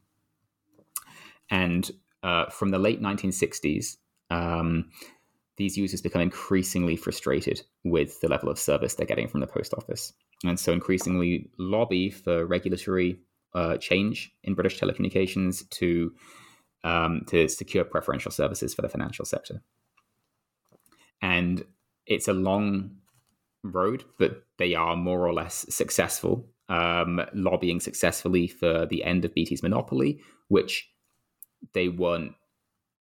And 1.49 1.91
uh, 2.23 2.51
from 2.51 2.69
the 2.69 2.79
late 2.79 3.01
1960s, 3.01 3.97
um, 4.29 4.91
these 5.57 5.79
users 5.79 6.03
become 6.03 6.21
increasingly 6.21 6.95
frustrated 6.95 7.63
with 7.85 8.21
the 8.21 8.29
level 8.29 8.51
of 8.51 8.59
service 8.59 8.97
they're 8.97 9.07
getting 9.07 9.29
from 9.29 9.41
the 9.41 9.47
post 9.47 9.73
office. 9.73 10.13
And 10.45 10.61
so 10.61 10.75
increasingly 10.75 11.49
lobby 11.57 12.11
for 12.11 12.45
regulatory 12.45 13.19
uh, 13.55 13.79
change 13.79 14.31
in 14.45 14.53
British 14.53 14.79
telecommunications 14.79 15.67
to, 15.71 16.13
um, 16.85 17.23
to 17.29 17.49
secure 17.49 17.85
preferential 17.85 18.31
services 18.31 18.75
for 18.75 18.83
the 18.83 18.91
financial 18.91 19.25
sector. 19.25 19.63
And 21.23 21.65
it's 22.05 22.29
a 22.29 22.35
long 22.35 22.99
road, 23.63 24.05
but 24.19 24.45
they 24.59 24.75
are 24.75 24.97
more 24.97 25.27
or 25.27 25.33
less 25.33 25.67
successful, 25.69 26.49
um, 26.69 27.21
lobbying 27.35 27.81
successfully 27.81 28.47
for 28.47 28.87
the 28.87 29.05
end 29.05 29.25
of 29.25 29.35
BT's 29.35 29.63
monopoly, 29.63 30.21
which 30.49 30.91
they 31.75 31.89
weren't 31.89 32.35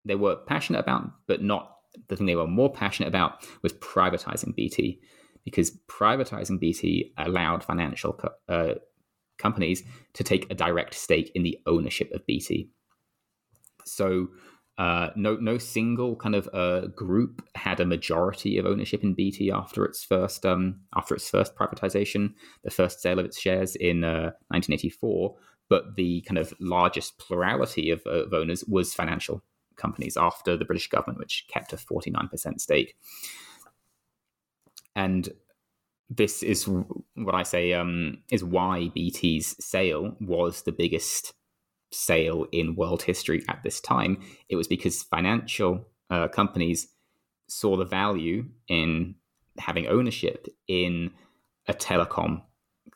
they 0.06 0.16
were 0.16 0.36
passionate 0.36 0.80
about, 0.80 1.12
but 1.28 1.41
not 1.41 1.78
the 2.08 2.16
thing 2.16 2.28
they 2.28 2.36
were 2.36 2.47
more 2.47 2.72
passionate 2.72 3.08
about 3.08 3.43
was 3.64 3.74
privatizing 3.74 4.56
BT, 4.56 5.01
because 5.43 5.78
privatizing 5.88 6.60
BT 6.60 7.12
allowed 7.18 7.64
financial 7.64 8.14
co- 8.14 8.30
uh, 8.47 8.76
companies 9.38 9.84
to 10.14 10.24
take 10.24 10.49
a 10.51 10.56
direct 10.56 10.93
stake 10.93 11.32
in 11.34 11.43
the 11.43 11.58
ownership 11.66 12.12
of 12.14 12.26
BT. 12.26 12.70
So 13.84 14.28
uh, 14.78 15.09
no 15.15 15.36
no 15.36 15.57
single 15.57 16.17
kind 16.17 16.36
of 16.36 16.49
uh, 16.53 16.88
group 16.88 17.47
had 17.55 17.80
a 17.80 17.86
majority 17.86 18.57
of 18.57 18.65
ownership 18.65 19.03
in 19.03 19.13
BT 19.13 19.49
after 19.49 19.86
its 19.86 20.03
first 20.03 20.45
um, 20.45 20.82
after 20.95 21.15
its 21.15 21.30
first 21.30 21.55
privatization, 21.55 22.34
the 22.63 22.71
first 22.71 23.01
sale 23.01 23.19
of 23.19 23.26
its 23.26 23.39
shares 23.39 23.76
in 23.76 24.03
uh, 24.03 24.32
1984. 24.49 25.36
But 25.67 25.95
the 25.95 26.21
kind 26.28 26.38
of 26.38 26.53
largest 26.59 27.17
plurality 27.17 27.89
of, 27.89 28.01
of, 28.05 28.32
owners 28.34 28.63
was 28.67 28.93
financial 28.93 29.41
companies 29.78 30.15
after 30.15 30.55
the 30.55 30.65
British 30.65 30.89
government, 30.89 31.17
which 31.17 31.45
kept 31.51 31.73
a 31.73 31.78
49% 31.78 32.59
stake. 32.59 32.95
And 34.95 35.28
this 36.07 36.43
is 36.43 36.67
what 36.67 37.34
I 37.34 37.41
say 37.41 37.73
um, 37.73 38.19
is 38.32 38.43
why 38.43 38.91
BT's 38.93 39.55
sale 39.65 40.15
was 40.19 40.61
the 40.61 40.71
biggest 40.71 41.34
sale 41.91 42.45
in 42.51 42.75
world 42.75 43.03
history 43.03 43.43
at 43.47 43.63
this 43.63 43.79
time. 43.79 44.21
It 44.49 44.55
was 44.55 44.67
because 44.67 45.03
financial 45.03 45.88
uh, 46.09 46.27
companies 46.27 46.88
saw 47.47 47.77
the 47.77 47.86
value 47.86 48.45
in 48.67 49.15
having 49.57 49.88
ownership 49.88 50.47
in 50.67 51.11
a 51.67 51.73
telecom 51.73 52.41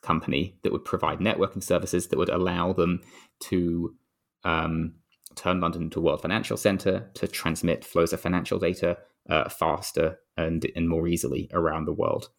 company 0.02 0.58
that 0.64 0.72
would 0.72 0.86
provide 0.86 1.20
networking 1.20 1.64
services 1.64 2.08
that 2.08 2.18
would 2.18 2.30
allow 2.30 2.74
them 2.74 3.02
to 3.40 3.96
um, 4.44 4.96
turn 5.36 5.60
London 5.60 5.84
into 5.84 6.00
a 6.00 6.04
world 6.04 6.22
financial 6.22 6.58
center, 6.58 7.10
to 7.14 7.28
transmit 7.28 7.86
flows 7.86 8.14
of 8.14 8.22
financial 8.22 8.60
data 8.60 8.98
uh, 9.30 9.48
faster 9.50 10.20
and, 10.38 10.66
and 10.76 10.90
more 10.90 11.08
easily 11.08 11.50
around 11.54 11.86
the 11.86 11.94
world. 11.94 12.30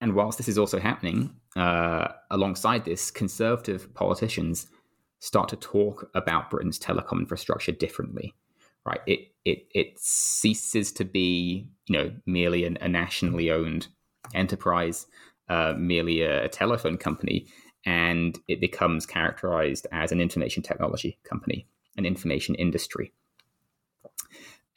And 0.00 0.14
whilst 0.14 0.38
this 0.38 0.48
is 0.48 0.58
also 0.58 0.78
happening, 0.78 1.34
uh, 1.56 2.08
alongside 2.30 2.84
this, 2.84 3.10
conservative 3.10 3.92
politicians 3.94 4.66
start 5.20 5.48
to 5.48 5.56
talk 5.56 6.10
about 6.14 6.50
Britain's 6.50 6.78
telecom 6.78 7.20
infrastructure 7.20 7.72
differently. 7.72 8.34
Right? 8.84 9.00
It 9.06 9.20
it 9.44 9.66
it 9.74 9.98
ceases 9.98 10.92
to 10.92 11.04
be 11.04 11.68
you 11.86 11.98
know 11.98 12.12
merely 12.24 12.64
an, 12.64 12.78
a 12.80 12.88
nationally 12.88 13.50
owned 13.50 13.88
enterprise, 14.34 15.06
uh, 15.48 15.74
merely 15.76 16.22
a, 16.22 16.44
a 16.44 16.48
telephone 16.48 16.96
company, 16.96 17.46
and 17.84 18.38
it 18.46 18.60
becomes 18.60 19.06
characterized 19.06 19.86
as 19.92 20.12
an 20.12 20.20
information 20.20 20.62
technology 20.62 21.18
company, 21.24 21.66
an 21.96 22.06
information 22.06 22.54
industry. 22.54 23.12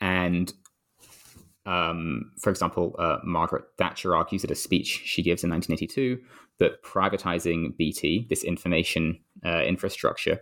And 0.02 0.52
um, 1.70 2.32
for 2.40 2.50
example, 2.50 2.96
uh, 2.98 3.18
Margaret 3.24 3.64
Thatcher 3.78 4.16
argues 4.16 4.44
at 4.44 4.50
a 4.50 4.56
speech 4.56 5.04
she 5.06 5.22
gives 5.22 5.44
in 5.44 5.52
1982 5.52 6.20
that 6.58 6.84
privatizing 6.84 7.78
BT, 7.78 8.26
this 8.28 8.44
information 8.44 9.20
uh, 9.46 9.62
infrastructure, 9.62 10.42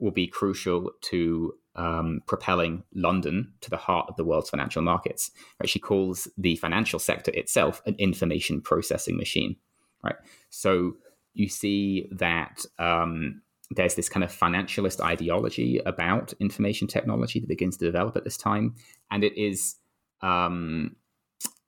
will 0.00 0.10
be 0.10 0.26
crucial 0.26 0.90
to 1.02 1.54
um, 1.76 2.22
propelling 2.26 2.82
London 2.92 3.52
to 3.60 3.70
the 3.70 3.76
heart 3.76 4.06
of 4.08 4.16
the 4.16 4.24
world's 4.24 4.50
financial 4.50 4.82
markets. 4.82 5.30
Right? 5.60 5.68
She 5.68 5.78
calls 5.78 6.26
the 6.36 6.56
financial 6.56 6.98
sector 6.98 7.30
itself 7.34 7.80
an 7.86 7.94
information 8.00 8.60
processing 8.60 9.16
machine. 9.16 9.54
Right. 10.02 10.16
So 10.50 10.94
you 11.34 11.48
see 11.48 12.08
that 12.10 12.66
um, 12.80 13.42
there's 13.70 13.94
this 13.94 14.08
kind 14.08 14.24
of 14.24 14.32
financialist 14.32 15.00
ideology 15.00 15.80
about 15.86 16.32
information 16.40 16.88
technology 16.88 17.38
that 17.38 17.48
begins 17.48 17.76
to 17.76 17.84
develop 17.84 18.16
at 18.16 18.24
this 18.24 18.36
time, 18.36 18.74
and 19.12 19.22
it 19.22 19.40
is 19.40 19.76
um, 20.24 20.96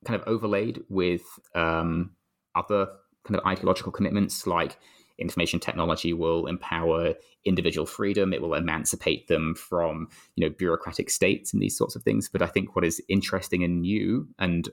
kind 0.05 0.21
of 0.21 0.27
overlaid 0.27 0.83
with 0.89 1.23
um, 1.55 2.13
other 2.55 2.89
kind 3.25 3.39
of 3.39 3.47
ideological 3.47 3.93
commitments 3.93 4.47
like 4.47 4.77
information 5.19 5.59
technology 5.59 6.13
will 6.13 6.47
empower 6.47 7.15
individual 7.45 7.87
freedom 7.87 8.33
it 8.33 8.43
will 8.43 8.55
emancipate 8.55 9.29
them 9.29 9.55
from 9.55 10.09
you 10.35 10.47
know 10.47 10.55
bureaucratic 10.59 11.09
states 11.09 11.53
and 11.53 11.63
these 11.63 11.77
sorts 11.77 11.97
of 11.97 12.03
things. 12.03 12.29
But 12.29 12.43
i 12.43 12.47
think 12.47 12.75
what 12.75 12.85
is 12.85 13.03
interesting 13.09 13.63
and 13.63 13.81
new 13.83 14.29
and 14.39 14.69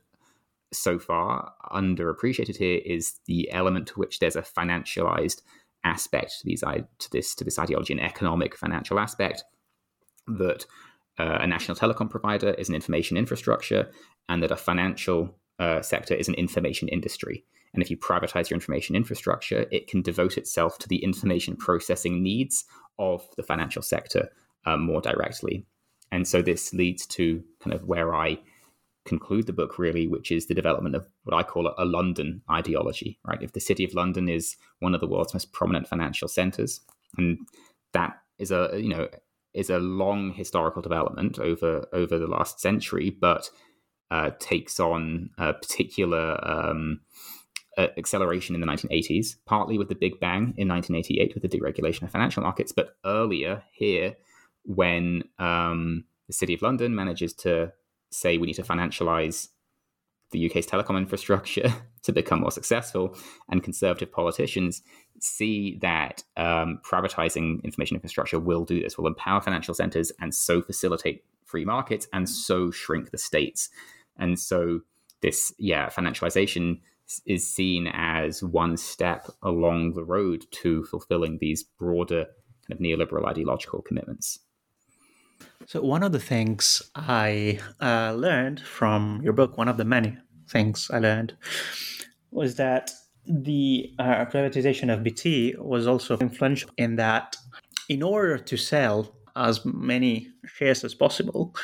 so 0.71 0.97
far 0.97 1.53
underappreciated 1.71 2.57
here 2.57 2.81
is 2.83 3.19
the 3.27 3.51
element 3.51 3.87
to 3.87 3.99
which 3.99 4.19
there's 4.19 4.35
a 4.35 4.41
financialized 4.41 5.41
aspect 5.83 6.39
to 6.39 6.45
these 6.45 6.61
to 6.61 7.11
this 7.11 7.35
to 7.35 7.43
this 7.43 7.59
ideology 7.59 7.93
an 7.93 7.99
economic 7.99 8.55
financial 8.55 8.99
aspect 8.99 9.43
that 10.27 10.65
uh, 11.19 11.39
a 11.41 11.47
national 11.47 11.77
telecom 11.77 12.09
provider 12.09 12.51
is 12.51 12.69
an 12.69 12.75
information 12.75 13.17
infrastructure 13.17 13.91
and 14.29 14.41
that 14.41 14.51
a 14.51 14.55
financial 14.55 15.35
uh, 15.59 15.81
sector 15.81 16.15
is 16.15 16.27
an 16.27 16.33
information 16.35 16.87
industry. 16.87 17.43
And 17.73 17.81
if 17.81 17.89
you 17.89 17.97
privatize 17.97 18.49
your 18.49 18.55
information 18.55 18.95
infrastructure, 18.95 19.65
it 19.71 19.87
can 19.87 20.01
devote 20.01 20.37
itself 20.37 20.77
to 20.79 20.87
the 20.87 21.03
information 21.03 21.55
processing 21.55 22.21
needs 22.21 22.65
of 22.99 23.27
the 23.35 23.43
financial 23.43 23.81
sector 23.81 24.29
um, 24.65 24.81
more 24.81 25.01
directly. 25.01 25.65
And 26.11 26.27
so 26.27 26.41
this 26.41 26.73
leads 26.73 27.05
to 27.07 27.43
kind 27.59 27.73
of 27.73 27.85
where 27.85 28.13
I 28.13 28.37
conclude 29.05 29.47
the 29.47 29.53
book, 29.53 29.77
really, 29.79 30.07
which 30.07 30.31
is 30.31 30.45
the 30.45 30.53
development 30.53 30.95
of 30.95 31.07
what 31.23 31.35
I 31.35 31.43
call 31.43 31.73
a 31.77 31.85
London 31.85 32.41
ideology, 32.49 33.19
right? 33.25 33.41
If 33.41 33.53
the 33.53 33.59
city 33.59 33.83
of 33.83 33.93
London 33.93 34.29
is 34.29 34.55
one 34.79 34.93
of 34.93 35.01
the 35.01 35.07
world's 35.07 35.33
most 35.33 35.51
prominent 35.51 35.87
financial 35.87 36.27
centers, 36.27 36.79
and 37.17 37.39
that 37.93 38.13
is 38.37 38.51
a, 38.51 38.69
you 38.75 38.89
know, 38.89 39.07
is 39.53 39.69
a 39.69 39.79
long 39.79 40.33
historical 40.33 40.81
development 40.81 41.39
over 41.39 41.87
over 41.93 42.17
the 42.17 42.27
last 42.27 42.59
century, 42.59 43.09
but 43.09 43.49
uh, 44.11 44.31
takes 44.39 44.79
on 44.79 45.29
a 45.37 45.53
particular 45.53 46.39
um, 46.47 47.01
uh, 47.77 47.87
acceleration 47.97 48.53
in 48.53 48.61
the 48.61 48.67
1980s, 48.67 49.35
partly 49.45 49.77
with 49.77 49.89
the 49.89 49.95
Big 49.95 50.19
Bang 50.19 50.53
in 50.57 50.67
1988 50.67 51.33
with 51.33 51.43
the 51.43 51.49
deregulation 51.49 52.03
of 52.03 52.11
financial 52.11 52.43
markets, 52.43 52.71
but 52.71 52.95
earlier 53.05 53.63
here 53.71 54.15
when 54.65 55.23
um, 55.39 56.05
the 56.27 56.33
City 56.33 56.53
of 56.53 56.61
London 56.61 56.95
manages 56.95 57.33
to 57.33 57.73
say 58.11 58.37
we 58.37 58.47
need 58.47 58.53
to 58.53 58.63
financialize 58.63 59.49
the 60.31 60.49
UK's 60.49 60.67
telecom 60.67 60.97
infrastructure 60.97 61.73
to 62.03 62.11
become 62.11 62.41
more 62.41 62.51
successful, 62.51 63.15
and 63.49 63.63
conservative 63.63 64.11
politicians 64.11 64.81
see 65.19 65.77
that 65.81 66.23
um, 66.37 66.79
privatizing 66.83 67.63
information 67.63 67.95
infrastructure 67.95 68.39
will 68.39 68.65
do 68.65 68.81
this, 68.81 68.97
will 68.97 69.07
empower 69.07 69.41
financial 69.41 69.73
centers 69.73 70.11
and 70.19 70.35
so 70.35 70.61
facilitate 70.61 71.23
free 71.45 71.65
markets 71.65 72.07
and 72.13 72.29
so 72.29 72.71
shrink 72.71 73.11
the 73.11 73.17
states. 73.17 73.69
And 74.17 74.39
so 74.39 74.81
this, 75.21 75.53
yeah, 75.57 75.89
financialization 75.89 76.81
is 77.25 77.49
seen 77.49 77.87
as 77.87 78.43
one 78.43 78.77
step 78.77 79.29
along 79.41 79.93
the 79.93 80.03
road 80.03 80.45
to 80.51 80.83
fulfilling 80.85 81.37
these 81.39 81.63
broader 81.63 82.25
kind 82.67 82.71
of 82.71 82.79
neoliberal 82.79 83.27
ideological 83.27 83.81
commitments. 83.81 84.39
So, 85.65 85.81
one 85.81 86.03
of 86.03 86.11
the 86.11 86.19
things 86.19 86.81
I 86.95 87.59
uh, 87.79 88.13
learned 88.13 88.59
from 88.61 89.21
your 89.23 89.33
book, 89.33 89.57
one 89.57 89.67
of 89.67 89.77
the 89.77 89.85
many 89.85 90.17
things 90.53 90.89
I 90.91 90.99
learned, 90.99 91.31
was 92.31 92.55
that 92.55 92.91
the 93.25 93.93
uh, 93.99 94.25
privatization 94.25 94.93
of 94.93 95.03
BT 95.03 95.55
was 95.57 95.87
also 95.87 96.17
influential 96.17 96.69
in 96.77 96.95
that, 96.97 97.35
in 97.89 98.01
order 98.03 98.37
to 98.37 98.57
sell 98.57 98.97
as 99.35 99.65
many 99.65 100.29
shares 100.45 100.83
as 100.83 100.93
possible, 100.93 101.55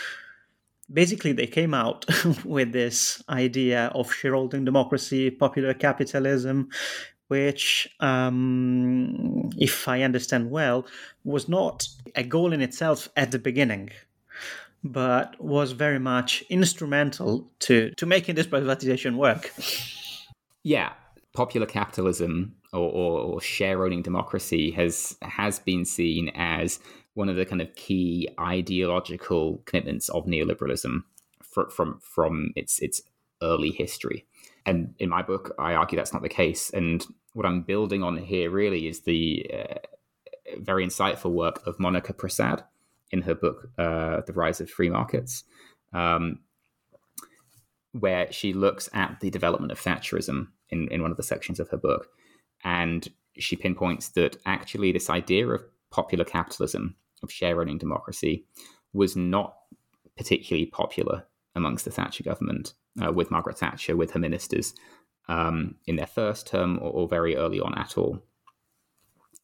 basically 0.92 1.34
they 1.34 1.48
came 1.48 1.74
out 1.74 2.06
with 2.46 2.72
this 2.72 3.22
idea 3.30 3.92
of 3.94 4.12
shareholding 4.12 4.66
democracy, 4.66 5.30
popular 5.30 5.74
capitalism, 5.74 6.70
which, 7.28 7.88
um, 8.00 9.50
if 9.58 9.88
I 9.88 10.02
understand 10.02 10.50
well, 10.50 10.88
was 11.24 11.48
not 11.48 11.88
a 12.16 12.24
goal 12.24 12.54
in 12.54 12.62
itself 12.62 13.08
at 13.16 13.32
the 13.32 13.40
beginning, 13.40 13.92
but 14.84 15.40
was 15.44 15.72
very 15.72 16.00
much 16.00 16.44
instrumental 16.50 17.52
to, 17.60 17.92
to 17.92 18.06
making 18.06 18.36
this 18.36 18.48
privatization 18.48 19.16
work. 19.16 19.54
Yeah, 20.64 20.94
popular 21.34 21.68
capitalism 21.68 22.56
or, 22.74 22.90
or, 22.90 23.20
or 23.20 23.42
share 23.42 23.84
owning 23.84 24.02
democracy 24.02 24.72
has 24.72 25.16
has 25.22 25.60
been 25.60 25.86
seen 25.86 26.30
as 26.36 26.80
one 27.14 27.30
of 27.30 27.36
the 27.36 27.46
kind 27.46 27.62
of 27.62 27.74
key 27.76 28.28
ideological 28.40 29.62
commitments 29.66 30.10
of 30.10 30.26
neoliberalism 30.26 31.04
for, 31.42 31.70
from 31.70 32.00
from 32.02 32.52
its 32.56 32.80
its 32.80 33.02
early 33.42 33.72
history. 33.72 34.26
And 34.66 34.94
in 35.00 35.10
my 35.10 35.22
book, 35.22 35.56
I 35.58 35.74
argue 35.74 35.98
that's 35.98 36.14
not 36.14 36.22
the 36.22 36.30
case. 36.30 36.70
And 36.70 37.06
what 37.34 37.46
I'm 37.46 37.64
building 37.64 38.04
on 38.04 38.18
here 38.18 38.50
really 38.50 38.88
is 38.88 39.02
the 39.02 39.50
uh, 39.54 39.76
very 40.58 40.86
insightful 40.86 41.32
work 41.32 41.66
of 41.66 41.80
Monica 41.80 42.14
Prasad 42.14 42.64
in 43.12 43.22
her 43.24 43.36
book, 43.36 43.70
uh, 43.78 44.22
The 44.26 44.34
Rise 44.34 44.62
of 44.62 44.70
Free 44.70 44.90
Markets, 44.90 45.44
um, 45.94 46.40
where 47.92 48.32
she 48.32 48.54
looks 48.54 48.90
at 48.94 49.20
the 49.20 49.30
development 49.30 49.72
of 49.72 49.80
Thatcherism 49.80 50.48
in, 50.70 50.88
in 50.90 51.02
one 51.02 51.12
of 51.12 51.18
the 51.18 51.24
sections 51.24 51.60
of 51.60 51.70
her 51.70 51.78
book. 51.78 52.08
And 52.64 53.08
she 53.38 53.56
pinpoints 53.56 54.10
that 54.10 54.38
actually 54.46 54.92
this 54.92 55.10
idea 55.10 55.48
of 55.48 55.64
popular 55.92 56.26
capitalism 56.26 56.96
of 57.24 57.32
share 57.32 57.60
owning 57.60 57.78
democracy 57.78 58.46
was 58.94 59.16
not 59.16 59.56
particularly 60.18 60.66
popular 60.66 61.26
amongst 61.56 61.86
the 61.86 61.92
Thatcher 61.92 62.24
government, 62.24 62.74
uh, 63.02 63.12
with 63.12 63.32
Margaret 63.32 63.58
Thatcher, 63.58 63.96
with 63.96 64.12
her 64.12 64.20
ministers 64.20 64.74
um, 65.28 65.76
in 65.86 65.96
their 65.96 66.08
first 66.08 66.48
term 66.48 66.78
or, 66.80 66.92
or, 66.92 67.08
very 67.08 67.36
early 67.36 67.60
on 67.60 67.78
at 67.78 67.98
all. 67.98 68.24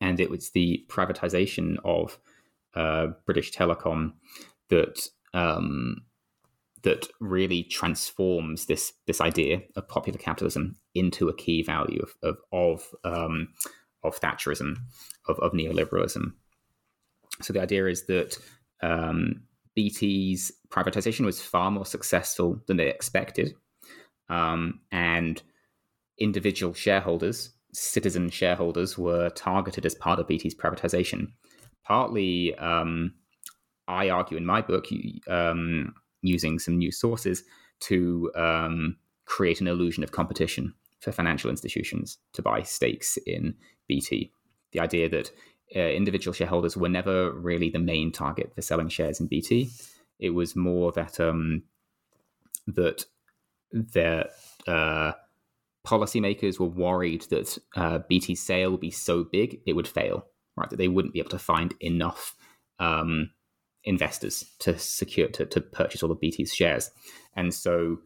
And 0.02 0.20
it 0.20 0.30
was 0.30 0.50
the 0.50 0.84
privatization 0.90 1.78
of 1.86 2.20
uh, 2.76 3.08
British 3.26 3.52
Telecom 3.52 4.14
that 4.70 5.08
um, 5.34 5.98
that 6.86 7.08
really 7.20 7.64
transforms 7.64 8.68
this 8.68 8.94
this 9.08 9.20
idea 9.20 9.60
of 9.76 9.88
popular 9.88 10.20
capitalism 10.20 10.78
into 10.94 11.28
a 11.28 11.36
key 11.36 11.64
value 11.64 12.02
of 12.02 12.14
of 12.24 12.38
of, 12.54 12.84
um, 13.04 13.50
of 14.04 14.20
Thatcherism, 14.22 14.78
of, 15.28 15.40
of 15.40 15.52
neoliberalism. 15.52 16.34
So 17.42 17.54
the 17.54 17.62
idea 17.62 17.88
is 17.88 18.06
that 18.06 18.38
um, 18.82 19.42
BT's 19.76 20.52
privatization 20.70 21.26
was 21.26 21.42
far 21.42 21.72
more 21.72 21.86
successful 21.86 22.62
than 22.68 22.78
they 22.78 22.88
expected, 22.88 23.56
um, 24.30 24.80
and 24.92 25.42
individual 26.20 26.74
shareholders, 26.74 27.50
citizen 27.74 28.30
shareholders, 28.30 28.98
were 28.98 29.30
targeted 29.32 29.86
as 29.86 29.96
part 29.96 30.20
of 30.20 30.28
BT's 30.28 30.56
privatization. 30.56 31.30
Partly, 31.88 32.56
um, 32.56 33.14
I 33.88 34.10
argue 34.10 34.38
in 34.38 34.46
my 34.46 34.62
book, 34.62 34.88
um, 35.28 35.94
using 36.22 36.60
some 36.60 36.78
new 36.78 36.92
sources, 36.92 37.44
to 37.82 38.32
um, 38.36 38.98
create 39.26 39.62
an 39.62 39.68
illusion 39.68 40.04
of 40.04 40.12
competition 40.12 40.74
for 41.00 41.12
financial 41.12 41.50
institutions 41.50 42.18
to 42.34 42.42
buy 42.42 42.64
stakes 42.64 43.18
in 43.28 43.54
BT. 43.88 44.32
The 44.72 44.80
idea 44.80 45.10
that 45.10 45.32
uh, 45.76 45.80
individual 45.80 46.34
shareholders 46.34 46.78
were 46.78 46.90
never 46.90 47.32
really 47.32 47.70
the 47.70 47.80
main 47.80 48.12
target 48.12 48.54
for 48.56 48.62
selling 48.62 48.90
shares 48.90 49.20
in 49.20 49.28
BT. 49.28 49.70
It 50.20 50.32
was 50.32 50.56
more 50.56 50.92
that 50.94 51.20
um, 51.20 51.64
that 52.68 53.06
their 53.72 54.30
uh, 54.68 55.14
policymakers 55.86 56.60
were 56.60 56.68
worried 56.68 57.24
that 57.30 57.58
uh, 57.76 58.00
BT's 58.00 58.42
sale 58.42 58.72
would 58.72 58.80
be 58.80 58.92
so 58.92 59.24
big 59.24 59.60
it 59.66 59.74
would 59.74 59.88
fail, 59.88 60.26
right? 60.56 60.70
That 60.70 60.78
they 60.78 60.88
wouldn't 60.88 61.14
be 61.14 61.20
able 61.20 61.30
to 61.32 61.40
find 61.40 61.74
enough 61.80 62.36
um, 62.80 63.32
investors 63.84 64.46
to 64.60 64.78
secure 64.78 65.28
to, 65.30 65.46
to 65.46 65.62
purchase 65.62 66.04
all 66.04 66.12
of 66.12 66.20
BT's 66.20 66.54
shares, 66.54 66.92
and 67.36 67.54
so 67.54 68.00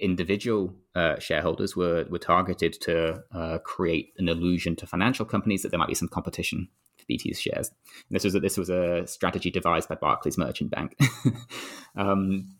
individual 0.00 0.74
uh, 0.94 1.18
shareholders 1.18 1.76
were 1.76 2.04
were 2.10 2.18
targeted 2.18 2.74
to 2.82 3.22
uh, 3.32 3.58
create 3.58 4.12
an 4.18 4.28
illusion 4.28 4.76
to 4.76 4.86
financial 4.86 5.24
companies 5.24 5.62
that 5.62 5.70
there 5.70 5.78
might 5.78 5.88
be 5.88 5.94
some 5.94 6.08
competition 6.08 6.68
for 6.96 7.04
BT's 7.08 7.40
shares. 7.40 7.70
And 8.08 8.16
this 8.16 8.24
was 8.24 8.34
a, 8.34 8.40
this 8.40 8.56
was 8.56 8.70
a 8.70 9.06
strategy 9.06 9.50
devised 9.50 9.88
by 9.88 9.94
Barclays 9.96 10.38
Merchant 10.38 10.70
Bank. 10.70 10.96
um, 11.96 12.56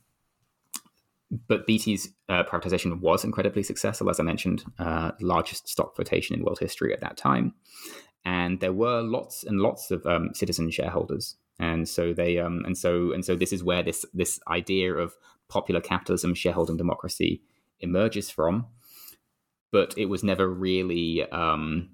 but 1.48 1.66
BT's 1.66 2.08
uh, 2.28 2.44
privatization 2.44 3.00
was 3.00 3.24
incredibly 3.24 3.62
successful, 3.62 4.08
as 4.10 4.18
I 4.18 4.22
mentioned, 4.22 4.64
uh, 4.78 5.12
largest 5.20 5.68
stock 5.68 5.94
flotation 5.94 6.34
in 6.34 6.44
world 6.44 6.58
history 6.58 6.92
at 6.92 7.00
that 7.00 7.16
time, 7.16 7.54
and 8.24 8.60
there 8.60 8.72
were 8.72 9.02
lots 9.02 9.44
and 9.44 9.60
lots 9.60 9.90
of 9.90 10.04
um, 10.06 10.30
citizen 10.34 10.70
shareholders, 10.70 11.36
and 11.58 11.88
so 11.88 12.12
they 12.12 12.38
um, 12.38 12.62
and 12.64 12.76
so 12.76 13.12
and 13.12 13.24
so 13.24 13.36
this 13.36 13.52
is 13.52 13.62
where 13.62 13.82
this 13.82 14.04
this 14.14 14.40
idea 14.48 14.94
of 14.94 15.14
popular 15.48 15.80
capitalism, 15.80 16.34
shareholding 16.34 16.76
democracy 16.76 17.42
emerges 17.80 18.30
from, 18.30 18.66
but 19.70 19.94
it 19.98 20.06
was 20.06 20.24
never 20.24 20.48
really 20.48 21.28
um, 21.30 21.90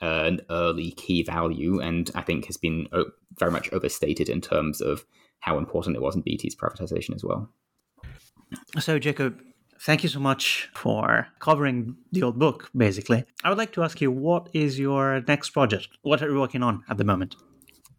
an 0.00 0.40
early 0.50 0.92
key 0.92 1.22
value, 1.22 1.80
and 1.80 2.10
I 2.14 2.22
think 2.22 2.46
has 2.46 2.56
been 2.56 2.88
very 3.38 3.50
much 3.50 3.72
overstated 3.72 4.28
in 4.28 4.40
terms 4.40 4.80
of 4.80 5.04
how 5.40 5.58
important 5.58 5.96
it 5.96 6.02
was 6.02 6.16
in 6.16 6.22
BT's 6.22 6.56
privatization 6.56 7.14
as 7.14 7.22
well. 7.22 7.50
So, 8.78 8.98
Jacob, 8.98 9.40
thank 9.80 10.02
you 10.02 10.08
so 10.08 10.20
much 10.20 10.68
for 10.74 11.28
covering 11.38 11.96
the 12.12 12.22
old 12.22 12.38
book, 12.38 12.70
basically. 12.76 13.24
I 13.44 13.48
would 13.48 13.58
like 13.58 13.72
to 13.72 13.82
ask 13.82 14.00
you, 14.00 14.10
what 14.10 14.48
is 14.52 14.78
your 14.78 15.22
next 15.26 15.50
project? 15.50 15.88
What 16.02 16.22
are 16.22 16.30
you 16.30 16.38
working 16.38 16.62
on 16.62 16.84
at 16.88 16.96
the 16.96 17.04
moment? 17.04 17.36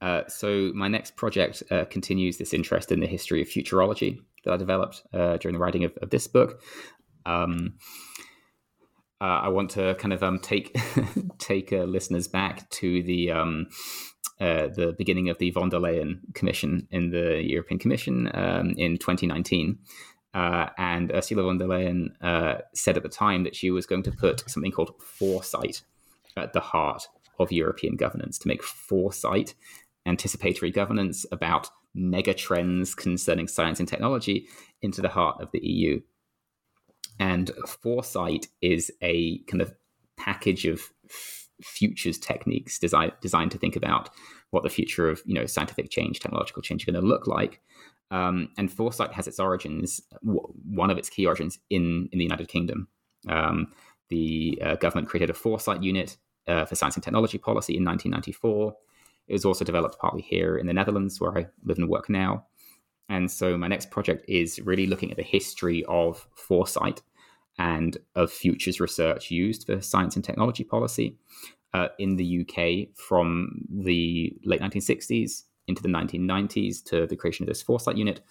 Uh, 0.01 0.23
so, 0.27 0.71
my 0.73 0.87
next 0.87 1.15
project 1.17 1.63
uh, 1.71 1.85
continues 1.85 2.37
this 2.37 2.53
interest 2.53 2.91
in 2.91 2.99
the 2.99 3.07
history 3.07 3.41
of 3.41 3.47
futurology 3.47 4.19
that 4.45 4.53
I 4.53 4.57
developed 4.57 5.03
uh, 5.13 5.37
during 5.37 5.53
the 5.53 5.59
writing 5.59 5.83
of, 5.83 5.97
of 6.01 6.09
this 6.09 6.27
book. 6.27 6.61
Um, 7.25 7.75
uh, 9.21 9.41
I 9.43 9.49
want 9.49 9.71
to 9.71 9.95
kind 9.95 10.13
of 10.13 10.23
um, 10.23 10.39
take 10.39 10.75
take 11.39 11.73
uh, 11.73 11.83
listeners 11.83 12.27
back 12.27 12.69
to 12.71 13.03
the 13.03 13.31
um, 13.31 13.67
uh, 14.39 14.69
the 14.73 14.95
beginning 14.97 15.29
of 15.29 15.37
the 15.39 15.51
von 15.51 15.69
der 15.69 15.79
Leyen 15.79 16.21
Commission 16.33 16.87
in 16.91 17.09
the 17.09 17.41
European 17.43 17.79
Commission 17.79 18.31
um, 18.33 18.73
in 18.77 18.97
2019. 18.97 19.77
Uh, 20.33 20.67
and 20.77 21.11
Ursula 21.11 21.43
von 21.43 21.57
der 21.57 21.65
Leyen 21.65 22.09
uh, 22.21 22.61
said 22.73 22.97
at 22.97 23.03
the 23.03 23.09
time 23.09 23.43
that 23.43 23.55
she 23.55 23.71
was 23.71 23.85
going 23.85 24.03
to 24.03 24.11
put 24.11 24.47
something 24.49 24.71
called 24.71 24.93
foresight 25.01 25.81
at 26.37 26.53
the 26.53 26.59
heart 26.59 27.07
of 27.39 27.51
European 27.51 27.95
governance 27.95 28.37
to 28.39 28.47
make 28.47 28.63
foresight, 28.63 29.55
anticipatory 30.05 30.71
governance 30.71 31.25
about 31.31 31.69
mega 31.95 32.33
trends 32.33 32.93
concerning 32.93 33.47
science 33.47 33.79
and 33.79 33.89
technology 33.89 34.47
into 34.81 35.01
the 35.01 35.09
heart 35.09 35.41
of 35.41 35.49
the 35.51 35.65
EU. 35.65 35.99
And 37.19 37.51
foresight 37.67 38.47
is 38.61 38.91
a 39.01 39.39
kind 39.39 39.61
of 39.61 39.73
package 40.17 40.65
of 40.65 40.81
futures 41.61 42.17
techniques 42.17 42.79
designed 42.79 43.51
to 43.51 43.57
think 43.57 43.75
about 43.75 44.09
what 44.51 44.63
the 44.63 44.69
future 44.69 45.09
of 45.09 45.21
you 45.25 45.33
know 45.33 45.45
scientific 45.45 45.89
change, 45.89 46.19
technological 46.19 46.61
change, 46.61 46.83
are 46.83 46.91
going 46.91 47.01
to 47.01 47.07
look 47.07 47.27
like. 47.27 47.61
Um, 48.11 48.49
and 48.57 48.71
foresight 48.71 49.13
has 49.13 49.27
its 49.27 49.39
origins, 49.39 50.01
one 50.21 50.89
of 50.89 50.97
its 50.97 51.09
key 51.09 51.27
origins 51.27 51.59
in, 51.69 52.09
in 52.11 52.17
the 52.17 52.25
United 52.25 52.47
Kingdom. 52.47 52.87
Um, 53.27 53.71
the 54.09 54.59
uh, 54.63 54.75
government 54.75 55.07
created 55.07 55.29
a 55.29 55.35
foresight 55.35 55.83
unit 55.83 56.17
uh, 56.47 56.65
for 56.65 56.75
science 56.75 56.95
and 56.95 57.03
technology 57.03 57.37
policy 57.37 57.77
in 57.77 57.85
1994. 57.85 58.75
It 59.27 59.33
was 59.33 59.45
also 59.45 59.63
developed 59.63 59.99
partly 59.99 60.21
here 60.21 60.57
in 60.57 60.65
the 60.65 60.73
Netherlands, 60.73 61.21
where 61.21 61.37
I 61.37 61.47
live 61.63 61.77
and 61.77 61.87
work 61.87 62.09
now. 62.09 62.47
And 63.09 63.29
so 63.29 63.57
my 63.57 63.67
next 63.67 63.91
project 63.91 64.25
is 64.27 64.59
really 64.59 64.87
looking 64.87 65.11
at 65.11 65.17
the 65.17 65.23
history 65.23 65.83
of 65.87 66.27
foresight 66.35 67.01
and 67.57 67.97
of 68.15 68.31
futures 68.31 68.79
research 68.79 69.29
used 69.29 69.65
for 69.65 69.81
science 69.81 70.15
and 70.15 70.23
technology 70.23 70.63
policy 70.63 71.17
uh, 71.73 71.89
in 71.99 72.15
the 72.15 72.41
UK 72.41 72.95
from 72.95 73.65
the 73.69 74.33
late 74.45 74.61
1960s 74.61 75.43
into 75.69 75.81
the 75.81 75.87
1990s 75.87 76.83
to 76.85 77.07
the 77.07 77.15
creation 77.15 77.43
of 77.43 77.47
this 77.47 77.61
foresight 77.61 77.95
unit, 77.95 78.21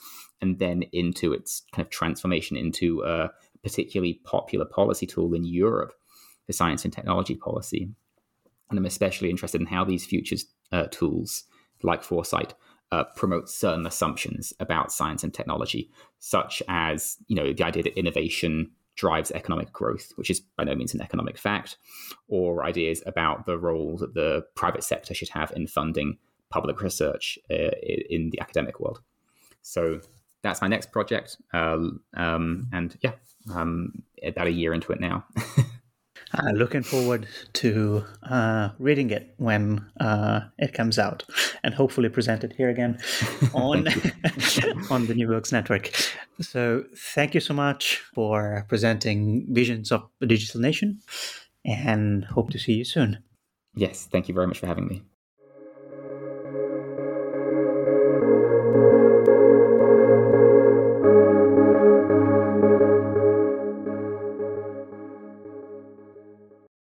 and 0.43 0.59
then 0.59 0.83
into 0.93 1.33
its 1.33 1.63
kind 1.73 1.85
of 1.85 1.91
transformation 1.91 2.57
into 2.57 3.03
a 3.03 3.31
particularly 3.63 4.21
popular 4.25 4.65
policy 4.65 5.07
tool 5.07 5.33
in 5.35 5.45
Europe 5.45 5.95
for 6.47 6.53
science 6.53 6.85
and 6.85 6.93
technology 6.93 7.35
policy. 7.35 7.89
And 8.69 8.79
I'm 8.79 8.85
especially 8.85 9.31
interested 9.31 9.61
in 9.61 9.67
how 9.67 9.85
these 9.85 10.05
futures 10.05 10.47
uh, 10.73 10.87
tools, 10.91 11.45
like 11.83 12.03
foresight, 12.03 12.55
uh, 12.91 13.05
promote 13.17 13.49
certain 13.49 13.87
assumptions 13.87 14.53
about 14.61 14.93
science 14.93 15.23
and 15.23 15.33
technology, 15.33 15.91
such 16.19 16.63
as 16.69 17.17
you 17.27 17.37
know 17.37 17.53
the 17.53 17.65
idea 17.65 17.83
that 17.83 17.99
innovation 17.99 18.71
drives 18.97 19.31
economic 19.31 19.73
growth, 19.73 20.13
which 20.17 20.29
is 20.29 20.41
by 20.41 20.65
no 20.65 20.75
means 20.75 20.93
an 20.93 21.01
economic 21.01 21.39
fact, 21.39 21.77
or 22.27 22.65
ideas 22.65 23.03
about 23.07 23.47
the 23.47 23.57
role 23.57 23.97
that 23.97 24.15
the 24.15 24.45
private 24.57 24.83
sector 24.83 25.15
should 25.15 25.29
have 25.29 25.53
in 25.55 25.67
funding 25.67 26.19
public 26.51 26.81
research 26.81 27.39
uh, 27.51 27.71
in 28.11 28.31
the 28.31 28.41
academic 28.41 28.81
world. 28.81 29.01
So 29.63 30.01
that's 30.43 30.63
my 30.63 30.69
next 30.69 30.93
project. 30.93 31.37
Uh, 31.53 31.79
um, 32.17 32.69
and 32.73 32.97
yeah, 33.03 33.13
um, 33.55 34.03
about 34.23 34.47
a 34.47 34.53
year 34.53 34.73
into 34.73 34.93
it 34.93 35.01
now. 35.01 35.25
uh, 36.35 36.51
looking 36.53 36.83
forward 36.83 37.27
to 37.55 38.05
uh, 38.25 38.71
reading 38.79 39.11
it 39.11 39.35
when 39.39 39.85
uh, 40.01 40.41
it 40.59 40.73
comes 40.73 40.99
out 40.99 41.25
and 41.63 41.75
hopefully 41.75 42.09
present 42.09 42.45
it 42.45 42.53
here 42.53 42.69
again 42.69 42.99
on 43.55 43.89
on 44.91 45.07
the 45.07 45.15
New 45.15 45.29
Books 45.29 45.53
Network. 45.53 45.91
So 46.41 46.85
thank 46.97 47.35
you 47.35 47.41
so 47.41 47.55
much 47.55 47.99
for 48.15 48.65
presenting 48.69 49.47
Visions 49.51 49.91
of 49.93 50.09
a 50.21 50.27
Digital 50.27 50.61
Nation 50.61 51.01
and 51.65 52.25
hope 52.25 52.51
to 52.51 52.59
see 52.59 52.75
you 52.75 52.85
soon. 52.85 53.19
Yes, 53.75 54.09
thank 54.11 54.29
you 54.29 54.35
very 54.35 54.47
much 54.47 54.59
for 54.59 54.67
having 54.67 54.87
me. 54.87 55.03